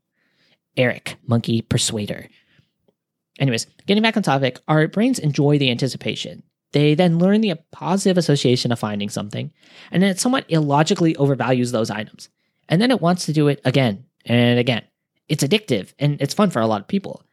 Eric, 0.76 1.18
monkey 1.26 1.62
persuader. 1.62 2.30
Anyways, 3.40 3.68
getting 3.86 4.04
back 4.04 4.18
on 4.18 4.24
topic, 4.24 4.60
our 4.68 4.88
brains 4.88 5.20
enjoy 5.20 5.58
the 5.58 5.70
anticipation. 5.72 6.44
They 6.74 6.96
then 6.96 7.20
learn 7.20 7.42
the 7.42 7.56
positive 7.72 8.18
association 8.18 8.72
of 8.72 8.80
finding 8.80 9.10
something, 9.10 9.52
and 9.92 10.04
then 10.04 10.10
it 10.10 10.20
somewhat 10.20 10.46
illogically 10.50 11.14
overvalues 11.16 11.72
those 11.72 11.90
items. 11.90 12.30
And 12.70 12.82
then 12.82 12.92
it 12.92 13.02
wants 13.02 13.26
to 13.26 13.34
do 13.34 13.48
it 13.48 13.62
again 13.64 14.06
and 14.26 14.60
again. 14.60 14.84
It's 15.30 15.44
addictive 15.44 15.94
and 16.00 16.22
it's 16.22 16.34
fun 16.34 16.50
for 16.50 16.62
a 16.62 16.68
lot 16.68 16.82
of 16.82 16.88
people. 16.88 17.24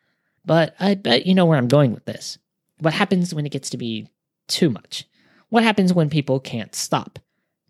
But 0.45 0.75
I 0.79 0.95
bet 0.95 1.27
you 1.27 1.35
know 1.35 1.47
where 1.47 1.59
I'm 1.59 1.69
going 1.69 1.93
with 1.93 2.05
this. 2.05 2.39
What 2.79 2.95
happens 2.95 3.35
when 3.35 3.47
it 3.47 3.53
gets 3.53 3.71
to 3.71 3.77
be 3.77 4.09
too 4.47 4.71
much? 4.71 5.05
What 5.49 5.63
happens 5.63 5.93
when 5.93 6.11
people 6.11 6.41
can't 6.41 6.75
stop? 6.75 7.19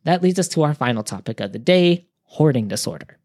That 0.05 0.23
leads 0.23 0.39
us 0.39 0.49
to 0.49 0.63
our 0.63 0.75
final 0.75 1.03
topic 1.03 1.41
of 1.41 1.53
the 1.53 1.59
day 1.59 2.07
hoarding 2.25 2.69
disorder. 2.69 3.19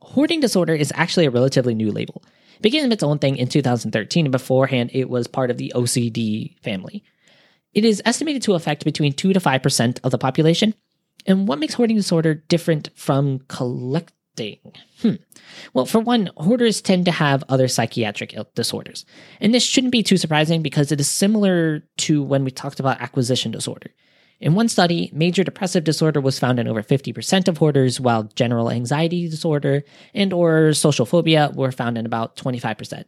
Hoarding 0.00 0.40
disorder 0.40 0.74
is 0.74 0.92
actually 0.94 1.26
a 1.26 1.30
relatively 1.30 1.74
new 1.74 1.90
label. 1.90 2.22
It 2.56 2.62
began 2.62 2.90
its 2.90 3.02
own 3.02 3.18
thing 3.18 3.36
in 3.36 3.48
2013, 3.48 4.26
and 4.26 4.32
beforehand, 4.32 4.90
it 4.92 5.08
was 5.08 5.26
part 5.26 5.50
of 5.50 5.58
the 5.58 5.72
OCD 5.74 6.58
family. 6.60 7.04
It 7.78 7.84
is 7.84 8.02
estimated 8.04 8.42
to 8.42 8.54
affect 8.54 8.84
between 8.84 9.12
2 9.12 9.32
to 9.34 9.38
5% 9.38 10.00
of 10.02 10.10
the 10.10 10.18
population. 10.18 10.74
And 11.26 11.46
what 11.46 11.60
makes 11.60 11.74
hoarding 11.74 11.96
disorder 11.96 12.34
different 12.34 12.88
from 12.96 13.38
collecting? 13.46 14.58
Hmm. 15.00 15.14
Well, 15.74 15.86
for 15.86 16.00
one, 16.00 16.28
hoarders 16.38 16.80
tend 16.80 17.04
to 17.04 17.12
have 17.12 17.44
other 17.48 17.68
psychiatric 17.68 18.34
disorders. 18.56 19.06
And 19.40 19.54
this 19.54 19.62
shouldn't 19.62 19.92
be 19.92 20.02
too 20.02 20.16
surprising 20.16 20.60
because 20.60 20.90
it 20.90 20.98
is 20.98 21.08
similar 21.08 21.84
to 21.98 22.20
when 22.20 22.42
we 22.42 22.50
talked 22.50 22.80
about 22.80 23.00
acquisition 23.00 23.52
disorder. 23.52 23.90
In 24.40 24.56
one 24.56 24.68
study, 24.68 25.08
major 25.14 25.44
depressive 25.44 25.84
disorder 25.84 26.20
was 26.20 26.36
found 26.36 26.58
in 26.58 26.66
over 26.66 26.82
50% 26.82 27.46
of 27.46 27.58
hoarders, 27.58 28.00
while 28.00 28.24
general 28.34 28.72
anxiety 28.72 29.28
disorder 29.28 29.84
and 30.14 30.32
or 30.32 30.72
social 30.72 31.06
phobia 31.06 31.52
were 31.54 31.70
found 31.70 31.96
in 31.96 32.06
about 32.06 32.34
25%. 32.34 33.04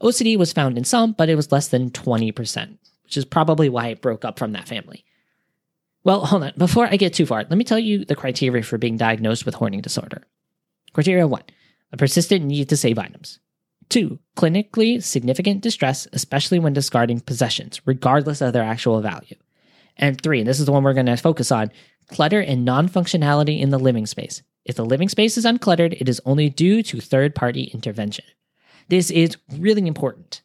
OCD 0.00 0.38
was 0.38 0.50
found 0.50 0.78
in 0.78 0.84
some, 0.84 1.12
but 1.12 1.28
it 1.28 1.34
was 1.34 1.52
less 1.52 1.68
than 1.68 1.90
20%, 1.90 2.78
which 3.14 3.18
is 3.18 3.24
probably 3.24 3.68
why 3.68 3.86
it 3.88 4.02
broke 4.02 4.24
up 4.24 4.40
from 4.40 4.52
that 4.52 4.66
family. 4.66 5.04
Well, 6.02 6.26
hold 6.26 6.42
on. 6.42 6.52
Before 6.58 6.88
I 6.88 6.96
get 6.96 7.14
too 7.14 7.26
far, 7.26 7.44
let 7.48 7.56
me 7.56 7.62
tell 7.62 7.78
you 7.78 8.04
the 8.04 8.16
criteria 8.16 8.64
for 8.64 8.76
being 8.76 8.96
diagnosed 8.96 9.46
with 9.46 9.54
hoarding 9.54 9.80
disorder. 9.80 10.24
Criteria 10.92 11.26
1 11.28 11.42
a 11.92 11.96
persistent 11.96 12.44
need 12.44 12.68
to 12.68 12.76
save 12.76 12.98
items. 12.98 13.38
Two, 13.88 14.18
clinically 14.36 15.00
significant 15.00 15.60
distress, 15.60 16.08
especially 16.12 16.58
when 16.58 16.72
discarding 16.72 17.20
possessions, 17.20 17.80
regardless 17.86 18.40
of 18.40 18.52
their 18.52 18.64
actual 18.64 19.00
value. 19.00 19.36
And 19.96 20.20
three, 20.20 20.40
and 20.40 20.48
this 20.48 20.58
is 20.58 20.66
the 20.66 20.72
one 20.72 20.82
we're 20.82 20.92
going 20.92 21.06
to 21.06 21.16
focus 21.16 21.52
on 21.52 21.70
clutter 22.08 22.40
and 22.40 22.64
non 22.64 22.88
functionality 22.88 23.60
in 23.60 23.70
the 23.70 23.78
living 23.78 24.06
space. 24.06 24.42
If 24.64 24.74
the 24.74 24.84
living 24.84 25.08
space 25.08 25.38
is 25.38 25.44
uncluttered, 25.44 26.00
it 26.00 26.08
is 26.08 26.20
only 26.24 26.48
due 26.48 26.82
to 26.82 27.00
third 27.00 27.36
party 27.36 27.70
intervention. 27.72 28.24
This 28.88 29.12
is 29.12 29.36
really 29.56 29.86
important. 29.86 30.42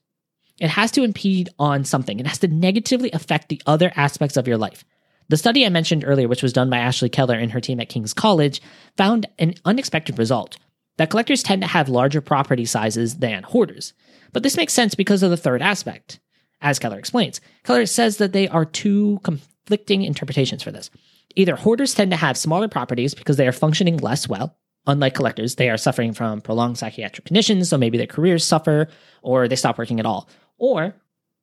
It 0.59 0.69
has 0.69 0.91
to 0.91 1.03
impede 1.03 1.49
on 1.57 1.83
something, 1.83 2.19
it 2.19 2.27
has 2.27 2.39
to 2.39 2.47
negatively 2.47 3.11
affect 3.11 3.49
the 3.49 3.61
other 3.65 3.91
aspects 3.95 4.37
of 4.37 4.47
your 4.47 4.57
life. 4.57 4.83
The 5.29 5.37
study 5.37 5.65
I 5.65 5.69
mentioned 5.69 6.03
earlier, 6.05 6.27
which 6.27 6.41
was 6.41 6.53
done 6.53 6.69
by 6.69 6.79
Ashley 6.79 7.09
Keller 7.09 7.35
and 7.35 7.51
her 7.51 7.61
team 7.61 7.79
at 7.79 7.89
King's 7.89 8.13
College, 8.13 8.61
found 8.97 9.27
an 9.37 9.53
unexpected 9.63 10.17
result 10.17 10.57
that 10.97 11.09
collectors 11.11 11.43
tend 11.43 11.61
to 11.61 11.67
have 11.67 11.87
larger 11.87 12.19
property 12.19 12.65
sizes 12.65 13.17
than 13.17 13.43
hoarders. 13.43 13.93
But 14.33 14.43
this 14.43 14.57
makes 14.57 14.73
sense 14.73 14.95
because 14.95 15.23
of 15.23 15.29
the 15.29 15.37
third 15.37 15.61
aspect. 15.61 16.19
As 16.61 16.79
Keller 16.79 16.99
explains, 16.99 17.39
Keller 17.63 17.85
says 17.85 18.17
that 18.17 18.33
they 18.33 18.47
are 18.47 18.65
two 18.65 19.19
conflicting 19.23 20.01
interpretations 20.03 20.61
for 20.61 20.71
this. 20.71 20.89
Either 21.35 21.55
hoarders 21.55 21.93
tend 21.93 22.11
to 22.11 22.17
have 22.17 22.35
smaller 22.35 22.67
properties 22.67 23.13
because 23.13 23.37
they 23.37 23.47
are 23.47 23.53
functioning 23.53 23.97
less 23.97 24.27
well. 24.27 24.57
Unlike 24.87 25.13
collectors, 25.13 25.55
they 25.55 25.69
are 25.69 25.77
suffering 25.77 26.13
from 26.13 26.41
prolonged 26.41 26.77
psychiatric 26.77 27.25
conditions, 27.25 27.69
so 27.69 27.77
maybe 27.77 27.97
their 27.97 28.07
careers 28.07 28.43
suffer 28.43 28.87
or 29.21 29.47
they 29.47 29.55
stop 29.55 29.77
working 29.77 29.99
at 29.99 30.05
all. 30.05 30.27
Or, 30.59 30.95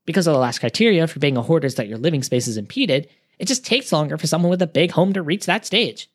because 0.05 0.27
of 0.27 0.35
the 0.35 0.39
last 0.39 0.61
criteria 0.61 1.07
for 1.07 1.19
being 1.19 1.37
a 1.37 1.43
hoarder 1.43 1.67
is 1.67 1.75
that 1.75 1.89
your 1.89 1.99
living 1.99 2.23
space 2.23 2.47
is 2.47 2.57
impeded, 2.57 3.09
it 3.39 3.49
just 3.49 3.67
takes 3.67 3.93
longer 3.93 4.17
for 4.17 4.27
someone 4.27 4.51
with 4.51 4.63
a 4.63 4.67
big 4.67 4.93
home 4.93 5.13
to 5.15 5.23
reach 5.23 5.47
that 5.47 5.67
stage. 5.67 6.09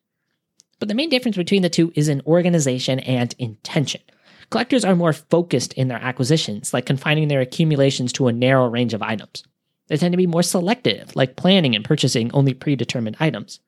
But 0.80 0.88
the 0.88 0.96
main 0.96 1.10
difference 1.10 1.38
between 1.38 1.62
the 1.62 1.70
two 1.70 1.92
is 1.96 2.08
in 2.08 2.24
organization 2.26 3.00
and 3.02 3.36
intention. 3.38 4.02
Collectors 4.50 4.84
are 4.84 4.96
more 4.96 5.14
focused 5.14 5.74
in 5.74 5.88
their 5.88 6.02
acquisitions, 6.02 6.74
like 6.74 6.86
confining 6.86 7.28
their 7.28 7.42
accumulations 7.42 8.12
to 8.14 8.28
a 8.28 8.34
narrow 8.34 8.68
range 8.68 8.94
of 8.94 9.02
items. 9.02 9.44
They 9.88 9.98
tend 9.98 10.14
to 10.14 10.18
be 10.18 10.28
more 10.28 10.44
selective, 10.44 11.16
like 11.16 11.36
planning 11.36 11.76
and 11.76 11.86
purchasing 11.86 12.32
only 12.34 12.54
predetermined 12.54 13.18
items. 13.20 13.60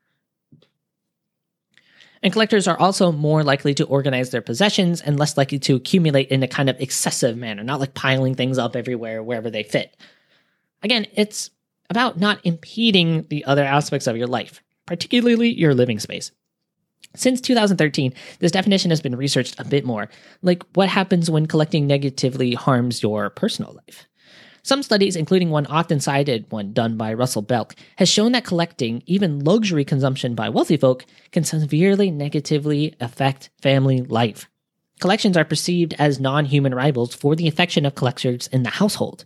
And 2.23 2.31
collectors 2.31 2.69
are 2.69 2.79
also 2.79 3.11
more 3.11 3.43
likely 3.43 3.73
to 3.73 3.85
organize 3.85 4.29
their 4.29 4.41
possessions 4.41 5.01
and 5.01 5.19
less 5.19 5.35
likely 5.35 5.59
to 5.59 5.75
accumulate 5.75 6.29
in 6.29 6.41
a 6.41 6.47
kind 6.47 6.69
of 6.69 6.79
excessive 6.79 7.35
manner, 7.35 7.63
not 7.63 7.81
like 7.81 7.93
piling 7.93 8.33
things 8.33 8.57
up 8.57 8.77
everywhere 8.77 9.21
wherever 9.21 9.49
they 9.49 9.63
fit. 9.63 9.95
Again, 10.81 11.05
it's 11.13 11.51
about 11.89 12.17
not 12.17 12.39
impeding 12.45 13.23
the 13.29 13.43
other 13.43 13.63
aspects 13.63 14.07
of 14.07 14.15
your 14.15 14.27
life, 14.27 14.63
particularly 14.85 15.53
your 15.53 15.73
living 15.73 15.99
space. 15.99 16.31
Since 17.15 17.41
2013, 17.41 18.13
this 18.39 18.53
definition 18.53 18.89
has 18.89 19.01
been 19.01 19.17
researched 19.17 19.59
a 19.59 19.65
bit 19.65 19.85
more, 19.85 20.09
like 20.41 20.63
what 20.73 20.89
happens 20.89 21.29
when 21.29 21.45
collecting 21.45 21.85
negatively 21.85 22.53
harms 22.53 23.03
your 23.03 23.29
personal 23.29 23.73
life. 23.73 24.07
Some 24.65 24.81
studies, 24.81 25.17
including 25.17 25.49
one 25.49 25.65
often 25.65 25.99
cited 25.99 26.49
one 26.49 26.71
done 26.71 26.95
by 26.95 27.13
Russell 27.13 27.41
Belk, 27.41 27.75
has 27.97 28.07
shown 28.07 28.31
that 28.31 28.45
collecting, 28.45 29.03
even 29.05 29.43
luxury 29.43 29.83
consumption 29.83 30.35
by 30.35 30.47
wealthy 30.47 30.77
folk, 30.77 31.05
can 31.31 31.43
severely 31.43 32.09
negatively 32.09 32.95
affect 33.01 33.49
family 33.61 34.01
life. 34.01 34.49
Collections 35.01 35.35
are 35.35 35.43
perceived 35.43 35.93
as 35.99 36.21
non-human 36.21 36.73
rivals 36.73 37.13
for 37.13 37.35
the 37.35 37.49
affection 37.49 37.85
of 37.85 37.95
collectors 37.95 38.47
in 38.47 38.63
the 38.63 38.69
household. 38.69 39.25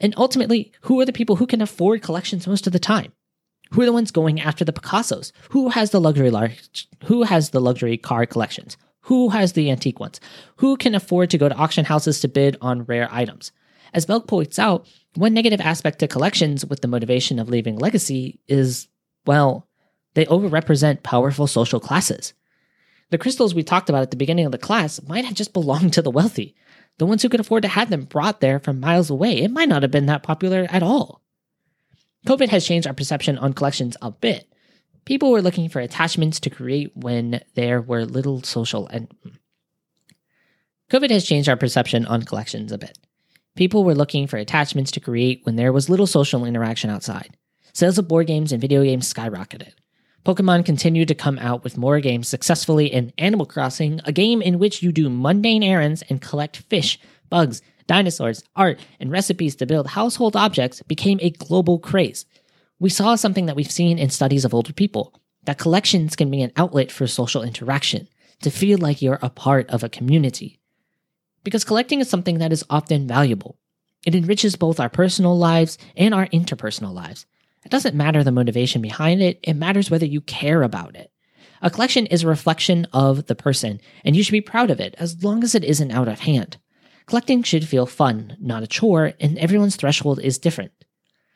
And 0.00 0.14
ultimately, 0.16 0.72
who 0.82 0.98
are 0.98 1.04
the 1.04 1.12
people 1.12 1.36
who 1.36 1.46
can 1.46 1.60
afford 1.60 2.00
collections 2.00 2.46
most 2.46 2.66
of 2.66 2.72
the 2.72 2.78
time? 2.78 3.12
Who 3.72 3.82
are 3.82 3.86
the 3.86 3.92
ones 3.92 4.10
going 4.10 4.40
after 4.40 4.64
the 4.64 4.72
Picassos? 4.72 5.32
Who 5.50 5.68
has 5.68 5.90
the 5.90 6.00
luxury 6.00 6.30
large, 6.30 6.88
who 7.04 7.24
has 7.24 7.50
the 7.50 7.60
luxury 7.60 7.98
car 7.98 8.24
collections? 8.24 8.78
Who 9.02 9.28
has 9.28 9.52
the 9.52 9.70
antique 9.70 10.00
ones? 10.00 10.20
Who 10.56 10.78
can 10.78 10.94
afford 10.94 11.28
to 11.30 11.38
go 11.38 11.50
to 11.50 11.54
auction 11.54 11.84
houses 11.84 12.20
to 12.20 12.28
bid 12.28 12.56
on 12.62 12.84
rare 12.84 13.08
items? 13.12 13.52
As 13.94 14.06
Belk 14.06 14.26
points 14.26 14.58
out, 14.58 14.86
one 15.14 15.32
negative 15.32 15.60
aspect 15.60 16.00
to 16.00 16.08
collections 16.08 16.66
with 16.66 16.80
the 16.80 16.88
motivation 16.88 17.38
of 17.38 17.48
leaving 17.48 17.78
legacy 17.78 18.40
is, 18.48 18.88
well, 19.24 19.68
they 20.14 20.26
overrepresent 20.26 21.04
powerful 21.04 21.46
social 21.46 21.78
classes. 21.78 22.34
The 23.10 23.18
crystals 23.18 23.54
we 23.54 23.62
talked 23.62 23.88
about 23.88 24.02
at 24.02 24.10
the 24.10 24.16
beginning 24.16 24.46
of 24.46 24.52
the 24.52 24.58
class 24.58 25.00
might 25.06 25.24
have 25.24 25.34
just 25.34 25.52
belonged 25.52 25.92
to 25.92 26.02
the 26.02 26.10
wealthy, 26.10 26.56
the 26.98 27.06
ones 27.06 27.22
who 27.22 27.28
could 27.28 27.38
afford 27.38 27.62
to 27.62 27.68
have 27.68 27.88
them 27.88 28.04
brought 28.04 28.40
there 28.40 28.58
from 28.58 28.80
miles 28.80 29.10
away. 29.10 29.42
It 29.42 29.52
might 29.52 29.68
not 29.68 29.82
have 29.82 29.92
been 29.92 30.06
that 30.06 30.24
popular 30.24 30.66
at 30.70 30.82
all. 30.82 31.22
COVID 32.26 32.48
has 32.48 32.66
changed 32.66 32.88
our 32.88 32.94
perception 32.94 33.38
on 33.38 33.52
collections 33.52 33.96
a 34.02 34.10
bit. 34.10 34.52
People 35.04 35.30
were 35.30 35.42
looking 35.42 35.68
for 35.68 35.80
attachments 35.80 36.40
to 36.40 36.50
create 36.50 36.96
when 36.96 37.42
there 37.54 37.80
were 37.80 38.04
little 38.04 38.42
social 38.42 38.88
and 38.88 39.08
hmm. 39.22 39.30
COVID 40.90 41.10
has 41.10 41.24
changed 41.24 41.48
our 41.48 41.56
perception 41.56 42.06
on 42.06 42.22
collections 42.22 42.72
a 42.72 42.78
bit. 42.78 42.98
People 43.56 43.84
were 43.84 43.94
looking 43.94 44.26
for 44.26 44.36
attachments 44.36 44.90
to 44.90 45.00
create 45.00 45.42
when 45.44 45.54
there 45.54 45.72
was 45.72 45.88
little 45.88 46.08
social 46.08 46.44
interaction 46.44 46.90
outside. 46.90 47.36
Sales 47.72 47.98
of 47.98 48.08
board 48.08 48.26
games 48.26 48.50
and 48.50 48.60
video 48.60 48.82
games 48.82 49.12
skyrocketed. 49.12 49.72
Pokemon 50.26 50.64
continued 50.66 51.06
to 51.06 51.14
come 51.14 51.38
out 51.38 51.62
with 51.62 51.76
more 51.76 52.00
games 52.00 52.26
successfully 52.26 52.92
in 52.92 53.12
Animal 53.16 53.46
Crossing, 53.46 54.00
a 54.04 54.10
game 54.10 54.42
in 54.42 54.58
which 54.58 54.82
you 54.82 54.90
do 54.90 55.08
mundane 55.08 55.62
errands 55.62 56.02
and 56.08 56.20
collect 56.20 56.56
fish, 56.56 56.98
bugs, 57.30 57.62
dinosaurs, 57.86 58.42
art, 58.56 58.80
and 58.98 59.12
recipes 59.12 59.54
to 59.56 59.66
build 59.66 59.86
household 59.88 60.34
objects 60.34 60.82
became 60.88 61.20
a 61.22 61.30
global 61.30 61.78
craze. 61.78 62.26
We 62.80 62.90
saw 62.90 63.14
something 63.14 63.46
that 63.46 63.54
we've 63.54 63.70
seen 63.70 63.98
in 64.00 64.10
studies 64.10 64.44
of 64.44 64.52
older 64.52 64.72
people 64.72 65.14
that 65.44 65.58
collections 65.58 66.16
can 66.16 66.28
be 66.28 66.42
an 66.42 66.52
outlet 66.56 66.90
for 66.90 67.06
social 67.06 67.42
interaction, 67.44 68.08
to 68.40 68.50
feel 68.50 68.78
like 68.78 69.00
you're 69.00 69.20
a 69.22 69.30
part 69.30 69.70
of 69.70 69.84
a 69.84 69.88
community. 69.88 70.58
Because 71.44 71.64
collecting 71.64 72.00
is 72.00 72.08
something 72.08 72.38
that 72.38 72.52
is 72.52 72.64
often 72.68 73.06
valuable. 73.06 73.58
It 74.06 74.14
enriches 74.14 74.56
both 74.56 74.80
our 74.80 74.88
personal 74.88 75.38
lives 75.38 75.78
and 75.96 76.14
our 76.14 76.26
interpersonal 76.26 76.92
lives. 76.92 77.26
It 77.64 77.70
doesn't 77.70 77.94
matter 77.94 78.22
the 78.22 78.32
motivation 78.32 78.82
behind 78.82 79.22
it, 79.22 79.40
it 79.42 79.54
matters 79.54 79.90
whether 79.90 80.06
you 80.06 80.20
care 80.20 80.62
about 80.62 80.96
it. 80.96 81.10
A 81.62 81.70
collection 81.70 82.04
is 82.06 82.22
a 82.22 82.28
reflection 82.28 82.86
of 82.92 83.26
the 83.26 83.34
person, 83.34 83.80
and 84.04 84.14
you 84.14 84.22
should 84.22 84.32
be 84.32 84.42
proud 84.42 84.70
of 84.70 84.80
it 84.80 84.94
as 84.98 85.24
long 85.24 85.42
as 85.42 85.54
it 85.54 85.64
isn't 85.64 85.90
out 85.90 86.08
of 86.08 86.20
hand. 86.20 86.58
Collecting 87.06 87.42
should 87.42 87.66
feel 87.66 87.86
fun, 87.86 88.36
not 88.40 88.62
a 88.62 88.66
chore, 88.66 89.14
and 89.20 89.38
everyone's 89.38 89.76
threshold 89.76 90.20
is 90.20 90.38
different. 90.38 90.72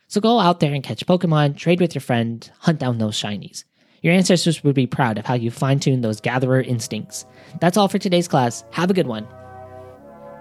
So 0.09 0.21
go 0.21 0.39
out 0.39 0.61
there 0.61 0.75
and 0.75 0.85
catch 0.85 1.07
Pokemon, 1.07 1.57
trade 1.57 1.81
with 1.81 1.95
your 1.95 2.01
friend, 2.01 2.51
hunt 2.61 2.79
down 2.79 2.99
those 2.99 3.21
shinies. 3.21 3.65
Your 4.03 4.15
ancestors 4.15 4.63
would 4.65 4.75
be 4.75 4.87
proud 4.87 5.19
of 5.19 5.27
how 5.27 5.35
you 5.35 5.51
fine 5.51 5.81
tuned 5.81 6.05
those 6.05 6.21
gatherer 6.21 6.61
instincts. 6.61 7.27
That's 7.61 7.77
all 7.77 7.89
for 7.89 7.99
today's 7.99 8.29
class. 8.29 8.65
Have 8.71 8.91
a 8.91 8.95
good 8.95 9.07
one. 9.07 9.27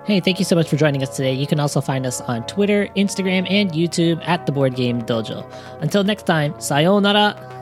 Hey, 0.07 0.21
thank 0.21 0.39
you 0.39 0.45
so 0.45 0.55
much 0.55 0.69
for 0.69 0.77
joining 0.77 1.03
us 1.03 1.13
today. 1.17 1.33
You 1.33 1.45
can 1.45 1.59
also 1.59 1.81
find 1.81 2.05
us 2.05 2.21
on 2.21 2.47
Twitter, 2.47 2.87
Instagram, 2.95 3.45
and 3.51 3.73
YouTube 3.73 4.25
at 4.25 4.45
the 4.45 4.53
Board 4.53 4.73
Game 4.73 5.01
Dojo. 5.01 5.45
Until 5.81 6.05
next 6.05 6.23
time, 6.23 6.57
sayonara! 6.61 7.56